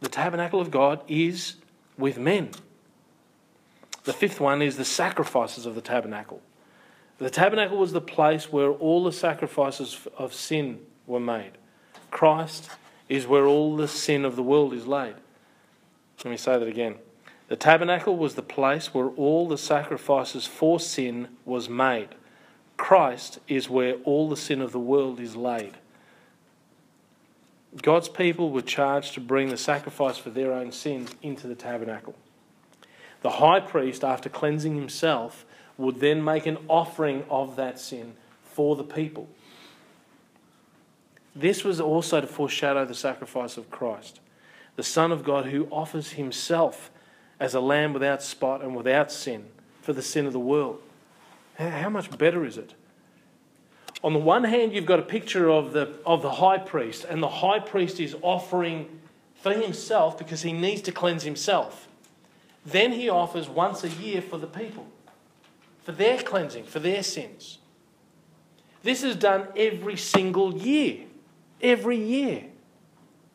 The 0.00 0.08
tabernacle 0.08 0.60
of 0.60 0.70
God 0.70 1.02
is 1.08 1.56
with 1.98 2.18
men. 2.18 2.50
The 4.04 4.12
fifth 4.12 4.40
one 4.40 4.62
is 4.62 4.76
the 4.76 4.84
sacrifices 4.84 5.66
of 5.66 5.74
the 5.74 5.80
tabernacle. 5.80 6.40
The 7.18 7.28
tabernacle 7.28 7.76
was 7.76 7.92
the 7.92 8.00
place 8.00 8.52
where 8.52 8.70
all 8.70 9.02
the 9.02 9.12
sacrifices 9.12 10.06
of 10.16 10.32
sin 10.32 10.80
were 11.06 11.20
made. 11.20 11.52
Christ 12.10 12.70
is 13.08 13.26
where 13.26 13.46
all 13.46 13.76
the 13.76 13.88
sin 13.88 14.24
of 14.24 14.36
the 14.36 14.42
world 14.42 14.72
is 14.72 14.86
laid. 14.86 15.14
Let 16.24 16.30
me 16.30 16.36
say 16.36 16.58
that 16.58 16.68
again. 16.68 16.96
The 17.48 17.56
tabernacle 17.56 18.16
was 18.16 18.34
the 18.34 18.42
place 18.42 18.92
where 18.92 19.08
all 19.10 19.46
the 19.46 19.58
sacrifices 19.58 20.46
for 20.46 20.80
sin 20.80 21.28
was 21.44 21.68
made. 21.68 22.08
Christ 22.76 23.38
is 23.46 23.70
where 23.70 23.94
all 24.04 24.28
the 24.28 24.36
sin 24.36 24.60
of 24.60 24.72
the 24.72 24.80
world 24.80 25.20
is 25.20 25.36
laid. 25.36 25.74
God's 27.82 28.08
people 28.08 28.50
were 28.50 28.62
charged 28.62 29.14
to 29.14 29.20
bring 29.20 29.48
the 29.48 29.56
sacrifice 29.56 30.18
for 30.18 30.30
their 30.30 30.52
own 30.52 30.72
sins 30.72 31.10
into 31.22 31.46
the 31.46 31.54
tabernacle. 31.54 32.14
The 33.22 33.30
high 33.30 33.60
priest, 33.60 34.02
after 34.02 34.28
cleansing 34.28 34.74
himself, 34.76 35.44
would 35.76 36.00
then 36.00 36.24
make 36.24 36.46
an 36.46 36.58
offering 36.68 37.24
of 37.28 37.56
that 37.56 37.78
sin 37.78 38.14
for 38.42 38.76
the 38.76 38.84
people. 38.84 39.28
This 41.36 41.64
was 41.64 41.80
also 41.80 42.22
to 42.22 42.26
foreshadow 42.26 42.86
the 42.86 42.94
sacrifice 42.94 43.58
of 43.58 43.70
Christ, 43.70 44.20
the 44.76 44.82
Son 44.82 45.12
of 45.12 45.22
God 45.22 45.46
who 45.46 45.68
offers 45.70 46.12
himself 46.12 46.90
as 47.38 47.54
a 47.54 47.60
lamb 47.60 47.92
without 47.92 48.22
spot 48.22 48.62
and 48.62 48.74
without 48.74 49.12
sin 49.12 49.44
for 49.82 49.92
the 49.92 50.00
sin 50.00 50.24
of 50.24 50.32
the 50.32 50.40
world. 50.40 50.80
How 51.58 51.90
much 51.90 52.16
better 52.16 52.44
is 52.46 52.56
it? 52.56 52.74
On 54.02 54.14
the 54.14 54.18
one 54.18 54.44
hand, 54.44 54.72
you've 54.72 54.86
got 54.86 54.98
a 54.98 55.02
picture 55.02 55.50
of 55.50 55.72
the, 55.72 55.94
of 56.06 56.22
the 56.22 56.30
high 56.30 56.58
priest, 56.58 57.04
and 57.04 57.22
the 57.22 57.28
high 57.28 57.58
priest 57.58 58.00
is 58.00 58.16
offering 58.22 59.00
for 59.34 59.52
himself 59.52 60.16
because 60.16 60.42
he 60.42 60.52
needs 60.52 60.80
to 60.82 60.92
cleanse 60.92 61.22
himself. 61.22 61.86
Then 62.64 62.92
he 62.92 63.08
offers 63.08 63.48
once 63.48 63.84
a 63.84 63.88
year 63.88 64.22
for 64.22 64.38
the 64.38 64.46
people, 64.46 64.86
for 65.82 65.92
their 65.92 66.22
cleansing, 66.22 66.64
for 66.64 66.78
their 66.78 67.02
sins. 67.02 67.58
This 68.82 69.02
is 69.02 69.16
done 69.16 69.48
every 69.56 69.96
single 69.96 70.56
year. 70.56 71.05
Every 71.62 71.96
year. 71.96 72.44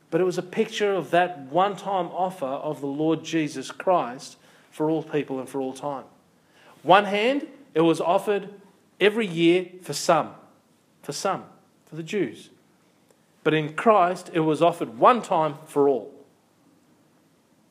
But 0.10 0.20
it 0.22 0.26
was 0.26 0.38
a 0.38 0.44
picture 0.44 0.94
of 0.94 1.12
that 1.12 1.40
one 1.40 1.76
time 1.76 2.08
offer 2.08 2.46
of 2.46 2.82
the 2.82 2.88
Lord 2.88 3.24
Jesus 3.24 3.72
Christ 3.72 4.38
for 4.70 4.90
all 4.90 5.04
people 5.04 5.40
and 5.40 5.48
for 5.48 5.62
all 5.62 5.74
time. 5.74 6.04
One 6.84 7.06
hand, 7.06 7.48
it 7.74 7.82
was 7.82 8.02
offered 8.02 8.50
every 9.00 9.26
year 9.26 9.68
for 9.82 9.94
some, 9.94 10.32
for 11.02 11.14
some, 11.14 11.46
for 11.86 11.96
the 11.96 12.04
Jews. 12.04 12.50
But 13.44 13.54
in 13.54 13.74
Christ, 13.74 14.30
it 14.34 14.42
was 14.42 14.62
offered 14.62 14.98
one 14.98 15.22
time 15.22 15.56
for 15.66 15.88
all. 15.88 16.14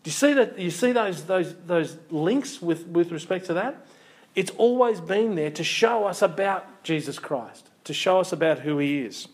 Do 0.02 0.08
you 0.08 0.12
see 0.12 0.32
that? 0.32 0.58
You 0.58 0.70
see 0.70 0.92
those, 0.92 1.24
those, 1.24 1.54
those 1.66 1.98
links 2.10 2.62
with, 2.62 2.86
with 2.86 3.12
respect 3.12 3.46
to 3.46 3.54
that? 3.54 3.86
It's 4.34 4.50
always 4.52 5.00
been 5.00 5.34
there 5.34 5.50
to 5.50 5.64
show 5.64 6.06
us 6.06 6.22
about 6.22 6.82
Jesus 6.82 7.18
Christ, 7.18 7.68
to 7.84 7.92
show 7.92 8.20
us 8.20 8.32
about 8.32 8.60
who 8.60 8.78
he 8.78 9.02
is. 9.02 9.28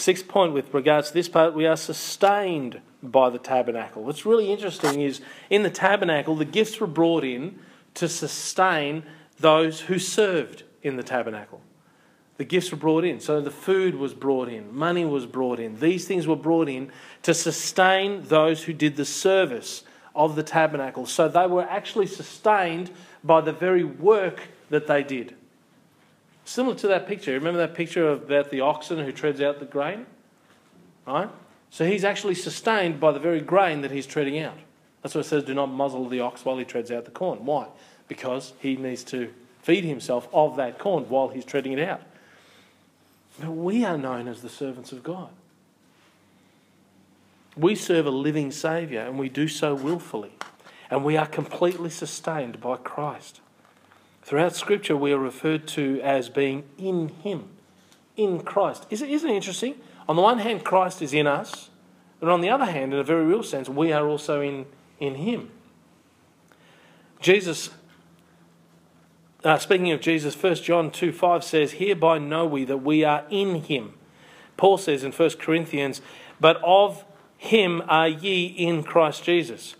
Sixth 0.00 0.26
point 0.26 0.52
with 0.52 0.72
regards 0.74 1.08
to 1.08 1.14
this 1.14 1.28
part, 1.28 1.54
we 1.54 1.66
are 1.66 1.76
sustained 1.76 2.80
by 3.02 3.30
the 3.30 3.38
tabernacle. 3.38 4.02
What's 4.02 4.26
really 4.26 4.50
interesting 4.52 5.00
is 5.00 5.20
in 5.48 5.62
the 5.62 5.70
tabernacle, 5.70 6.36
the 6.36 6.44
gifts 6.44 6.80
were 6.80 6.86
brought 6.86 7.24
in 7.24 7.58
to 7.94 8.08
sustain 8.08 9.04
those 9.38 9.82
who 9.82 9.98
served 9.98 10.64
in 10.82 10.96
the 10.96 11.02
tabernacle. 11.02 11.60
The 12.36 12.44
gifts 12.44 12.70
were 12.70 12.78
brought 12.78 13.04
in. 13.04 13.20
So 13.20 13.40
the 13.40 13.50
food 13.50 13.94
was 13.94 14.14
brought 14.14 14.48
in, 14.48 14.74
money 14.74 15.04
was 15.04 15.26
brought 15.26 15.60
in. 15.60 15.78
These 15.78 16.06
things 16.06 16.26
were 16.26 16.36
brought 16.36 16.68
in 16.68 16.90
to 17.22 17.34
sustain 17.34 18.22
those 18.24 18.64
who 18.64 18.72
did 18.72 18.96
the 18.96 19.04
service 19.04 19.84
of 20.14 20.36
the 20.36 20.42
tabernacle. 20.42 21.06
So 21.06 21.28
they 21.28 21.46
were 21.46 21.62
actually 21.62 22.06
sustained 22.06 22.90
by 23.22 23.42
the 23.42 23.52
very 23.52 23.84
work 23.84 24.40
that 24.70 24.86
they 24.86 25.02
did. 25.02 25.36
Similar 26.50 26.74
to 26.78 26.88
that 26.88 27.06
picture. 27.06 27.32
Remember 27.34 27.58
that 27.58 27.74
picture 27.74 28.08
of 28.08 28.24
about 28.24 28.50
the 28.50 28.60
oxen 28.60 28.98
who 28.98 29.12
treads 29.12 29.40
out 29.40 29.60
the 29.60 29.66
grain? 29.66 30.04
Right? 31.06 31.28
So 31.70 31.86
he's 31.86 32.02
actually 32.02 32.34
sustained 32.34 32.98
by 32.98 33.12
the 33.12 33.20
very 33.20 33.40
grain 33.40 33.82
that 33.82 33.92
he's 33.92 34.04
treading 34.04 34.40
out. 34.40 34.56
That's 35.00 35.14
what 35.14 35.20
it 35.20 35.28
says 35.28 35.44
do 35.44 35.54
not 35.54 35.66
muzzle 35.66 36.08
the 36.08 36.18
ox 36.18 36.44
while 36.44 36.58
he 36.58 36.64
treads 36.64 36.90
out 36.90 37.04
the 37.04 37.12
corn. 37.12 37.44
Why? 37.46 37.68
Because 38.08 38.52
he 38.58 38.74
needs 38.74 39.04
to 39.04 39.32
feed 39.62 39.84
himself 39.84 40.26
of 40.32 40.56
that 40.56 40.80
corn 40.80 41.04
while 41.04 41.28
he's 41.28 41.44
treading 41.44 41.70
it 41.70 41.88
out. 41.88 42.02
But 43.38 43.52
we 43.52 43.84
are 43.84 43.96
known 43.96 44.26
as 44.26 44.42
the 44.42 44.48
servants 44.48 44.90
of 44.90 45.04
God. 45.04 45.30
We 47.56 47.76
serve 47.76 48.06
a 48.06 48.10
living 48.10 48.50
Saviour 48.50 49.04
and 49.04 49.20
we 49.20 49.28
do 49.28 49.46
so 49.46 49.76
willfully. 49.76 50.32
And 50.90 51.04
we 51.04 51.16
are 51.16 51.28
completely 51.28 51.90
sustained 51.90 52.60
by 52.60 52.74
Christ. 52.74 53.40
Throughout 54.22 54.54
Scripture, 54.54 54.96
we 54.96 55.12
are 55.12 55.18
referred 55.18 55.66
to 55.68 56.00
as 56.02 56.28
being 56.28 56.64
in 56.78 57.08
Him, 57.08 57.48
in 58.16 58.40
Christ. 58.40 58.86
Isn't 58.90 59.08
it 59.08 59.24
interesting? 59.24 59.76
On 60.08 60.16
the 60.16 60.22
one 60.22 60.38
hand, 60.38 60.64
Christ 60.64 61.02
is 61.02 61.12
in 61.12 61.26
us, 61.26 61.70
but 62.18 62.28
on 62.28 62.40
the 62.40 62.50
other 62.50 62.66
hand, 62.66 62.92
in 62.92 62.98
a 62.98 63.04
very 63.04 63.24
real 63.24 63.42
sense, 63.42 63.68
we 63.68 63.92
are 63.92 64.06
also 64.06 64.40
in, 64.40 64.66
in 64.98 65.14
Him. 65.16 65.50
Jesus 67.20 67.70
uh, 69.42 69.58
speaking 69.58 69.90
of 69.90 70.00
Jesus, 70.00 70.40
1 70.40 70.56
John 70.56 70.90
2 70.90 71.12
5 71.12 71.42
says, 71.42 71.72
Hereby 71.72 72.18
know 72.18 72.44
we 72.44 72.64
that 72.64 72.78
we 72.78 73.04
are 73.04 73.24
in 73.30 73.62
him. 73.62 73.94
Paul 74.56 74.76
says 74.76 75.02
in 75.02 75.12
1 75.12 75.30
Corinthians, 75.38 76.02
But 76.38 76.60
of 76.62 77.04
him 77.38 77.82
are 77.88 78.08
ye 78.08 78.46
in 78.46 78.82
Christ 78.82 79.24
Jesus. 79.24 79.76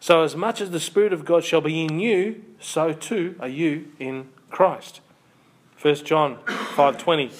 So 0.00 0.22
as 0.22 0.36
much 0.36 0.60
as 0.60 0.70
the 0.70 0.80
Spirit 0.80 1.12
of 1.12 1.24
God 1.24 1.44
shall 1.44 1.60
be 1.60 1.82
in 1.82 1.98
you, 1.98 2.44
so 2.60 2.92
too 2.92 3.36
are 3.40 3.48
you 3.48 3.88
in 3.98 4.28
Christ. 4.50 5.00
1 5.80 6.04
John 6.04 6.38
5:20 6.46 7.32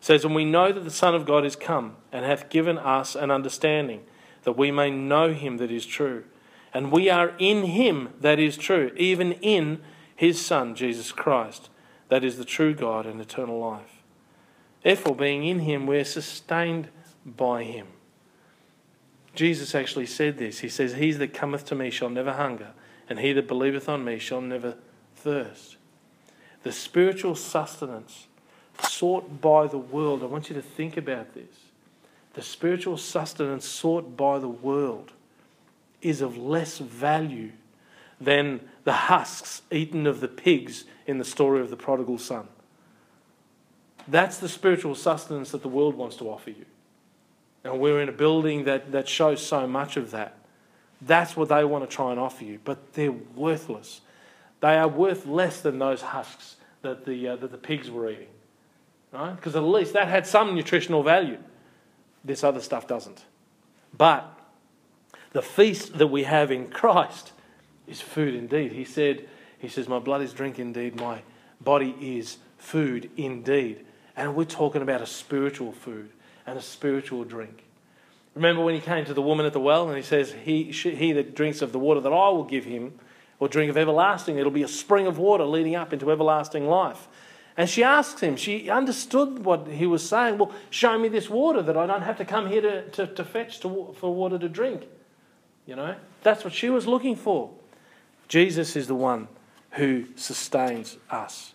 says, 0.00 0.24
And 0.24 0.34
we 0.34 0.44
know 0.44 0.72
that 0.72 0.84
the 0.84 0.90
Son 0.90 1.14
of 1.14 1.26
God 1.26 1.44
is 1.44 1.56
come, 1.56 1.96
and 2.12 2.24
hath 2.24 2.48
given 2.48 2.78
us 2.78 3.16
an 3.16 3.30
understanding, 3.30 4.02
that 4.44 4.56
we 4.56 4.70
may 4.70 4.90
know 4.90 5.32
him 5.32 5.56
that 5.56 5.70
is 5.70 5.84
true. 5.84 6.24
And 6.72 6.92
we 6.92 7.10
are 7.10 7.32
in 7.38 7.64
him 7.64 8.10
that 8.20 8.38
is 8.38 8.56
true, 8.56 8.92
even 8.96 9.32
in 9.32 9.80
his 10.14 10.44
Son, 10.44 10.74
Jesus 10.74 11.10
Christ, 11.10 11.70
that 12.08 12.22
is 12.22 12.38
the 12.38 12.44
true 12.44 12.74
God 12.74 13.06
and 13.06 13.20
eternal 13.20 13.58
life. 13.58 14.02
Therefore, 14.82 15.16
being 15.16 15.44
in 15.44 15.60
him, 15.60 15.86
we're 15.86 16.04
sustained 16.04 16.88
by 17.24 17.64
him. 17.64 17.88
Jesus 19.36 19.74
actually 19.74 20.06
said 20.06 20.38
this. 20.38 20.60
He 20.60 20.68
says, 20.68 20.94
He 20.94 21.12
that 21.12 21.34
cometh 21.34 21.66
to 21.66 21.74
me 21.74 21.90
shall 21.90 22.10
never 22.10 22.32
hunger, 22.32 22.72
and 23.08 23.20
he 23.20 23.32
that 23.34 23.46
believeth 23.46 23.88
on 23.88 24.04
me 24.04 24.18
shall 24.18 24.40
never 24.40 24.76
thirst. 25.14 25.76
The 26.62 26.72
spiritual 26.72 27.36
sustenance 27.36 28.26
sought 28.82 29.40
by 29.40 29.66
the 29.68 29.78
world, 29.78 30.22
I 30.22 30.26
want 30.26 30.48
you 30.48 30.54
to 30.56 30.62
think 30.62 30.96
about 30.96 31.34
this. 31.34 31.66
The 32.34 32.42
spiritual 32.42 32.96
sustenance 32.96 33.66
sought 33.66 34.16
by 34.16 34.38
the 34.38 34.48
world 34.48 35.12
is 36.02 36.20
of 36.20 36.36
less 36.36 36.78
value 36.78 37.52
than 38.20 38.60
the 38.84 38.92
husks 38.92 39.62
eaten 39.70 40.06
of 40.06 40.20
the 40.20 40.28
pigs 40.28 40.84
in 41.06 41.18
the 41.18 41.24
story 41.24 41.60
of 41.60 41.70
the 41.70 41.76
prodigal 41.76 42.18
son. 42.18 42.48
That's 44.08 44.38
the 44.38 44.48
spiritual 44.48 44.94
sustenance 44.94 45.50
that 45.50 45.62
the 45.62 45.68
world 45.68 45.94
wants 45.94 46.16
to 46.16 46.30
offer 46.30 46.50
you. 46.50 46.66
And 47.66 47.80
we're 47.80 48.00
in 48.00 48.08
a 48.08 48.12
building 48.12 48.64
that, 48.64 48.92
that 48.92 49.08
shows 49.08 49.44
so 49.44 49.66
much 49.66 49.96
of 49.96 50.10
that. 50.12 50.36
That's 51.00 51.36
what 51.36 51.48
they 51.48 51.64
want 51.64 51.88
to 51.88 51.94
try 51.94 52.10
and 52.10 52.20
offer 52.20 52.44
you, 52.44 52.60
but 52.64 52.94
they're 52.94 53.12
worthless. 53.12 54.00
They 54.60 54.76
are 54.76 54.88
worth 54.88 55.26
less 55.26 55.60
than 55.60 55.78
those 55.78 56.00
husks 56.00 56.56
that 56.82 57.04
the, 57.04 57.28
uh, 57.28 57.36
that 57.36 57.50
the 57.50 57.58
pigs 57.58 57.90
were 57.90 58.10
eating. 58.10 58.28
Right? 59.12 59.34
Because 59.34 59.56
at 59.56 59.62
least 59.62 59.92
that 59.92 60.08
had 60.08 60.26
some 60.26 60.54
nutritional 60.54 61.02
value. 61.02 61.38
This 62.24 62.42
other 62.42 62.60
stuff 62.60 62.86
doesn't. 62.86 63.24
But 63.96 64.32
the 65.32 65.42
feast 65.42 65.98
that 65.98 66.08
we 66.08 66.24
have 66.24 66.50
in 66.50 66.68
Christ 66.68 67.32
is 67.86 68.00
food 68.00 68.34
indeed. 68.34 68.72
He 68.72 68.84
said, 68.84 69.28
He 69.58 69.68
says, 69.68 69.88
My 69.88 69.98
blood 69.98 70.22
is 70.22 70.32
drink 70.32 70.58
indeed, 70.58 70.96
my 70.96 71.22
body 71.60 71.94
is 72.00 72.38
food 72.58 73.10
indeed. 73.16 73.84
And 74.16 74.34
we're 74.34 74.44
talking 74.44 74.82
about 74.82 75.02
a 75.02 75.06
spiritual 75.06 75.72
food 75.72 76.10
and 76.46 76.58
a 76.58 76.62
spiritual 76.62 77.24
drink. 77.24 77.64
Remember 78.34 78.62
when 78.62 78.74
he 78.74 78.80
came 78.80 79.04
to 79.06 79.14
the 79.14 79.22
woman 79.22 79.46
at 79.46 79.52
the 79.52 79.60
well 79.60 79.88
and 79.88 79.96
he 79.96 80.02
says, 80.02 80.32
He, 80.32 80.64
he 80.64 81.12
that 81.12 81.34
drinks 81.34 81.62
of 81.62 81.72
the 81.72 81.78
water 81.78 82.00
that 82.00 82.12
I 82.12 82.28
will 82.28 82.44
give 82.44 82.64
him 82.64 82.98
will 83.38 83.48
drink 83.48 83.70
of 83.70 83.76
everlasting. 83.76 84.38
It'll 84.38 84.50
be 84.50 84.62
a 84.62 84.68
spring 84.68 85.06
of 85.06 85.18
water 85.18 85.44
leading 85.44 85.74
up 85.74 85.92
into 85.92 86.10
everlasting 86.10 86.66
life. 86.66 87.08
And 87.56 87.70
she 87.70 87.82
asks 87.82 88.20
him, 88.20 88.36
she 88.36 88.68
understood 88.68 89.44
what 89.44 89.66
he 89.66 89.86
was 89.86 90.06
saying. 90.06 90.36
Well, 90.36 90.52
show 90.68 90.98
me 90.98 91.08
this 91.08 91.30
water 91.30 91.62
that 91.62 91.76
I 91.76 91.86
don't 91.86 92.02
have 92.02 92.18
to 92.18 92.24
come 92.24 92.46
here 92.48 92.60
to, 92.60 92.88
to, 92.90 93.06
to 93.06 93.24
fetch 93.24 93.60
to, 93.60 93.94
for 93.98 94.14
water 94.14 94.38
to 94.38 94.48
drink. 94.48 94.86
You 95.64 95.76
know, 95.76 95.96
that's 96.22 96.44
what 96.44 96.52
she 96.52 96.68
was 96.68 96.86
looking 96.86 97.16
for. 97.16 97.50
Jesus 98.28 98.76
is 98.76 98.86
the 98.86 98.94
one 98.94 99.28
who 99.72 100.04
sustains 100.16 100.98
us. 101.10 101.54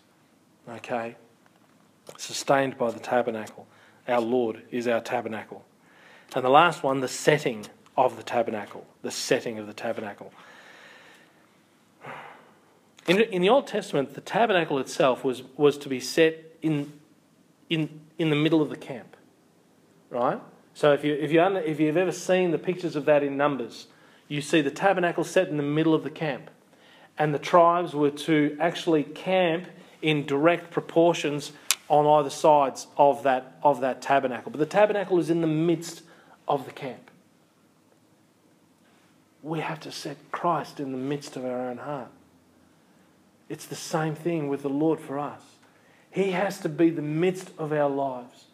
Okay? 0.68 1.16
Sustained 2.18 2.76
by 2.76 2.90
the 2.90 3.00
tabernacle. 3.00 3.66
Our 4.08 4.20
Lord 4.20 4.62
is 4.70 4.88
our 4.88 5.00
tabernacle. 5.00 5.64
And 6.34 6.44
the 6.44 6.50
last 6.50 6.82
one, 6.82 7.00
the 7.00 7.08
setting 7.08 7.66
of 7.96 8.16
the 8.16 8.22
tabernacle. 8.22 8.86
The 9.02 9.10
setting 9.10 9.58
of 9.58 9.66
the 9.66 9.72
tabernacle. 9.72 10.32
In, 13.06 13.20
in 13.20 13.42
the 13.42 13.48
Old 13.48 13.66
Testament, 13.66 14.14
the 14.14 14.20
tabernacle 14.20 14.78
itself 14.78 15.24
was, 15.24 15.42
was 15.56 15.76
to 15.78 15.88
be 15.88 16.00
set 16.00 16.38
in, 16.62 16.92
in, 17.68 18.00
in 18.18 18.30
the 18.30 18.36
middle 18.36 18.62
of 18.62 18.70
the 18.70 18.76
camp. 18.76 19.16
Right? 20.10 20.40
So 20.74 20.92
if, 20.92 21.04
you, 21.04 21.14
if, 21.14 21.32
you, 21.32 21.40
if 21.40 21.80
you've 21.80 21.96
ever 21.96 22.12
seen 22.12 22.50
the 22.50 22.58
pictures 22.58 22.96
of 22.96 23.04
that 23.06 23.22
in 23.22 23.36
Numbers, 23.36 23.88
you 24.28 24.40
see 24.40 24.60
the 24.60 24.70
tabernacle 24.70 25.24
set 25.24 25.48
in 25.48 25.56
the 25.56 25.62
middle 25.62 25.94
of 25.94 26.04
the 26.04 26.10
camp 26.10 26.50
and 27.18 27.34
the 27.34 27.38
tribes 27.38 27.94
were 27.94 28.10
to 28.10 28.56
actually 28.60 29.02
camp 29.02 29.66
in 30.00 30.24
direct 30.26 30.70
proportions 30.70 31.52
on 31.92 32.06
either 32.06 32.30
sides 32.30 32.86
of 32.96 33.22
that, 33.22 33.58
of 33.62 33.82
that 33.82 34.00
tabernacle. 34.00 34.50
But 34.50 34.58
the 34.58 34.66
tabernacle 34.66 35.18
is 35.18 35.28
in 35.28 35.42
the 35.42 35.46
midst 35.46 36.02
of 36.48 36.64
the 36.64 36.70
camp. 36.70 37.10
We 39.42 39.60
have 39.60 39.78
to 39.80 39.92
set 39.92 40.16
Christ 40.32 40.80
in 40.80 40.92
the 40.92 40.98
midst 40.98 41.36
of 41.36 41.44
our 41.44 41.68
own 41.68 41.76
heart. 41.76 42.08
It's 43.50 43.66
the 43.66 43.76
same 43.76 44.14
thing 44.14 44.48
with 44.48 44.62
the 44.62 44.70
Lord 44.70 45.00
for 45.00 45.18
us. 45.18 45.42
He 46.10 46.30
has 46.30 46.60
to 46.60 46.70
be 46.70 46.88
the 46.88 47.02
midst 47.02 47.50
of 47.58 47.74
our 47.74 47.90
lives. 47.90 48.46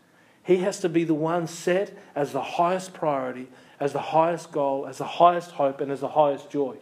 He 0.42 0.56
has 0.56 0.80
to 0.80 0.88
be 0.88 1.04
the 1.04 1.14
one 1.14 1.46
set 1.46 1.96
as 2.16 2.32
the 2.32 2.42
highest 2.42 2.92
priority, 2.92 3.46
as 3.78 3.92
the 3.92 4.00
highest 4.00 4.50
goal, 4.50 4.84
as 4.84 4.98
the 4.98 5.04
highest 5.04 5.52
hope, 5.52 5.80
and 5.80 5.92
as 5.92 6.00
the 6.00 6.08
highest 6.08 6.50
joy. 6.50 6.74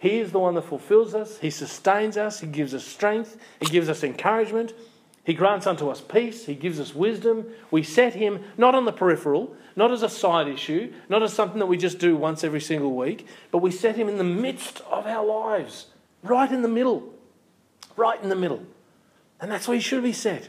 He 0.00 0.18
is 0.18 0.32
the 0.32 0.40
one 0.40 0.54
that 0.56 0.64
fulfills 0.64 1.14
us, 1.14 1.38
He 1.38 1.50
sustains 1.50 2.16
us, 2.16 2.40
He 2.40 2.48
gives 2.48 2.74
us 2.74 2.84
strength, 2.84 3.36
He 3.60 3.66
gives 3.66 3.88
us 3.88 4.02
encouragement, 4.02 4.72
He 5.24 5.32
grants 5.32 5.66
unto 5.66 5.88
us 5.88 6.00
peace, 6.00 6.46
He 6.46 6.54
gives 6.54 6.78
us 6.78 6.94
wisdom. 6.94 7.46
We 7.70 7.82
set 7.82 8.14
Him 8.14 8.44
not 8.58 8.74
on 8.74 8.84
the 8.84 8.92
peripheral, 8.92 9.56
not 9.74 9.90
as 9.90 10.02
a 10.02 10.08
side 10.08 10.48
issue, 10.48 10.92
not 11.08 11.22
as 11.22 11.32
something 11.32 11.58
that 11.58 11.66
we 11.66 11.78
just 11.78 11.98
do 11.98 12.14
once 12.16 12.44
every 12.44 12.60
single 12.60 12.94
week, 12.94 13.26
but 13.50 13.58
we 13.58 13.70
set 13.70 13.96
Him 13.96 14.08
in 14.08 14.18
the 14.18 14.24
midst 14.24 14.82
of 14.90 15.06
our 15.06 15.24
lives, 15.24 15.86
right 16.22 16.50
in 16.50 16.62
the 16.62 16.68
middle. 16.68 17.10
right 17.96 18.20
in 18.22 18.28
the 18.28 18.36
middle. 18.36 18.64
And 19.40 19.52
that's 19.52 19.68
where 19.68 19.76
he 19.76 19.80
should 19.82 20.02
be 20.02 20.12
set. 20.12 20.48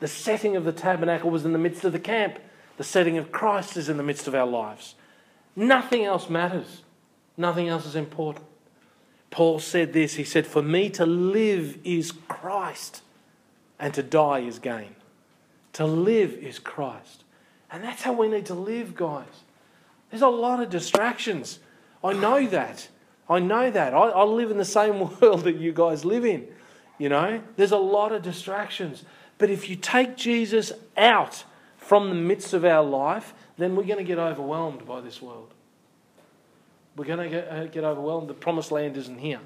The 0.00 0.08
setting 0.08 0.56
of 0.56 0.64
the 0.64 0.72
tabernacle 0.72 1.30
was 1.30 1.44
in 1.44 1.52
the 1.52 1.58
midst 1.58 1.84
of 1.84 1.92
the 1.92 1.98
camp. 1.98 2.38
The 2.76 2.84
setting 2.84 3.16
of 3.16 3.32
Christ 3.32 3.76
is 3.76 3.88
in 3.88 3.96
the 3.96 4.02
midst 4.02 4.26
of 4.26 4.34
our 4.34 4.46
lives. 4.46 4.96
Nothing 5.56 6.04
else 6.04 6.28
matters. 6.28 6.82
Nothing 7.36 7.68
else 7.68 7.86
is 7.86 7.96
important. 7.96 8.44
Paul 9.30 9.60
said 9.60 9.92
this 9.92 10.14
He 10.14 10.24
said, 10.24 10.46
For 10.46 10.62
me 10.62 10.90
to 10.90 11.06
live 11.06 11.78
is 11.84 12.12
Christ, 12.12 13.02
and 13.78 13.92
to 13.94 14.02
die 14.02 14.40
is 14.40 14.58
gain. 14.58 14.94
To 15.74 15.86
live 15.86 16.32
is 16.34 16.58
Christ. 16.58 17.24
And 17.70 17.82
that's 17.82 18.02
how 18.02 18.12
we 18.12 18.28
need 18.28 18.46
to 18.46 18.54
live, 18.54 18.94
guys. 18.94 19.26
There's 20.10 20.22
a 20.22 20.28
lot 20.28 20.62
of 20.62 20.70
distractions. 20.70 21.58
I 22.02 22.12
know 22.12 22.46
that. 22.46 22.88
I 23.28 23.40
know 23.40 23.70
that. 23.70 23.94
I, 23.94 24.08
I 24.10 24.22
live 24.22 24.50
in 24.50 24.58
the 24.58 24.64
same 24.64 25.00
world 25.20 25.44
that 25.44 25.56
you 25.56 25.72
guys 25.72 26.04
live 26.04 26.24
in. 26.24 26.46
You 26.98 27.08
know, 27.08 27.42
there's 27.56 27.72
a 27.72 27.78
lot 27.78 28.12
of 28.12 28.22
distractions. 28.22 29.04
But 29.38 29.50
if 29.50 29.68
you 29.68 29.76
take 29.76 30.16
Jesus 30.16 30.72
out 30.96 31.44
from 31.76 32.08
the 32.08 32.14
midst 32.14 32.54
of 32.54 32.64
our 32.64 32.84
life, 32.84 33.34
then 33.58 33.74
we're 33.74 33.84
going 33.84 33.98
to 33.98 34.04
get 34.04 34.18
overwhelmed 34.18 34.86
by 34.86 35.00
this 35.00 35.20
world. 35.20 35.52
We're 36.96 37.04
going 37.06 37.18
to 37.18 37.28
get, 37.28 37.48
uh, 37.50 37.66
get 37.66 37.84
overwhelmed. 37.84 38.28
The 38.28 38.34
promised 38.34 38.70
land 38.70 38.96
isn't 38.96 39.18
here. 39.18 39.40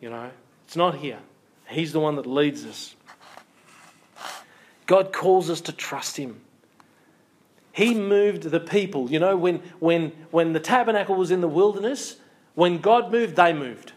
You 0.00 0.10
know, 0.10 0.30
it's 0.64 0.76
not 0.76 0.96
here. 0.96 1.18
He's 1.68 1.92
the 1.92 2.00
one 2.00 2.16
that 2.16 2.26
leads 2.26 2.64
us. 2.64 2.94
God 4.92 5.10
calls 5.10 5.48
us 5.48 5.62
to 5.62 5.72
trust 5.72 6.18
Him. 6.18 6.42
He 7.72 7.94
moved 7.94 8.42
the 8.42 8.60
people. 8.60 9.10
You 9.10 9.20
know, 9.20 9.38
when, 9.38 9.62
when, 9.78 10.12
when 10.30 10.52
the 10.52 10.60
tabernacle 10.60 11.16
was 11.16 11.30
in 11.30 11.40
the 11.40 11.48
wilderness, 11.48 12.16
when 12.54 12.76
God 12.76 13.10
moved, 13.10 13.34
they 13.36 13.54
moved. 13.54 13.92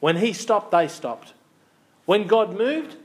When 0.00 0.18
He 0.18 0.34
stopped, 0.34 0.72
they 0.72 0.88
stopped. 0.88 1.32
When 2.04 2.26
God 2.26 2.54
moved 2.54 2.96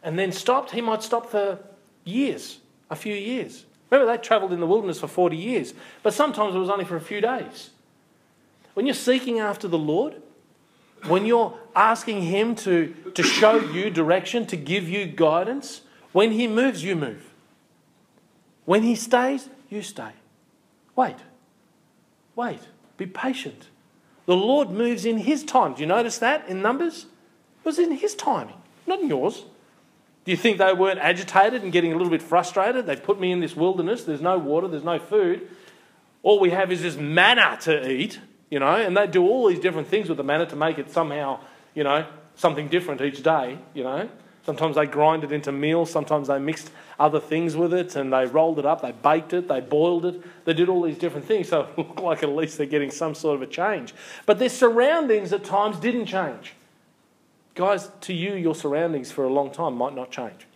and 0.00 0.16
then 0.16 0.30
stopped, 0.30 0.70
He 0.70 0.80
might 0.80 1.02
stop 1.02 1.28
for 1.28 1.58
years, 2.04 2.60
a 2.88 2.94
few 2.94 3.16
years. 3.16 3.66
Remember, 3.90 4.12
they 4.12 4.22
travelled 4.22 4.52
in 4.52 4.60
the 4.60 4.66
wilderness 4.68 5.00
for 5.00 5.08
40 5.08 5.36
years, 5.36 5.74
but 6.04 6.14
sometimes 6.14 6.54
it 6.54 6.58
was 6.58 6.70
only 6.70 6.84
for 6.84 6.94
a 6.94 7.00
few 7.00 7.20
days. 7.20 7.70
When 8.74 8.86
you're 8.86 8.94
seeking 8.94 9.40
after 9.40 9.66
the 9.66 9.76
Lord, 9.76 10.22
when 11.08 11.26
you're 11.26 11.58
asking 11.74 12.22
Him 12.22 12.54
to, 12.56 12.94
to 13.14 13.22
show 13.22 13.58
you 13.58 13.90
direction, 13.90 14.46
to 14.46 14.56
give 14.56 14.88
you 14.88 15.06
guidance, 15.06 15.82
when 16.12 16.32
He 16.32 16.46
moves, 16.46 16.82
you 16.82 16.96
move. 16.96 17.32
When 18.64 18.82
He 18.82 18.94
stays, 18.94 19.48
you 19.68 19.82
stay. 19.82 20.12
Wait. 20.94 21.16
Wait. 22.34 22.60
Be 22.96 23.06
patient. 23.06 23.68
The 24.26 24.36
Lord 24.36 24.70
moves 24.70 25.04
in 25.04 25.18
His 25.18 25.44
time. 25.44 25.74
Do 25.74 25.80
you 25.80 25.86
notice 25.86 26.18
that 26.18 26.48
in 26.48 26.62
Numbers? 26.62 27.06
It 27.60 27.64
was 27.64 27.78
in 27.78 27.92
His 27.92 28.14
timing, 28.14 28.56
not 28.86 29.00
in 29.00 29.08
yours. 29.08 29.44
Do 30.24 30.32
you 30.32 30.36
think 30.36 30.58
they 30.58 30.72
weren't 30.72 30.98
agitated 30.98 31.62
and 31.62 31.72
getting 31.72 31.92
a 31.92 31.96
little 31.96 32.10
bit 32.10 32.20
frustrated? 32.22 32.86
They 32.86 32.96
put 32.96 33.20
me 33.20 33.30
in 33.30 33.38
this 33.38 33.54
wilderness, 33.54 34.02
there's 34.02 34.20
no 34.20 34.38
water, 34.38 34.66
there's 34.66 34.82
no 34.82 34.98
food. 34.98 35.48
All 36.24 36.40
we 36.40 36.50
have 36.50 36.72
is 36.72 36.82
this 36.82 36.96
manna 36.96 37.56
to 37.62 37.88
eat, 37.88 38.18
you 38.50 38.58
know, 38.58 38.76
and 38.76 38.96
they 38.96 39.06
do 39.06 39.26
all 39.26 39.48
these 39.48 39.60
different 39.60 39.88
things 39.88 40.08
with 40.08 40.18
the 40.18 40.24
manna 40.24 40.46
to 40.46 40.56
make 40.56 40.78
it 40.78 40.90
somehow, 40.90 41.40
you 41.74 41.84
know, 41.84 42.06
something 42.36 42.68
different 42.68 43.00
each 43.00 43.22
day, 43.22 43.58
you 43.74 43.82
know. 43.82 44.08
Sometimes 44.44 44.76
they 44.76 44.86
grind 44.86 45.24
it 45.24 45.32
into 45.32 45.50
meals, 45.50 45.90
sometimes 45.90 46.28
they 46.28 46.38
mixed 46.38 46.70
other 47.00 47.18
things 47.18 47.56
with 47.56 47.74
it 47.74 47.96
and 47.96 48.12
they 48.12 48.26
rolled 48.26 48.60
it 48.60 48.64
up, 48.64 48.80
they 48.80 48.92
baked 48.92 49.32
it, 49.32 49.48
they 49.48 49.60
boiled 49.60 50.06
it, 50.06 50.22
they 50.44 50.54
did 50.54 50.68
all 50.68 50.82
these 50.82 50.98
different 50.98 51.26
things. 51.26 51.48
So 51.48 51.62
it 51.76 51.78
looked 51.78 52.00
like 52.00 52.22
at 52.22 52.28
least 52.28 52.56
they're 52.56 52.66
getting 52.66 52.92
some 52.92 53.16
sort 53.16 53.34
of 53.34 53.42
a 53.42 53.46
change. 53.48 53.92
But 54.24 54.38
their 54.38 54.48
surroundings 54.48 55.32
at 55.32 55.42
times 55.42 55.78
didn't 55.80 56.06
change. 56.06 56.54
Guys, 57.56 57.90
to 58.02 58.12
you, 58.12 58.34
your 58.34 58.54
surroundings 58.54 59.10
for 59.10 59.24
a 59.24 59.32
long 59.32 59.50
time 59.50 59.74
might 59.76 59.94
not 59.94 60.12
change. 60.12 60.46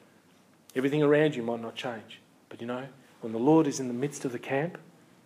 Everything 0.76 1.03
around 1.03 1.34
you 1.34 1.43
might 1.43 1.61
not 1.61 1.74
change. 1.74 2.20
But 2.49 2.61
you 2.61 2.68
know, 2.68 2.86
when 3.22 3.32
the 3.32 3.38
Lord 3.38 3.66
is 3.66 3.80
in 3.80 3.88
the 3.88 3.95
midst 3.95 4.24
of 4.24 4.30
the 4.30 4.38
camp, 4.38 4.78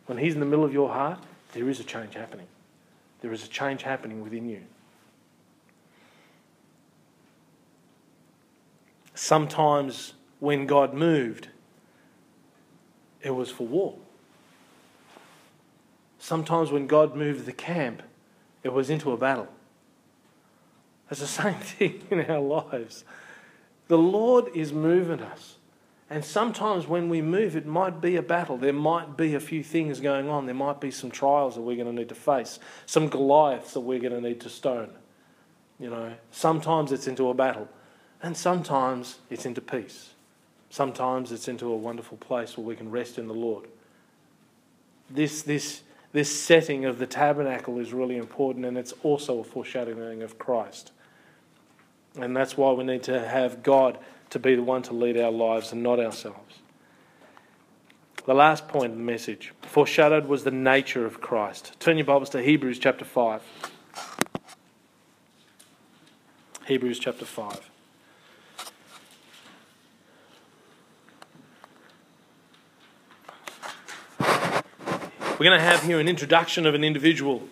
when 0.06 0.16
He's 0.18 0.34
in 0.34 0.40
the 0.40 0.46
middle 0.46 0.64
of 0.64 0.72
your 0.72 0.88
heart, 0.88 1.18
there 1.52 1.68
is 1.68 1.80
a 1.80 1.84
change 1.84 2.14
happening. 2.14 2.46
There 3.24 3.32
is 3.32 3.42
a 3.42 3.48
change 3.48 3.84
happening 3.84 4.22
within 4.22 4.50
you. 4.50 4.60
Sometimes 9.14 10.12
when 10.40 10.66
God 10.66 10.92
moved, 10.92 11.48
it 13.22 13.30
was 13.30 13.50
for 13.50 13.66
war. 13.66 13.94
Sometimes 16.18 16.70
when 16.70 16.86
God 16.86 17.16
moved 17.16 17.46
the 17.46 17.52
camp, 17.54 18.02
it 18.62 18.74
was 18.74 18.90
into 18.90 19.10
a 19.10 19.16
battle. 19.16 19.48
It's 21.10 21.20
the 21.20 21.26
same 21.26 21.54
thing 21.54 22.02
in 22.10 22.30
our 22.30 22.40
lives. 22.40 23.04
The 23.88 23.96
Lord 23.96 24.54
is 24.54 24.70
moving 24.70 25.22
us. 25.22 25.56
And 26.14 26.24
sometimes 26.24 26.86
when 26.86 27.08
we 27.08 27.20
move, 27.20 27.56
it 27.56 27.66
might 27.66 28.00
be 28.00 28.14
a 28.14 28.22
battle. 28.22 28.56
There 28.56 28.72
might 28.72 29.16
be 29.16 29.34
a 29.34 29.40
few 29.40 29.64
things 29.64 29.98
going 29.98 30.28
on. 30.28 30.46
There 30.46 30.54
might 30.54 30.80
be 30.80 30.92
some 30.92 31.10
trials 31.10 31.56
that 31.56 31.62
we're 31.62 31.74
going 31.74 31.88
to 31.88 31.92
need 31.92 32.08
to 32.10 32.14
face, 32.14 32.60
some 32.86 33.08
Goliaths 33.08 33.74
that 33.74 33.80
we're 33.80 33.98
going 33.98 34.12
to 34.12 34.20
need 34.20 34.40
to 34.42 34.48
stone. 34.48 34.90
You 35.80 35.90
know, 35.90 36.14
sometimes 36.30 36.92
it's 36.92 37.08
into 37.08 37.30
a 37.30 37.34
battle, 37.34 37.68
and 38.22 38.36
sometimes 38.36 39.18
it's 39.28 39.44
into 39.44 39.60
peace. 39.60 40.10
Sometimes 40.70 41.32
it's 41.32 41.48
into 41.48 41.66
a 41.72 41.76
wonderful 41.76 42.18
place 42.18 42.56
where 42.56 42.64
we 42.64 42.76
can 42.76 42.92
rest 42.92 43.18
in 43.18 43.26
the 43.26 43.34
Lord. 43.34 43.66
This, 45.10 45.42
this, 45.42 45.82
this 46.12 46.30
setting 46.30 46.84
of 46.84 47.00
the 47.00 47.08
tabernacle 47.08 47.80
is 47.80 47.92
really 47.92 48.18
important, 48.18 48.66
and 48.66 48.78
it's 48.78 48.94
also 49.02 49.40
a 49.40 49.44
foreshadowing 49.44 50.22
of 50.22 50.38
Christ. 50.38 50.92
And 52.16 52.36
that's 52.36 52.56
why 52.56 52.70
we 52.70 52.84
need 52.84 53.02
to 53.02 53.26
have 53.26 53.64
God 53.64 53.98
to 54.30 54.38
be 54.38 54.54
the 54.54 54.62
one 54.62 54.82
to 54.82 54.92
lead 54.92 55.18
our 55.18 55.30
lives 55.30 55.72
and 55.72 55.82
not 55.82 56.00
ourselves. 56.00 56.60
The 58.26 58.34
last 58.34 58.68
point 58.68 58.92
of 58.92 58.98
the 58.98 59.04
message 59.04 59.52
foreshadowed 59.62 60.26
was 60.26 60.44
the 60.44 60.50
nature 60.50 61.04
of 61.04 61.20
Christ. 61.20 61.72
Turn 61.78 61.98
your 61.98 62.06
Bibles 62.06 62.30
to 62.30 62.42
Hebrews 62.42 62.78
chapter 62.78 63.04
5. 63.04 63.42
Hebrews 66.66 66.98
chapter 66.98 67.24
5. 67.24 67.70
We're 75.38 75.50
going 75.50 75.58
to 75.58 75.64
have 75.64 75.82
here 75.82 76.00
an 76.00 76.08
introduction 76.08 76.64
of 76.64 76.74
an 76.74 76.82
individual 76.84 77.48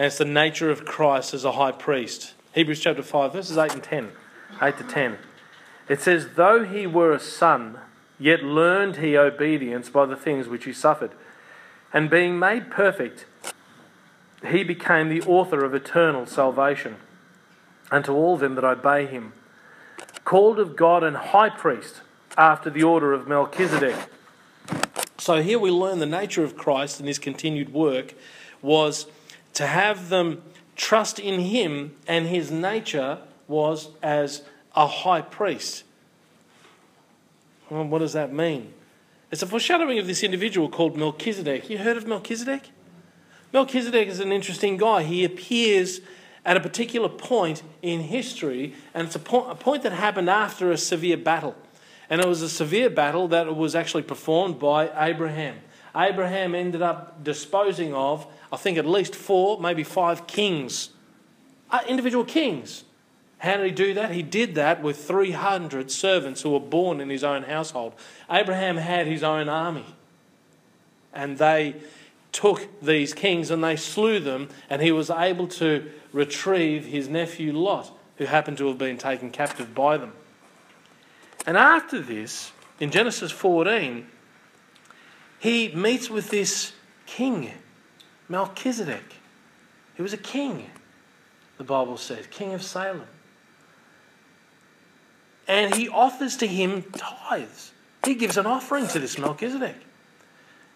and 0.00 0.06
it's 0.06 0.16
the 0.16 0.24
nature 0.24 0.70
of 0.70 0.86
Christ 0.86 1.34
as 1.34 1.44
a 1.44 1.52
high 1.52 1.72
priest. 1.72 2.32
Hebrews 2.54 2.80
chapter 2.80 3.02
5, 3.02 3.34
verses 3.34 3.58
8 3.58 3.74
and 3.74 3.82
10. 3.82 4.12
8 4.60 4.78
to 4.78 4.84
10. 4.84 5.18
It 5.88 6.00
says, 6.00 6.30
Though 6.36 6.64
he 6.64 6.86
were 6.86 7.12
a 7.12 7.20
son, 7.20 7.78
yet 8.18 8.42
learned 8.42 8.96
he 8.96 9.16
obedience 9.16 9.88
by 9.88 10.06
the 10.06 10.16
things 10.16 10.48
which 10.48 10.64
he 10.64 10.72
suffered. 10.72 11.12
And 11.92 12.08
being 12.08 12.38
made 12.38 12.70
perfect, 12.70 13.26
he 14.46 14.62
became 14.62 15.08
the 15.08 15.22
author 15.22 15.64
of 15.64 15.74
eternal 15.74 16.26
salvation 16.26 16.96
unto 17.90 18.12
all 18.12 18.36
them 18.36 18.54
that 18.54 18.64
obey 18.64 19.06
him. 19.06 19.32
Called 20.24 20.60
of 20.60 20.76
God 20.76 21.02
and 21.02 21.16
high 21.16 21.50
priest 21.50 22.02
after 22.38 22.70
the 22.70 22.82
order 22.82 23.12
of 23.12 23.26
Melchizedek. 23.26 23.96
So 25.18 25.42
here 25.42 25.58
we 25.58 25.70
learn 25.70 25.98
the 25.98 26.06
nature 26.06 26.44
of 26.44 26.56
Christ 26.56 27.00
and 27.00 27.08
his 27.08 27.18
continued 27.18 27.72
work 27.72 28.14
was 28.62 29.06
to 29.54 29.66
have 29.66 30.08
them 30.08 30.42
trust 30.76 31.18
in 31.18 31.40
him, 31.40 31.94
and 32.08 32.26
his 32.26 32.50
nature 32.50 33.18
was 33.50 33.90
as 34.02 34.42
a 34.74 34.86
high 34.86 35.20
priest. 35.20 35.84
Well, 37.68 37.84
what 37.84 37.98
does 37.98 38.14
that 38.14 38.32
mean? 38.32 38.72
It's 39.30 39.42
a 39.42 39.46
foreshadowing 39.46 39.98
of 39.98 40.06
this 40.06 40.22
individual 40.22 40.68
called 40.68 40.96
Melchizedek. 40.96 41.68
You 41.68 41.78
heard 41.78 41.96
of 41.96 42.06
Melchizedek? 42.06 42.70
Melchizedek 43.52 44.08
is 44.08 44.20
an 44.20 44.32
interesting 44.32 44.76
guy. 44.76 45.02
He 45.02 45.24
appears 45.24 46.00
at 46.44 46.56
a 46.56 46.60
particular 46.60 47.08
point 47.08 47.62
in 47.82 48.00
history, 48.00 48.74
and 48.94 49.06
it's 49.06 49.16
a, 49.16 49.20
po- 49.20 49.50
a 49.50 49.54
point 49.54 49.82
that 49.82 49.92
happened 49.92 50.30
after 50.30 50.70
a 50.70 50.78
severe 50.78 51.16
battle. 51.16 51.54
And 52.08 52.20
it 52.20 52.26
was 52.26 52.42
a 52.42 52.48
severe 52.48 52.88
battle 52.90 53.28
that 53.28 53.54
was 53.54 53.74
actually 53.74 54.02
performed 54.02 54.58
by 54.58 54.90
Abraham. 54.96 55.58
Abraham 55.94 56.54
ended 56.54 56.82
up 56.82 57.22
disposing 57.22 57.92
of 57.94 58.26
I 58.52 58.56
think 58.56 58.78
at 58.78 58.86
least 58.86 59.14
four, 59.14 59.60
maybe 59.60 59.84
five 59.84 60.26
kings, 60.26 60.90
uh, 61.70 61.80
individual 61.86 62.24
kings. 62.24 62.84
How 63.40 63.56
did 63.56 63.66
he 63.66 63.72
do 63.72 63.94
that? 63.94 64.10
He 64.12 64.22
did 64.22 64.54
that 64.56 64.82
with 64.82 65.02
300 65.02 65.90
servants 65.90 66.42
who 66.42 66.50
were 66.50 66.60
born 66.60 67.00
in 67.00 67.08
his 67.08 67.24
own 67.24 67.44
household. 67.44 67.94
Abraham 68.30 68.76
had 68.76 69.06
his 69.06 69.22
own 69.22 69.48
army. 69.48 69.86
And 71.14 71.38
they 71.38 71.76
took 72.32 72.68
these 72.82 73.14
kings 73.14 73.50
and 73.50 73.64
they 73.64 73.76
slew 73.76 74.20
them, 74.20 74.50
and 74.68 74.82
he 74.82 74.92
was 74.92 75.08
able 75.08 75.48
to 75.48 75.90
retrieve 76.12 76.84
his 76.84 77.08
nephew 77.08 77.54
Lot, 77.54 77.90
who 78.16 78.26
happened 78.26 78.58
to 78.58 78.68
have 78.68 78.76
been 78.76 78.98
taken 78.98 79.30
captive 79.30 79.74
by 79.74 79.96
them. 79.96 80.12
And 81.46 81.56
after 81.56 81.98
this, 81.98 82.52
in 82.78 82.90
Genesis 82.90 83.32
14, 83.32 84.06
he 85.38 85.68
meets 85.74 86.10
with 86.10 86.28
this 86.28 86.74
king 87.06 87.52
Melchizedek. 88.28 89.14
He 89.96 90.02
was 90.02 90.12
a 90.12 90.18
king. 90.18 90.70
the 91.56 91.64
Bible 91.64 91.96
says, 91.96 92.26
king 92.26 92.52
of 92.52 92.62
Salem. 92.62 93.06
And 95.50 95.74
he 95.74 95.88
offers 95.88 96.36
to 96.36 96.46
him 96.46 96.84
tithes. 96.92 97.72
He 98.04 98.14
gives 98.14 98.36
an 98.36 98.46
offering 98.46 98.86
to 98.86 99.00
this 99.00 99.18
Melchizedek. 99.18 99.74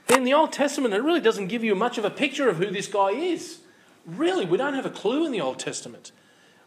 In 0.09 0.25
the 0.25 0.35
Old 0.35 0.53
Testament, 0.53 0.93
it 0.95 1.01
really 1.01 1.21
doesn't 1.21 1.47
give 1.47 1.63
you 1.63 1.77
much 1.77 1.97
of 1.97 2.05
a 2.05 2.11
picture 2.11 2.49
of 2.49 2.57
who 2.57 2.73
this 2.73 2.89
guy 2.89 3.11
is. 3.11 3.61
Really, 4.05 4.45
we 4.45 4.59
don't 4.59 4.75
have 4.75 4.85
a 4.85 4.91
clue 4.91 5.25
in 5.25 5.31
the 5.31 5.41
Old 5.41 5.61
Testament. 5.61 6.11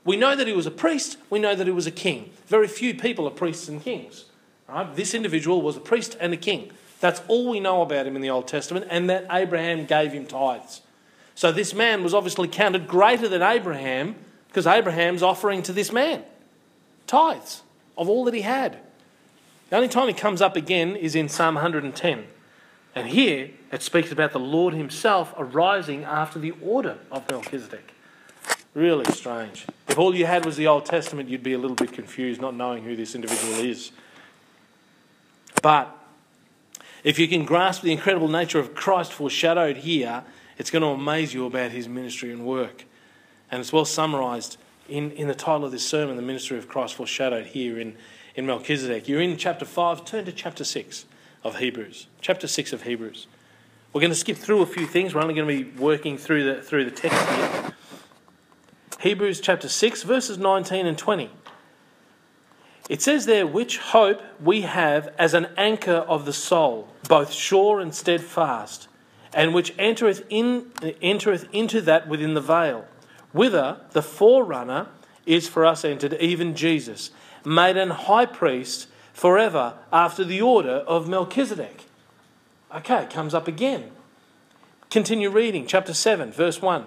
We 0.05 0.15
know 0.15 0.37
that 0.37 0.47
he 0.47 0.53
was 0.53 0.65
a 0.65 0.71
priest, 0.71 1.17
we 1.29 1.37
know 1.37 1.53
that 1.53 1.67
he 1.67 1.73
was 1.73 1.85
a 1.85 1.91
king. 1.91 2.31
Very 2.47 2.69
few 2.69 2.95
people 2.95 3.27
are 3.27 3.31
priests 3.31 3.67
and 3.67 3.83
kings. 3.83 4.23
Right? 4.69 4.95
This 4.95 5.13
individual 5.13 5.61
was 5.61 5.75
a 5.75 5.81
priest 5.81 6.15
and 6.21 6.33
a 6.33 6.37
king. 6.37 6.71
That's 7.01 7.21
all 7.27 7.49
we 7.49 7.59
know 7.59 7.81
about 7.81 8.07
him 8.07 8.15
in 8.15 8.21
the 8.21 8.29
Old 8.29 8.47
Testament, 8.47 8.87
and 8.89 9.09
that 9.09 9.27
Abraham 9.29 9.85
gave 9.85 10.13
him 10.13 10.25
tithes. 10.25 10.79
So 11.35 11.51
this 11.51 11.73
man 11.73 12.03
was 12.03 12.13
obviously 12.13 12.47
counted 12.47 12.87
greater 12.87 13.27
than 13.27 13.41
Abraham 13.41 14.15
because 14.47 14.65
Abraham's 14.65 15.21
offering 15.21 15.61
to 15.63 15.73
this 15.73 15.91
man 15.91 16.23
tithes 17.05 17.63
of 17.97 18.07
all 18.07 18.23
that 18.25 18.33
he 18.33 18.41
had. 18.41 18.77
The 19.69 19.75
only 19.75 19.89
time 19.89 20.07
he 20.07 20.13
comes 20.13 20.41
up 20.41 20.55
again 20.55 20.95
is 20.95 21.15
in 21.15 21.27
Psalm 21.27 21.55
110. 21.55 22.25
And 22.95 23.07
here 23.07 23.51
it 23.71 23.83
speaks 23.83 24.11
about 24.11 24.31
the 24.31 24.39
Lord 24.39 24.73
himself 24.73 25.33
arising 25.37 26.03
after 26.03 26.39
the 26.39 26.51
order 26.63 26.97
of 27.11 27.29
Melchizedek. 27.29 27.93
Really 28.73 29.05
strange. 29.05 29.65
If 29.87 29.97
all 29.97 30.15
you 30.15 30.25
had 30.25 30.45
was 30.45 30.55
the 30.55 30.67
Old 30.67 30.85
Testament, 30.85 31.29
you'd 31.29 31.43
be 31.43 31.53
a 31.53 31.57
little 31.57 31.75
bit 31.75 31.91
confused, 31.91 32.39
not 32.39 32.55
knowing 32.55 32.83
who 32.83 32.95
this 32.95 33.15
individual 33.15 33.53
is. 33.55 33.91
But 35.61 35.95
if 37.03 37.19
you 37.19 37.27
can 37.27 37.45
grasp 37.45 37.81
the 37.81 37.91
incredible 37.91 38.27
nature 38.27 38.59
of 38.59 38.73
Christ 38.73 39.13
foreshadowed 39.13 39.77
here, 39.77 40.23
it's 40.57 40.69
going 40.71 40.81
to 40.81 40.89
amaze 40.89 41.33
you 41.33 41.45
about 41.45 41.71
his 41.71 41.87
ministry 41.87 42.31
and 42.31 42.45
work. 42.45 42.85
And 43.51 43.59
it's 43.59 43.73
well 43.73 43.85
summarized 43.85 44.57
in, 44.89 45.11
in 45.11 45.27
the 45.27 45.35
title 45.35 45.65
of 45.65 45.71
this 45.71 45.87
sermon, 45.87 46.15
The 46.15 46.21
Ministry 46.21 46.57
of 46.57 46.67
Christ 46.67 46.95
Foreshadowed, 46.95 47.47
here 47.47 47.79
in, 47.79 47.95
in 48.35 48.45
Melchizedek. 48.45 49.07
You're 49.07 49.21
in 49.21 49.37
chapter 49.37 49.65
5, 49.65 50.05
turn 50.05 50.25
to 50.25 50.31
chapter 50.31 50.63
6 50.63 51.05
of 51.43 51.57
Hebrews. 51.57 52.07
Chapter 52.21 52.47
6 52.47 52.73
of 52.73 52.83
Hebrews. 52.83 53.27
We're 53.93 54.01
going 54.01 54.11
to 54.11 54.17
skip 54.17 54.37
through 54.37 54.61
a 54.61 54.65
few 54.65 54.85
things. 54.85 55.13
We're 55.13 55.21
only 55.21 55.33
going 55.33 55.47
to 55.47 55.63
be 55.63 55.79
working 55.79 56.17
through 56.17 56.53
the, 56.53 56.61
through 56.61 56.85
the 56.85 56.91
text 56.91 57.17
here. 57.29 57.73
Hebrews 58.99 59.41
chapter 59.41 59.69
6, 59.69 60.03
verses 60.03 60.37
19 60.37 60.85
and 60.85 60.97
20. 60.97 61.29
It 62.89 63.01
says 63.01 63.25
there, 63.25 63.45
which 63.45 63.77
hope 63.77 64.21
we 64.41 64.61
have 64.61 65.13
as 65.19 65.33
an 65.33 65.47
anchor 65.57 66.05
of 66.07 66.25
the 66.25 66.33
soul, 66.33 66.87
both 67.07 67.31
sure 67.31 67.79
and 67.79 67.93
steadfast 67.93 68.87
and 69.33 69.53
which 69.53 69.73
entereth, 69.77 70.25
in, 70.29 70.71
entereth 71.01 71.47
into 71.51 71.81
that 71.81 72.07
within 72.07 72.33
the 72.33 72.41
veil, 72.41 72.85
whither 73.37 73.79
the 73.91 74.01
forerunner 74.01 74.87
is 75.25 75.47
for 75.47 75.65
us 75.65 75.85
entered, 75.85 76.15
even 76.15 76.55
Jesus, 76.55 77.11
made 77.45 77.77
an 77.77 77.91
high 77.91 78.25
priest 78.25 78.87
forever 79.13 79.75
after 79.91 80.23
the 80.23 80.41
order 80.41 80.83
of 80.87 81.07
Melchizedek. 81.07 81.85
Okay, 82.75 83.03
it 83.03 83.09
comes 83.09 83.33
up 83.33 83.47
again. 83.47 83.91
Continue 84.89 85.29
reading, 85.29 85.65
chapter 85.67 85.93
7, 85.93 86.31
verse 86.31 86.61
1. 86.61 86.85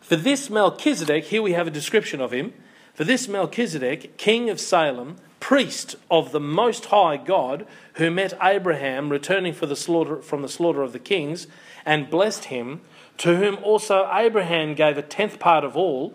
For 0.00 0.16
this 0.16 0.50
Melchizedek, 0.50 1.24
here 1.24 1.42
we 1.42 1.52
have 1.52 1.66
a 1.66 1.70
description 1.70 2.20
of 2.20 2.32
him. 2.32 2.52
For 2.94 3.04
this 3.04 3.26
Melchizedek, 3.26 4.16
king 4.18 4.50
of 4.50 4.60
Salem, 4.60 5.16
priest 5.40 5.96
of 6.10 6.32
the 6.32 6.40
Most 6.40 6.86
High 6.86 7.16
God, 7.16 7.66
who 7.94 8.10
met 8.10 8.32
Abraham 8.42 9.10
returning 9.10 9.52
the 9.66 9.76
slaughter, 9.76 10.22
from 10.22 10.42
the 10.42 10.48
slaughter 10.48 10.82
of 10.82 10.92
the 10.92 10.98
kings, 10.98 11.46
and 11.84 12.10
blessed 12.10 12.46
him, 12.46 12.80
to 13.18 13.36
whom 13.36 13.58
also 13.62 14.08
Abraham 14.12 14.74
gave 14.74 14.98
a 14.98 15.02
tenth 15.02 15.38
part 15.38 15.64
of 15.64 15.76
all, 15.76 16.14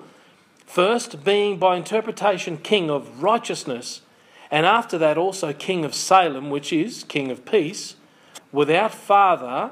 first 0.66 1.24
being 1.24 1.58
by 1.58 1.76
interpretation 1.76 2.58
king 2.58 2.90
of 2.90 3.24
righteousness, 3.24 4.02
and 4.52 4.66
after 4.66 4.98
that 4.98 5.18
also 5.18 5.54
king 5.54 5.86
of 5.86 5.94
Salem, 5.94 6.50
which 6.50 6.74
is 6.74 7.04
king 7.04 7.32
of 7.32 7.46
peace, 7.46 7.96
without 8.52 8.94
father. 8.94 9.72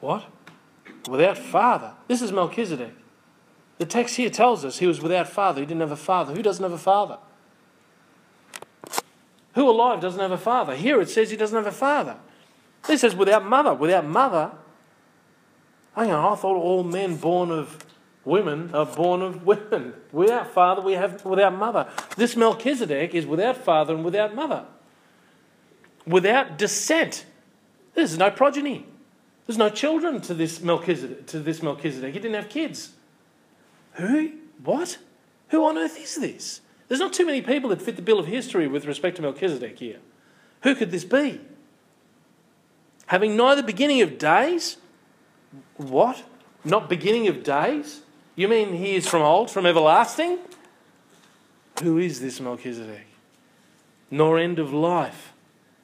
What? 0.00 0.24
Without 1.08 1.38
father. 1.38 1.92
This 2.08 2.22
is 2.22 2.32
Melchizedek. 2.32 2.94
The 3.78 3.86
text 3.86 4.16
here 4.16 4.30
tells 4.30 4.64
us 4.64 4.78
he 4.78 4.86
was 4.86 5.00
without 5.00 5.28
father. 5.28 5.60
He 5.60 5.66
didn't 5.66 5.80
have 5.80 5.90
a 5.90 5.96
father. 5.96 6.34
Who 6.34 6.42
doesn't 6.42 6.62
have 6.62 6.72
a 6.72 6.78
father? 6.78 7.18
Who 9.54 9.68
alive 9.68 10.00
doesn't 10.00 10.20
have 10.20 10.30
a 10.30 10.38
father? 10.38 10.74
Here 10.74 11.00
it 11.00 11.08
says 11.08 11.30
he 11.30 11.36
doesn't 11.36 11.56
have 11.56 11.66
a 11.66 11.76
father. 11.76 12.16
This 12.86 13.00
says 13.00 13.14
without 13.14 13.44
mother. 13.44 13.74
Without 13.74 14.04
mother. 14.04 14.52
Hang 15.94 16.10
on, 16.10 16.32
I 16.32 16.36
thought 16.36 16.56
all 16.56 16.82
men 16.82 17.16
born 17.16 17.50
of 17.50 17.84
women 18.24 18.74
are 18.74 18.86
born 18.86 19.22
of 19.22 19.44
women. 19.46 19.94
Without 20.12 20.50
father, 20.52 20.82
we 20.82 20.94
have 20.94 21.24
without 21.24 21.54
mother. 21.54 21.88
This 22.16 22.36
Melchizedek 22.36 23.14
is 23.14 23.26
without 23.26 23.56
father 23.56 23.94
and 23.94 24.04
without 24.04 24.34
mother. 24.34 24.64
Without 26.06 26.58
descent. 26.58 27.24
There's 27.94 28.18
no 28.18 28.30
progeny. 28.30 28.86
There's 29.46 29.58
no 29.58 29.68
children 29.68 30.20
to 30.22 30.34
this 30.34 30.60
Melchizedek. 30.60 31.26
To 31.28 31.40
this 31.40 31.62
Melchizedek. 31.62 32.12
He 32.12 32.20
didn't 32.20 32.34
have 32.34 32.48
kids. 32.48 32.92
Who? 33.92 34.32
What? 34.62 34.98
Who 35.50 35.64
on 35.64 35.78
earth 35.78 35.98
is 36.00 36.16
this? 36.16 36.60
There's 36.88 37.00
not 37.00 37.12
too 37.12 37.26
many 37.26 37.40
people 37.40 37.70
that 37.70 37.80
fit 37.80 37.96
the 37.96 38.02
bill 38.02 38.18
of 38.18 38.26
history 38.26 38.66
with 38.66 38.84
respect 38.84 39.16
to 39.16 39.22
Melchizedek 39.22 39.78
here. 39.78 39.98
Who 40.62 40.74
could 40.74 40.90
this 40.90 41.04
be? 41.04 41.40
Having 43.06 43.36
neither 43.36 43.62
beginning 43.62 44.00
of 44.02 44.18
days? 44.18 44.78
What? 45.76 46.22
Not 46.64 46.88
beginning 46.88 47.28
of 47.28 47.42
days? 47.42 48.02
You 48.36 48.48
mean 48.48 48.74
he 48.74 48.96
is 48.96 49.06
from 49.06 49.22
old, 49.22 49.50
from 49.50 49.66
everlasting? 49.66 50.38
Who 51.82 51.98
is 51.98 52.20
this 52.20 52.40
Melchizedek? 52.40 53.06
Nor 54.10 54.38
end 54.38 54.58
of 54.58 54.72
life. 54.72 55.32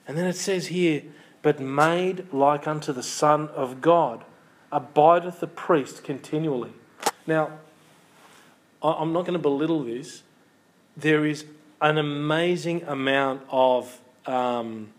And 0.07 0.17
then 0.17 0.27
it 0.27 0.37
says 0.37 0.69
here, 0.69 1.03
but 1.43 1.61
made 1.61 2.33
like 2.33 2.67
unto 2.67 2.93
the 2.93 3.03
Son 3.03 3.49
of 3.49 3.81
God, 3.81 4.25
abideth 4.73 5.41
the 5.41 5.47
priest 5.47 6.05
continually. 6.05 6.73
Now, 7.27 7.59
I'm 8.83 9.13
not 9.13 9.23
going 9.23 9.35
to 9.35 9.39
belittle 9.39 9.85
this 9.85 10.23
there 10.97 11.25
is 11.25 11.45
an 11.81 11.99
amazing 11.99 12.83
amount 12.85 13.43
of, 13.51 14.01
um, 14.27 14.93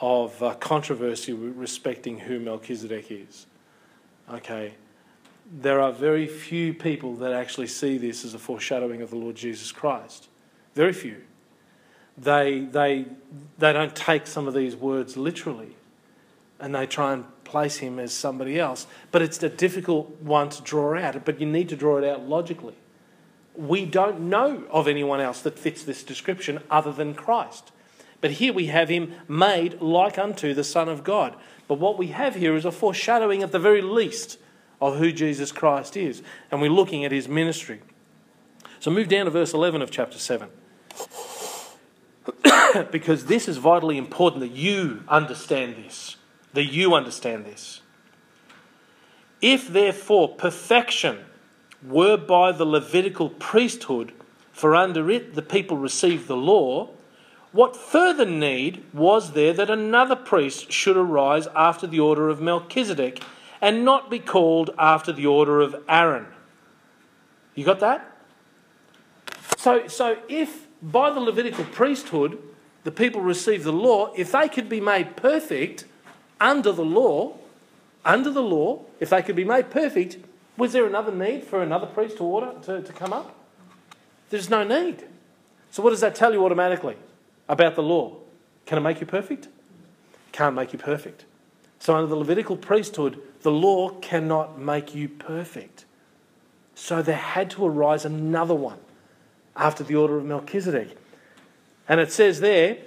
of 0.00 0.42
uh, 0.42 0.54
controversy 0.54 1.32
respecting 1.32 2.18
who 2.18 2.38
Melchizedek 2.38 3.10
is. 3.10 3.46
Okay, 4.32 4.74
there 5.50 5.80
are 5.80 5.92
very 5.92 6.26
few 6.26 6.74
people 6.74 7.14
that 7.16 7.32
actually 7.32 7.68
see 7.68 7.98
this 7.98 8.24
as 8.24 8.34
a 8.34 8.38
foreshadowing 8.38 9.02
of 9.02 9.10
the 9.10 9.16
Lord 9.16 9.36
Jesus 9.36 9.70
Christ. 9.72 10.28
Very 10.74 10.92
few. 10.92 11.22
They, 12.18 12.60
they, 12.60 13.06
they 13.58 13.72
don't 13.72 13.94
take 13.94 14.26
some 14.26 14.48
of 14.48 14.54
these 14.54 14.74
words 14.74 15.16
literally 15.16 15.76
and 16.58 16.74
they 16.74 16.86
try 16.86 17.12
and 17.12 17.24
place 17.44 17.76
him 17.76 17.98
as 17.98 18.12
somebody 18.12 18.58
else. 18.58 18.86
But 19.12 19.22
it's 19.22 19.42
a 19.42 19.48
difficult 19.48 20.10
one 20.22 20.48
to 20.48 20.62
draw 20.62 20.98
out, 20.98 21.24
but 21.24 21.40
you 21.40 21.46
need 21.46 21.68
to 21.68 21.76
draw 21.76 21.98
it 21.98 22.04
out 22.04 22.26
logically 22.26 22.74
we 23.56 23.86
don't 23.86 24.20
know 24.20 24.64
of 24.70 24.86
anyone 24.86 25.20
else 25.20 25.40
that 25.42 25.58
fits 25.58 25.82
this 25.82 26.02
description 26.02 26.60
other 26.70 26.92
than 26.92 27.14
Christ. 27.14 27.72
But 28.20 28.32
here 28.32 28.52
we 28.52 28.66
have 28.66 28.88
him 28.88 29.14
made 29.28 29.80
like 29.80 30.18
unto 30.18 30.54
the 30.54 30.64
Son 30.64 30.88
of 30.88 31.04
God. 31.04 31.36
But 31.68 31.78
what 31.78 31.98
we 31.98 32.08
have 32.08 32.36
here 32.36 32.54
is 32.54 32.64
a 32.64 32.72
foreshadowing, 32.72 33.42
at 33.42 33.52
the 33.52 33.58
very 33.58 33.82
least, 33.82 34.38
of 34.80 34.98
who 34.98 35.12
Jesus 35.12 35.52
Christ 35.52 35.96
is. 35.96 36.22
And 36.50 36.60
we're 36.60 36.70
looking 36.70 37.04
at 37.04 37.12
his 37.12 37.28
ministry. 37.28 37.80
So 38.78 38.90
move 38.90 39.08
down 39.08 39.24
to 39.24 39.30
verse 39.30 39.52
11 39.52 39.82
of 39.82 39.90
chapter 39.90 40.18
7. 40.18 40.48
because 42.90 43.26
this 43.26 43.48
is 43.48 43.56
vitally 43.56 43.98
important 43.98 44.40
that 44.40 44.52
you 44.52 45.02
understand 45.08 45.76
this. 45.76 46.16
That 46.52 46.64
you 46.64 46.94
understand 46.94 47.44
this. 47.44 47.80
If 49.40 49.68
therefore 49.68 50.28
perfection 50.28 51.24
were 51.82 52.16
by 52.16 52.52
the 52.52 52.64
Levitical 52.64 53.30
priesthood, 53.30 54.12
for 54.52 54.74
under 54.74 55.10
it 55.10 55.34
the 55.34 55.42
people 55.42 55.76
received 55.76 56.26
the 56.26 56.36
law, 56.36 56.90
what 57.56 57.74
further 57.74 58.26
need 58.26 58.84
was 58.92 59.32
there 59.32 59.54
that 59.54 59.70
another 59.70 60.14
priest 60.14 60.70
should 60.70 60.96
arise 60.96 61.48
after 61.56 61.86
the 61.86 61.98
order 61.98 62.28
of 62.28 62.38
Melchizedek 62.38 63.22
and 63.62 63.82
not 63.82 64.10
be 64.10 64.18
called 64.18 64.70
after 64.78 65.10
the 65.10 65.24
order 65.24 65.62
of 65.62 65.74
Aaron? 65.88 66.26
You 67.54 67.64
got 67.64 67.80
that? 67.80 68.14
So, 69.56 69.88
so 69.88 70.18
if 70.28 70.66
by 70.82 71.10
the 71.10 71.20
Levitical 71.20 71.64
priesthood 71.64 72.38
the 72.84 72.90
people 72.90 73.22
received 73.22 73.64
the 73.64 73.72
law, 73.72 74.12
if 74.14 74.32
they 74.32 74.50
could 74.50 74.68
be 74.68 74.82
made 74.82 75.16
perfect 75.16 75.86
under 76.38 76.72
the 76.72 76.84
law, 76.84 77.38
under 78.04 78.30
the 78.30 78.42
law, 78.42 78.82
if 79.00 79.08
they 79.08 79.22
could 79.22 79.34
be 79.34 79.44
made 79.44 79.70
perfect, 79.70 80.18
was 80.58 80.74
there 80.74 80.84
another 80.84 81.10
need 81.10 81.42
for 81.42 81.62
another 81.62 81.86
priest 81.86 82.18
to 82.18 82.22
order 82.22 82.52
to, 82.64 82.82
to 82.82 82.92
come 82.92 83.14
up? 83.14 83.34
There's 84.28 84.50
no 84.50 84.62
need. 84.62 85.06
So, 85.70 85.82
what 85.82 85.90
does 85.90 86.00
that 86.02 86.14
tell 86.14 86.34
you 86.34 86.44
automatically 86.44 86.96
about 87.48 87.74
the 87.74 87.82
law? 87.82 88.16
Can 88.64 88.78
it 88.78 88.82
make 88.82 89.00
you 89.00 89.06
perfect? 89.06 89.48
Can't 90.32 90.54
make 90.54 90.72
you 90.72 90.78
perfect. 90.78 91.24
So, 91.78 91.94
under 91.94 92.06
the 92.06 92.16
Levitical 92.16 92.56
priesthood, 92.56 93.20
the 93.42 93.50
law 93.50 93.90
cannot 94.00 94.58
make 94.58 94.94
you 94.94 95.08
perfect. 95.08 95.84
So 96.74 97.00
there 97.00 97.16
had 97.16 97.50
to 97.50 97.64
arise 97.64 98.04
another 98.04 98.54
one 98.54 98.78
after 99.56 99.82
the 99.82 99.96
order 99.96 100.18
of 100.18 100.24
Melchizedek. 100.24 100.96
And 101.88 102.00
it 102.00 102.12
says 102.12 102.40
there 102.40 102.78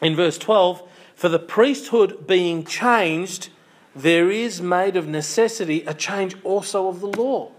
in 0.00 0.16
verse 0.16 0.38
12 0.38 0.82
For 1.14 1.28
the 1.28 1.38
priesthood 1.38 2.26
being 2.26 2.64
changed, 2.64 3.50
there 3.94 4.30
is 4.30 4.62
made 4.62 4.96
of 4.96 5.06
necessity 5.06 5.82
a 5.82 5.92
change 5.92 6.34
also 6.44 6.88
of 6.88 7.00
the 7.00 7.08
law. 7.08 7.52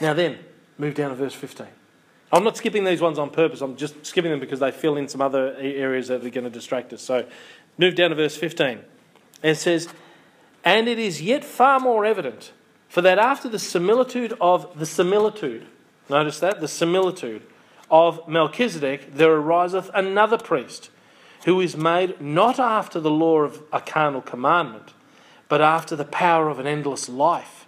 Now 0.00 0.14
then, 0.14 0.38
move 0.78 0.94
down 0.94 1.10
to 1.10 1.16
verse 1.16 1.34
15. 1.34 1.66
I'm 2.32 2.44
not 2.44 2.56
skipping 2.56 2.84
these 2.84 3.00
ones 3.00 3.18
on 3.18 3.30
purpose, 3.30 3.60
I'm 3.60 3.76
just 3.76 4.06
skipping 4.06 4.30
them 4.30 4.40
because 4.40 4.60
they 4.60 4.70
fill 4.70 4.96
in 4.96 5.08
some 5.08 5.20
other 5.20 5.56
areas 5.58 6.08
that 6.08 6.24
are 6.24 6.30
going 6.30 6.44
to 6.44 6.50
distract 6.50 6.92
us. 6.92 7.02
So 7.02 7.26
move 7.76 7.96
down 7.96 8.10
to 8.10 8.16
verse 8.16 8.36
15. 8.36 8.80
It 9.42 9.56
says, 9.56 9.88
And 10.64 10.88
it 10.88 10.98
is 10.98 11.20
yet 11.20 11.44
far 11.44 11.80
more 11.80 12.04
evident, 12.04 12.52
for 12.88 13.02
that 13.02 13.18
after 13.18 13.48
the 13.48 13.58
similitude 13.58 14.34
of 14.40 14.78
the 14.78 14.86
similitude, 14.86 15.66
notice 16.08 16.38
that, 16.40 16.60
the 16.60 16.68
similitude 16.68 17.42
of 17.90 18.26
Melchizedek, 18.28 19.14
there 19.14 19.32
ariseth 19.32 19.90
another 19.92 20.38
priest, 20.38 20.90
who 21.46 21.60
is 21.60 21.76
made 21.76 22.20
not 22.20 22.60
after 22.60 23.00
the 23.00 23.10
law 23.10 23.40
of 23.40 23.62
a 23.72 23.80
carnal 23.80 24.20
commandment, 24.20 24.92
but 25.48 25.60
after 25.60 25.96
the 25.96 26.04
power 26.04 26.48
of 26.48 26.60
an 26.60 26.66
endless 26.66 27.08
life 27.08 27.59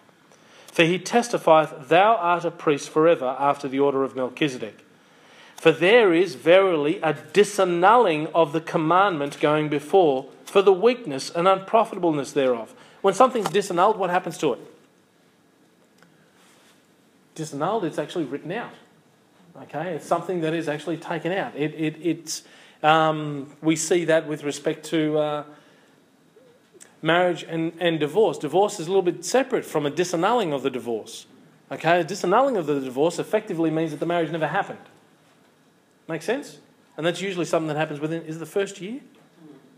for 0.72 0.84
he 0.84 0.98
testifieth, 0.98 1.88
Thou 1.88 2.16
art 2.16 2.46
a 2.46 2.50
priest 2.50 2.88
forever 2.88 3.36
after 3.38 3.68
the 3.68 3.78
order 3.78 4.02
of 4.02 4.16
Melchizedek. 4.16 4.84
For 5.54 5.70
there 5.70 6.14
is 6.14 6.34
verily 6.34 6.98
a 7.02 7.12
disannulling 7.12 8.32
of 8.34 8.52
the 8.52 8.60
commandment 8.60 9.38
going 9.38 9.68
before 9.68 10.26
for 10.44 10.62
the 10.62 10.72
weakness 10.72 11.30
and 11.30 11.46
unprofitableness 11.46 12.32
thereof. 12.32 12.74
When 13.02 13.12
something's 13.12 13.48
disannulled, 13.48 13.98
what 13.98 14.08
happens 14.08 14.38
to 14.38 14.54
it? 14.54 14.60
Disannulled, 17.36 17.84
it's 17.84 17.98
actually 17.98 18.24
written 18.24 18.50
out. 18.50 18.72
Okay, 19.64 19.92
it's 19.94 20.06
something 20.06 20.40
that 20.40 20.54
is 20.54 20.68
actually 20.68 20.96
taken 20.96 21.32
out. 21.32 21.54
It, 21.54 21.74
it, 21.74 21.96
it's, 22.00 22.44
um, 22.82 23.54
we 23.60 23.76
see 23.76 24.06
that 24.06 24.26
with 24.26 24.42
respect 24.42 24.86
to 24.86 25.18
uh, 25.18 25.44
marriage 27.02 27.42
and, 27.42 27.72
and 27.78 28.00
divorce. 28.00 28.38
Divorce 28.38 28.80
is 28.80 28.86
a 28.86 28.90
little 28.90 29.02
bit 29.02 29.24
separate 29.24 29.64
from 29.64 29.84
a 29.84 29.90
disannulling 29.90 30.54
of 30.54 30.62
the 30.62 30.70
divorce. 30.70 31.26
Okay, 31.70 32.00
a 32.00 32.04
disannulling 32.04 32.56
of 32.56 32.66
the 32.66 32.80
divorce 32.80 33.18
effectively 33.18 33.70
means 33.70 33.90
that 33.90 34.00
the 34.00 34.06
marriage 34.06 34.30
never 34.30 34.46
happened. 34.46 34.78
Make 36.08 36.22
sense? 36.22 36.58
And 36.96 37.06
that's 37.06 37.20
usually 37.20 37.46
something 37.46 37.68
that 37.68 37.76
happens 37.76 38.00
within 38.00 38.22
is 38.22 38.38
the 38.38 38.46
first 38.46 38.80
year. 38.80 39.00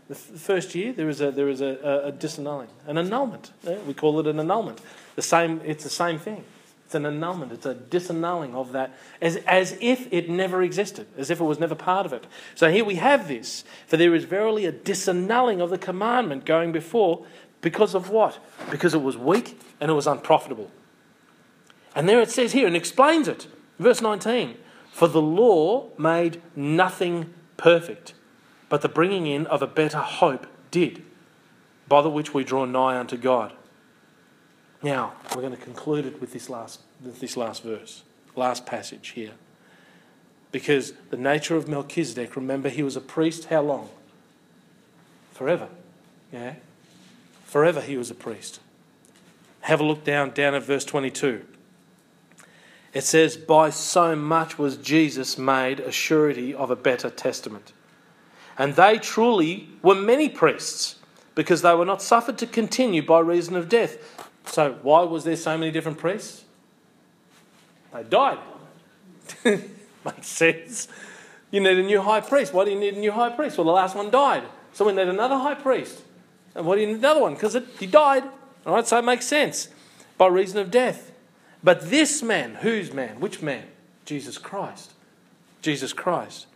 The, 0.07 0.15
f- 0.15 0.27
the 0.33 0.39
first 0.39 0.75
year 0.75 0.93
there 0.93 1.09
is 1.09 1.21
a 1.21 1.31
there 1.31 1.49
is 1.49 1.61
a, 1.61 1.79
a, 1.83 2.07
a 2.09 2.11
disannulling, 2.11 2.67
an 2.85 2.97
annulment. 2.97 3.51
Yeah? 3.63 3.77
We 3.87 3.93
call 3.93 4.19
it 4.19 4.27
an 4.27 4.39
annulment. 4.39 4.79
The 5.15 5.21
same. 5.21 5.61
It's 5.63 5.83
the 5.83 5.89
same 5.89 6.19
thing. 6.19 6.43
It's 6.95 7.03
an 7.03 7.13
annulment. 7.13 7.51
It's 7.51 7.65
a 7.65 7.75
disannulling 7.75 8.55
of 8.55 8.71
that, 8.71 8.95
as, 9.21 9.35
as 9.47 9.77
if 9.81 10.07
it 10.13 10.29
never 10.29 10.63
existed, 10.63 11.07
as 11.17 11.29
if 11.29 11.41
it 11.41 11.43
was 11.43 11.59
never 11.59 11.75
part 11.75 12.05
of 12.05 12.13
it. 12.13 12.25
So 12.55 12.71
here 12.71 12.85
we 12.85 12.95
have 12.95 13.27
this. 13.27 13.65
For 13.85 13.97
there 13.97 14.15
is 14.15 14.23
verily 14.23 14.65
a 14.65 14.71
disannulling 14.71 15.59
of 15.59 15.69
the 15.69 15.77
commandment 15.77 16.45
going 16.45 16.71
before, 16.71 17.25
because 17.59 17.95
of 17.95 18.09
what? 18.09 18.39
Because 18.71 18.93
it 18.93 19.01
was 19.01 19.17
weak 19.17 19.59
and 19.81 19.91
it 19.91 19.93
was 19.93 20.07
unprofitable. 20.07 20.71
And 21.93 22.07
there 22.07 22.21
it 22.21 22.31
says 22.31 22.53
here 22.53 22.65
and 22.65 22.77
explains 22.77 23.27
it. 23.27 23.47
Verse 23.77 24.01
19 24.01 24.55
For 24.89 25.09
the 25.09 25.21
law 25.21 25.89
made 25.97 26.41
nothing 26.55 27.33
perfect, 27.57 28.13
but 28.69 28.79
the 28.79 28.87
bringing 28.87 29.27
in 29.27 29.47
of 29.47 29.61
a 29.61 29.67
better 29.67 29.99
hope 29.99 30.47
did, 30.71 31.03
by 31.89 32.01
the 32.01 32.09
which 32.09 32.33
we 32.33 32.45
draw 32.45 32.63
nigh 32.63 32.97
unto 32.97 33.17
God. 33.17 33.51
Now, 34.81 35.13
we're 35.35 35.41
going 35.41 35.55
to 35.55 35.61
conclude 35.61 36.05
it 36.05 36.21
with 36.21 36.31
this 36.31 36.47
last, 36.47 36.81
this 37.01 37.37
last 37.37 37.63
verse, 37.63 38.03
last 38.35 38.65
passage 38.65 39.09
here. 39.09 39.33
Because 40.51 40.93
the 41.09 41.17
nature 41.17 41.55
of 41.55 41.67
Melchizedek, 41.67 42.35
remember, 42.35 42.69
he 42.69 42.83
was 42.83 42.95
a 42.95 43.01
priest 43.01 43.45
how 43.45 43.61
long? 43.61 43.89
Forever. 45.33 45.67
Yeah? 46.31 46.55
Forever 47.43 47.81
he 47.81 47.97
was 47.97 48.09
a 48.09 48.15
priest. 48.15 48.61
Have 49.61 49.81
a 49.81 49.83
look 49.83 50.03
down, 50.03 50.31
down 50.31 50.53
at 50.53 50.63
verse 50.63 50.85
22. 50.85 51.45
It 52.93 53.03
says, 53.03 53.35
By 53.35 53.71
so 53.71 54.15
much 54.15 54.57
was 54.57 54.77
Jesus 54.77 55.37
made 55.37 55.81
a 55.81 55.91
surety 55.91 56.53
of 56.53 56.71
a 56.71 56.75
better 56.75 57.09
testament. 57.09 57.73
And 58.57 58.75
they 58.75 58.97
truly 58.97 59.67
were 59.81 59.95
many 59.95 60.29
priests, 60.29 60.95
because 61.35 61.61
they 61.61 61.75
were 61.75 61.85
not 61.85 62.01
suffered 62.01 62.37
to 62.37 62.47
continue 62.47 63.05
by 63.05 63.19
reason 63.19 63.57
of 63.57 63.67
death. 63.67 63.97
So, 64.45 64.77
why 64.81 65.03
was 65.03 65.25
there 65.25 65.35
so 65.35 65.57
many 65.57 65.71
different 65.71 65.97
priests? 65.97 66.44
They 67.95 68.03
died. 68.03 68.39
Makes 69.43 70.27
sense. 70.27 70.87
You 71.49 71.61
need 71.61 71.77
a 71.77 71.83
new 71.83 72.01
high 72.01 72.21
priest. 72.21 72.53
Why 72.53 72.65
do 72.65 72.71
you 72.71 72.79
need 72.79 72.95
a 72.95 72.99
new 72.99 73.11
high 73.11 73.29
priest? 73.29 73.57
Well, 73.57 73.65
the 73.65 73.71
last 73.71 73.95
one 73.95 74.11
died. 74.11 74.43
So 74.73 74.85
we 74.85 74.91
need 74.91 75.07
another 75.07 75.37
high 75.37 75.55
priest. 75.55 76.01
And 76.53 76.65
why 76.65 76.75
do 76.75 76.81
you 76.81 76.87
need 76.87 76.97
another 76.97 77.21
one? 77.21 77.35
Because 77.35 77.57
he 77.79 77.85
died. 77.85 78.23
All 78.65 78.75
right, 78.75 78.85
so 78.85 78.97
it 78.97 79.05
makes 79.05 79.25
sense. 79.25 79.69
By 80.17 80.27
reason 80.27 80.59
of 80.59 80.71
death. 80.71 81.11
But 81.63 81.89
this 81.89 82.21
man, 82.21 82.55
whose 82.55 82.93
man? 82.93 83.19
Which 83.19 83.41
man? 83.41 83.63
Jesus 84.03 84.37
Christ. 84.37 84.93
Jesus 85.61 85.93
Christ. 85.93 86.47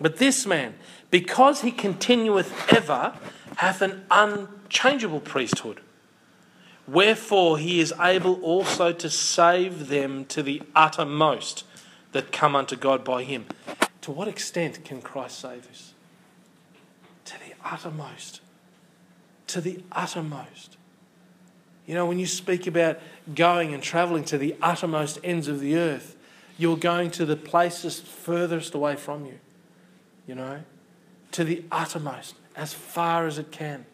But 0.00 0.16
this 0.16 0.46
man, 0.46 0.74
because 1.10 1.60
he 1.60 1.70
continueth 1.70 2.72
ever, 2.72 3.14
hath 3.56 3.80
an 3.82 4.04
unchangeable 4.10 5.20
priesthood 5.20 5.80
Wherefore 6.90 7.56
he 7.58 7.78
is 7.78 7.94
able 8.00 8.40
also 8.42 8.92
to 8.92 9.08
save 9.08 9.86
them 9.88 10.24
to 10.24 10.42
the 10.42 10.60
uttermost 10.74 11.64
that 12.10 12.32
come 12.32 12.56
unto 12.56 12.74
God 12.74 13.04
by 13.04 13.22
him. 13.22 13.46
To 14.00 14.10
what 14.10 14.26
extent 14.26 14.84
can 14.84 15.00
Christ 15.00 15.38
save 15.38 15.70
us? 15.70 15.94
To 17.26 17.34
the 17.34 17.54
uttermost. 17.64 18.40
To 19.48 19.60
the 19.60 19.84
uttermost. 19.92 20.76
You 21.86 21.94
know, 21.94 22.06
when 22.06 22.18
you 22.18 22.26
speak 22.26 22.66
about 22.66 22.98
going 23.36 23.72
and 23.72 23.82
travelling 23.82 24.24
to 24.24 24.38
the 24.38 24.56
uttermost 24.60 25.20
ends 25.22 25.46
of 25.46 25.60
the 25.60 25.76
earth, 25.76 26.16
you're 26.58 26.76
going 26.76 27.12
to 27.12 27.24
the 27.24 27.36
places 27.36 28.00
furthest 28.00 28.74
away 28.74 28.96
from 28.96 29.26
you. 29.26 29.38
You 30.26 30.34
know, 30.34 30.62
to 31.32 31.44
the 31.44 31.62
uttermost, 31.70 32.34
as 32.56 32.74
far 32.74 33.28
as 33.28 33.38
it 33.38 33.52
can. 33.52 33.86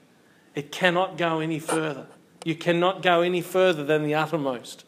It 0.54 0.72
cannot 0.72 1.18
go 1.18 1.40
any 1.40 1.58
further. 1.58 2.06
You 2.46 2.54
cannot 2.54 3.02
go 3.02 3.22
any 3.22 3.40
further 3.40 3.82
than 3.82 4.04
the 4.04 4.14
uttermost. 4.14 4.84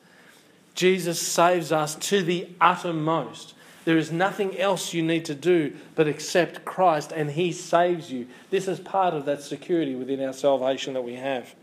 Jesus 0.77 1.21
saves 1.21 1.73
us 1.73 1.97
to 1.97 2.23
the 2.23 2.49
uttermost. 2.61 3.53
There 3.85 3.99
is 3.99 4.13
nothing 4.13 4.57
else 4.57 4.95
you 4.95 5.03
need 5.03 5.25
to 5.25 5.35
do 5.35 5.75
but 5.97 6.07
accept 6.07 6.65
Christ, 6.65 7.11
and 7.11 7.33
He 7.33 7.51
saves 7.51 8.13
you. 8.13 8.29
This 8.51 8.69
is 8.69 8.79
part 8.79 9.13
of 9.13 9.25
that 9.25 9.43
security 9.43 9.97
within 9.97 10.23
our 10.23 10.33
salvation 10.33 10.95
that 10.95 11.03
we 11.03 11.15
have. 11.15 11.57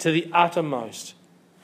To 0.00 0.10
the 0.10 0.28
uttermost, 0.32 1.14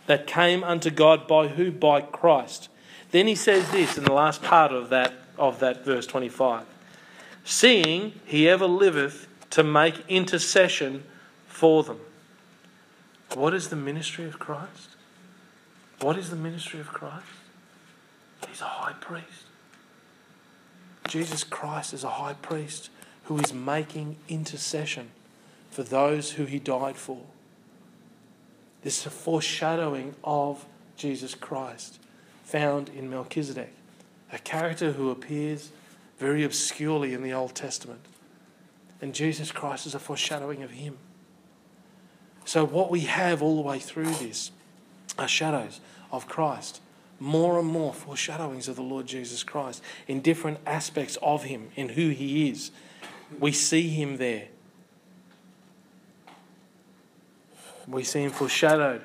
that 0.07 0.29
came 0.29 0.63
unto 0.63 0.91
God 0.91 1.27
by 1.27 1.49
who? 1.49 1.73
By 1.73 2.01
Christ. 2.01 2.69
Then 3.11 3.27
he 3.27 3.35
says 3.35 3.69
this 3.73 3.99
in 3.99 4.05
the 4.05 4.13
last 4.13 4.41
part 4.41 4.71
of 4.71 4.91
that, 4.91 5.15
of 5.37 5.59
that 5.59 5.85
verse 5.85 6.07
25 6.07 6.65
Seeing 7.43 8.13
he 8.25 8.49
ever 8.49 8.67
liveth 8.67 9.27
to 9.51 9.65
make 9.65 10.05
intercession 10.09 11.03
for 11.49 11.83
them. 11.83 11.99
What 13.35 13.55
is 13.55 13.69
the 13.69 13.77
ministry 13.77 14.27
of 14.27 14.39
Christ? 14.39 14.97
What 16.01 16.19
is 16.19 16.31
the 16.31 16.37
ministry 16.37 16.81
of 16.81 16.89
Christ? 16.89 17.25
He's 18.49 18.61
a 18.61 18.65
high 18.65 18.93
priest. 18.95 19.45
Jesus 21.09 21.45
Christ 21.45 21.95
is 21.95 22.05
a 22.05 22.11
high 22.11 22.35
priest 22.35 22.91
who 23.25 23.39
is 23.39 23.55
making 23.55 24.17
intercession 24.29 25.11
for 25.71 25.83
those 25.83 26.33
who 26.33 26.45
he 26.45 26.59
died 26.59 26.97
for. 26.97 27.21
This 28.83 29.01
is 29.01 29.07
a 29.07 29.11
foreshadowing 29.11 30.15
of 30.25 30.67
Jesus 30.97 31.35
Christ 31.35 31.99
found 32.45 32.89
in 32.91 33.09
Melchizedek, 33.09 33.73
a 34.33 34.39
character 34.39 34.93
who 34.93 35.11
appears 35.11 35.71
very 36.19 36.45
obscurely 36.45 37.15
in 37.15 37.23
the 37.23 37.33
Old 37.33 37.55
Testament. 37.55 38.01
And 39.01 39.15
Jesus 39.15 39.51
Christ 39.51 39.87
is 39.87 39.95
a 39.95 39.99
foreshadowing 39.99 40.63
of 40.63 40.73
him. 40.73 40.99
So, 42.45 42.65
what 42.67 42.91
we 42.91 43.01
have 43.01 43.43
all 43.43 43.57
the 43.57 43.63
way 43.63 43.79
through 43.79 44.13
this 44.15 44.51
are 45.19 45.29
shadows 45.29 45.81
of 46.11 46.29
Christ, 46.29 46.81
more 47.21 47.59
and 47.59 47.69
more 47.69 47.95
foreshadowings 47.95 48.69
of 48.69 48.77
the 48.77 48.83
Lord 48.83 49.07
Jesus 49.07 49.43
Christ 49.43 49.83
in 50.09 50.21
different 50.21 50.59
aspects 50.67 51.17
of 51.23 51.45
Him, 51.45 51.71
in 51.77 51.91
who 51.91 52.11
He 52.11 52.49
is. 52.49 52.71
We 53.39 53.53
see 53.53 53.89
Him 53.89 54.17
there. 54.17 54.49
We 57.87 58.05
see 58.05 58.23
Him 58.25 58.31
foreshadowed. 58.31 59.03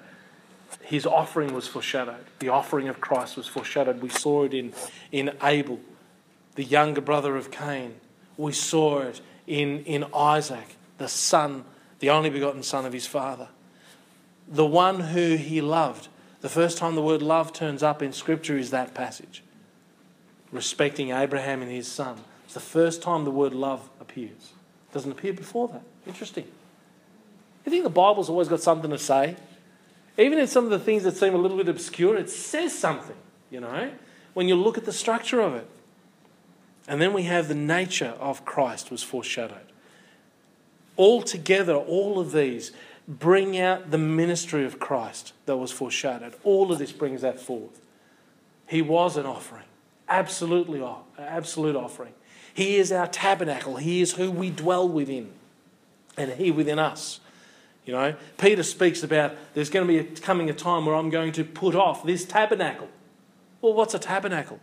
His 0.81 1.05
offering 1.05 1.53
was 1.53 1.67
foreshadowed. 1.67 2.25
The 2.39 2.49
offering 2.49 2.88
of 2.88 3.01
Christ 3.01 3.35
was 3.35 3.47
foreshadowed. 3.47 4.01
We 4.01 4.09
saw 4.09 4.45
it 4.45 4.53
in, 4.53 4.73
in 5.11 5.35
Abel, 5.43 5.79
the 6.55 6.63
younger 6.63 7.01
brother 7.01 7.35
of 7.35 7.51
Cain. 7.51 7.95
We 8.38 8.53
saw 8.53 8.99
it 8.99 9.21
in, 9.47 9.83
in 9.83 10.05
Isaac, 10.13 10.75
the 10.97 11.07
son 11.07 11.65
the 11.99 12.09
only 12.09 12.29
begotten 12.29 12.63
Son 12.63 12.85
of 12.85 12.93
his 12.93 13.07
Father, 13.07 13.49
the 14.47 14.65
one 14.65 14.99
who 14.99 15.35
he 15.35 15.61
loved, 15.61 16.07
The 16.41 16.49
first 16.49 16.77
time 16.77 16.95
the 16.95 17.01
word 17.01 17.21
love 17.21 17.51
turns 17.51 17.81
up 17.81 18.01
in 18.01 18.13
Scripture 18.13 18.57
is 18.57 18.69
that 18.71 18.93
passage. 18.93 19.43
Respecting 20.51 21.09
Abraham 21.09 21.61
and 21.61 21.71
his 21.71 21.87
son. 21.91 22.19
It's 22.45 22.53
the 22.53 22.59
first 22.59 23.01
time 23.01 23.25
the 23.25 23.31
word 23.31 23.53
love 23.53 23.89
appears. 23.99 24.53
It 24.89 24.93
doesn't 24.93 25.11
appear 25.11 25.33
before 25.33 25.67
that. 25.69 25.81
Interesting. 26.05 26.45
You 27.65 27.71
think 27.71 27.83
the 27.83 27.89
Bible's 27.89 28.29
always 28.29 28.47
got 28.47 28.61
something 28.61 28.91
to 28.91 28.97
say? 28.97 29.35
Even 30.17 30.39
in 30.39 30.47
some 30.47 30.63
of 30.63 30.69
the 30.69 30.79
things 30.79 31.03
that 31.03 31.17
seem 31.17 31.35
a 31.35 31.37
little 31.37 31.57
bit 31.57 31.67
obscure, 31.67 32.15
it 32.15 32.29
says 32.29 32.77
something, 32.77 33.17
you 33.51 33.59
know, 33.59 33.91
when 34.33 34.47
you 34.47 34.55
look 34.55 34.77
at 34.77 34.85
the 34.85 34.93
structure 34.93 35.41
of 35.41 35.53
it. 35.53 35.69
And 36.87 37.01
then 37.01 37.11
we 37.11 37.23
have 37.23 37.49
the 37.49 37.55
nature 37.55 38.15
of 38.19 38.45
Christ 38.45 38.89
was 38.89 39.03
foreshadowed. 39.03 39.66
Altogether, 40.97 41.75
all 41.75 42.19
of 42.19 42.31
these 42.31 42.71
bring 43.07 43.57
out 43.57 43.91
the 43.91 43.97
ministry 43.97 44.65
of 44.65 44.79
Christ 44.79 45.33
that 45.45 45.57
was 45.57 45.71
foreshadowed. 45.71 46.35
All 46.43 46.71
of 46.71 46.79
this 46.79 46.91
brings 46.91 47.21
that 47.21 47.39
forth. 47.39 47.79
He 48.67 48.81
was 48.81 49.15
an 49.15 49.25
offering, 49.25 49.63
absolutely, 50.09 50.83
absolute 51.17 51.75
offering. 51.75 52.13
He 52.53 52.75
is 52.75 52.91
our 52.91 53.07
tabernacle. 53.07 53.77
He 53.77 54.01
is 54.01 54.13
who 54.13 54.29
we 54.29 54.49
dwell 54.49 54.89
within, 54.89 55.31
and 56.17 56.31
He 56.33 56.51
within 56.51 56.79
us. 56.79 57.19
You 57.85 57.93
know, 57.93 58.15
Peter 58.37 58.63
speaks 58.63 59.03
about 59.03 59.35
there's 59.53 59.69
going 59.69 59.87
to 59.87 59.93
be 59.93 59.99
a, 59.99 60.03
coming 60.19 60.49
a 60.49 60.53
time 60.53 60.85
where 60.85 60.95
I'm 60.95 61.09
going 61.09 61.31
to 61.33 61.45
put 61.45 61.73
off 61.75 62.03
this 62.03 62.25
tabernacle. 62.25 62.89
Well, 63.61 63.73
what's 63.73 63.93
a 63.93 63.99
tabernacle? 63.99 64.59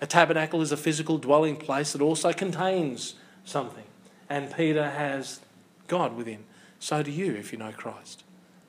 A 0.00 0.06
tabernacle 0.06 0.62
is 0.62 0.72
a 0.72 0.76
physical 0.76 1.18
dwelling 1.18 1.56
place 1.56 1.92
that 1.92 2.00
also 2.00 2.32
contains 2.32 3.16
something. 3.44 3.84
And 4.30 4.54
Peter 4.54 4.88
has 4.88 5.40
God 5.88 6.16
within. 6.16 6.44
So 6.78 7.02
do 7.02 7.10
you 7.10 7.34
if 7.34 7.52
you 7.52 7.58
know 7.58 7.72
Christ. 7.72 8.22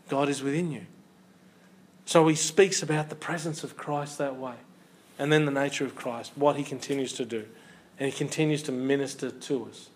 God 0.07 0.29
is 0.29 0.41
within 0.41 0.71
you. 0.71 0.87
So 2.05 2.27
he 2.27 2.35
speaks 2.35 2.81
about 2.81 3.09
the 3.09 3.15
presence 3.15 3.63
of 3.63 3.77
Christ 3.77 4.17
that 4.17 4.35
way. 4.35 4.55
And 5.19 5.31
then 5.31 5.45
the 5.45 5.51
nature 5.51 5.85
of 5.85 5.95
Christ, 5.95 6.31
what 6.35 6.55
he 6.55 6.63
continues 6.63 7.13
to 7.13 7.25
do. 7.25 7.45
And 7.99 8.11
he 8.11 8.17
continues 8.17 8.63
to 8.63 8.71
minister 8.71 9.29
to 9.29 9.65
us. 9.65 9.89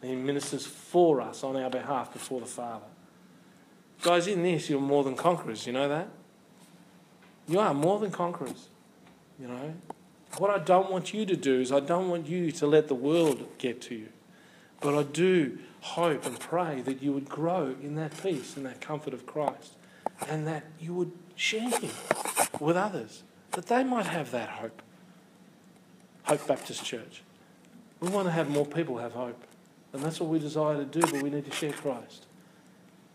And 0.00 0.10
he 0.10 0.16
ministers 0.16 0.64
for 0.64 1.20
us 1.20 1.44
on 1.44 1.56
our 1.56 1.68
behalf 1.68 2.12
before 2.12 2.40
the 2.40 2.46
Father. 2.46 2.86
Guys, 4.00 4.28
in 4.28 4.44
this, 4.44 4.70
you're 4.70 4.80
more 4.80 5.02
than 5.02 5.16
conquerors. 5.16 5.66
You 5.66 5.72
know 5.72 5.88
that? 5.88 6.08
You 7.48 7.58
are 7.58 7.74
more 7.74 7.98
than 7.98 8.12
conquerors. 8.12 8.68
You 9.40 9.48
know? 9.48 9.74
What 10.36 10.50
I 10.50 10.58
don't 10.58 10.90
want 10.90 11.12
you 11.12 11.26
to 11.26 11.36
do 11.36 11.60
is 11.60 11.72
I 11.72 11.80
don't 11.80 12.08
want 12.08 12.28
you 12.28 12.52
to 12.52 12.66
let 12.66 12.88
the 12.88 12.94
world 12.94 13.46
get 13.58 13.80
to 13.82 13.94
you. 13.94 14.08
But 14.80 14.94
I 14.94 15.02
do 15.02 15.58
hope 15.80 16.24
and 16.26 16.38
pray 16.38 16.80
that 16.82 17.02
you 17.02 17.12
would 17.12 17.28
grow 17.28 17.74
in 17.82 17.94
that 17.96 18.20
peace 18.22 18.56
and 18.56 18.64
that 18.66 18.80
comfort 18.80 19.14
of 19.14 19.26
Christ 19.26 19.72
and 20.28 20.46
that 20.46 20.64
you 20.80 20.94
would 20.94 21.12
share 21.34 21.70
Him 21.70 21.90
with 22.60 22.76
others, 22.76 23.22
that 23.52 23.66
they 23.66 23.84
might 23.84 24.06
have 24.06 24.30
that 24.32 24.48
hope. 24.48 24.82
Hope 26.24 26.46
Baptist 26.46 26.84
Church. 26.84 27.22
We 28.00 28.08
want 28.10 28.26
to 28.26 28.32
have 28.32 28.48
more 28.48 28.66
people 28.66 28.98
have 28.98 29.12
hope. 29.12 29.42
And 29.92 30.02
that's 30.02 30.20
what 30.20 30.28
we 30.28 30.38
desire 30.38 30.76
to 30.76 30.84
do, 30.84 31.00
but 31.00 31.22
we 31.22 31.30
need 31.30 31.46
to 31.46 31.50
share 31.50 31.72
Christ. 31.72 32.26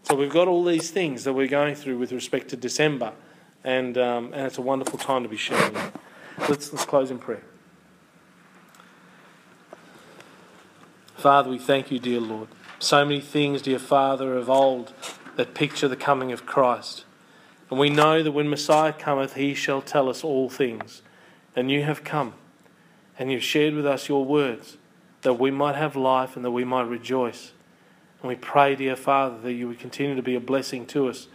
So 0.04 0.16
we've 0.16 0.32
got 0.32 0.48
all 0.48 0.64
these 0.64 0.92
things 0.92 1.24
that 1.24 1.34
we're 1.34 1.48
going 1.48 1.76
through 1.76 1.98
with 1.98 2.12
respect 2.12 2.50
to 2.50 2.58
December, 2.58 3.14
and, 3.64 3.98
um, 3.98 4.34
and 4.34 4.48
it's 4.48 4.58
a 4.58 4.62
wonderful 4.62 5.00
time 5.00 5.24
to 5.24 5.30
be 5.30 5.38
sharing. 5.38 5.76
Let's, 6.50 6.74
let's 6.74 6.86
close 6.86 7.12
in 7.12 7.20
prayer. 7.20 7.44
Father, 11.24 11.50
we 11.50 11.58
thank 11.58 11.90
you, 11.90 12.00
dear 12.00 12.20
Lord. 12.20 12.50
So 12.80 13.06
many 13.06 13.22
things, 13.22 13.62
dear 13.62 13.80
Father, 13.80 14.36
of 14.36 14.50
old 14.50 14.92
that 15.38 15.54
picture 15.54 15.88
the 15.88 15.96
coming 15.96 16.34
of 16.34 16.46
Christ. 16.46 17.06
And 17.70 17.80
we 17.80 17.90
know 17.90 18.22
that 18.22 18.34
when 18.34 18.50
Messiah 18.50 18.92
cometh, 18.92 19.36
he 19.36 19.54
shall 19.54 19.82
tell 19.82 20.10
us 20.10 20.22
all 20.22 20.50
things. 20.50 21.02
And 21.56 21.72
you 21.72 21.84
have 21.84 22.04
come, 22.04 22.34
and 23.18 23.32
you've 23.32 23.42
shared 23.42 23.74
with 23.74 23.86
us 23.86 24.10
your 24.10 24.26
words, 24.26 24.76
that 25.22 25.36
we 25.36 25.50
might 25.50 25.76
have 25.76 25.96
life 25.96 26.36
and 26.36 26.44
that 26.44 26.52
we 26.52 26.66
might 26.66 26.90
rejoice. 26.90 27.54
And 28.22 28.28
we 28.28 28.36
pray, 28.36 28.76
dear 28.76 28.98
Father, 28.98 29.40
that 29.44 29.54
you 29.54 29.70
would 29.70 29.80
continue 29.80 30.16
to 30.16 30.22
be 30.22 30.36
a 30.36 30.42
blessing 30.42 30.86
to 30.88 31.08
us. 31.08 31.28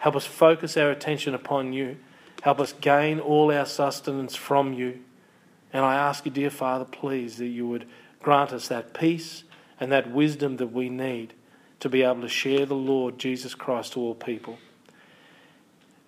Help 0.00 0.16
us 0.16 0.26
focus 0.26 0.76
our 0.76 0.90
attention 0.90 1.36
upon 1.36 1.72
you. 1.72 1.98
Help 2.42 2.58
us 2.58 2.72
gain 2.72 3.20
all 3.20 3.52
our 3.52 3.64
sustenance 3.64 4.34
from 4.34 4.72
you. 4.72 5.04
And 5.72 5.84
I 5.84 5.94
ask 5.94 6.24
you, 6.24 6.32
dear 6.32 6.50
Father, 6.50 6.84
please, 6.84 7.36
that 7.36 7.46
you 7.46 7.68
would 7.68 7.86
grant 8.22 8.52
us 8.52 8.68
that 8.68 8.94
peace 8.94 9.44
and 9.78 9.92
that 9.92 10.10
wisdom 10.10 10.56
that 10.56 10.72
we 10.72 10.88
need 10.88 11.34
to 11.80 11.88
be 11.88 12.02
able 12.02 12.22
to 12.22 12.28
share 12.28 12.66
the 12.66 12.74
Lord 12.74 13.18
Jesus 13.18 13.54
Christ 13.54 13.92
to 13.92 14.00
all 14.00 14.14
people. 14.14 14.58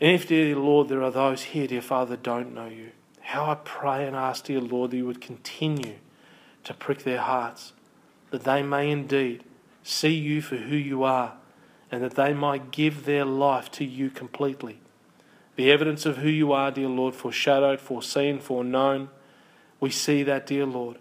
And 0.00 0.12
if, 0.12 0.28
dear 0.28 0.56
Lord, 0.56 0.88
there 0.88 1.02
are 1.02 1.10
those 1.10 1.42
here, 1.42 1.66
dear 1.66 1.82
Father, 1.82 2.16
don't 2.16 2.54
know 2.54 2.68
you, 2.68 2.90
how 3.20 3.50
I 3.50 3.56
pray 3.56 4.06
and 4.06 4.16
ask, 4.16 4.44
dear 4.44 4.60
Lord, 4.60 4.92
that 4.92 4.96
you 4.96 5.06
would 5.06 5.20
continue 5.20 5.96
to 6.64 6.74
prick 6.74 7.02
their 7.02 7.20
hearts, 7.20 7.72
that 8.30 8.44
they 8.44 8.62
may 8.62 8.90
indeed 8.90 9.44
see 9.82 10.14
you 10.14 10.40
for 10.40 10.56
who 10.56 10.76
you 10.76 11.02
are, 11.02 11.34
and 11.90 12.02
that 12.02 12.14
they 12.14 12.32
might 12.32 12.70
give 12.70 13.04
their 13.04 13.24
life 13.24 13.70
to 13.72 13.84
you 13.84 14.10
completely. 14.10 14.80
The 15.56 15.72
evidence 15.72 16.06
of 16.06 16.18
who 16.18 16.28
you 16.28 16.52
are, 16.52 16.70
dear 16.70 16.88
Lord, 16.88 17.14
foreshadowed, 17.14 17.80
foreseen, 17.80 18.38
foreknown, 18.38 19.08
we 19.80 19.90
see 19.90 20.22
that, 20.22 20.46
dear 20.46 20.66
Lord, 20.66 20.98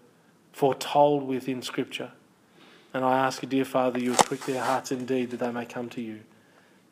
foretold 0.58 1.28
within 1.28 1.62
Scripture. 1.62 2.12
And 2.92 3.06
I 3.06 3.20
ask 3.20 3.44
you, 3.44 3.48
dear 3.48 3.64
Father, 3.64 4.00
you 4.00 4.10
would 4.10 4.26
prick 4.26 4.44
their 4.48 4.64
hearts 4.64 4.92
indeed 4.92 5.30
that 5.30 5.38
they 5.38 5.52
may 5.52 5.66
come 5.66 5.88
to 5.90 6.02
you. 6.02 6.22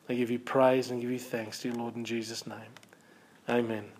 I 0.07 0.13
give 0.13 0.30
you 0.30 0.38
praise 0.38 0.91
and 0.91 1.01
give 1.01 1.09
you 1.09 1.18
thanks, 1.18 1.63
dear 1.63 1.74
Lord, 1.74 1.95
in 1.95 2.05
Jesus' 2.05 2.45
name. 2.45 2.59
Amen. 3.49 3.95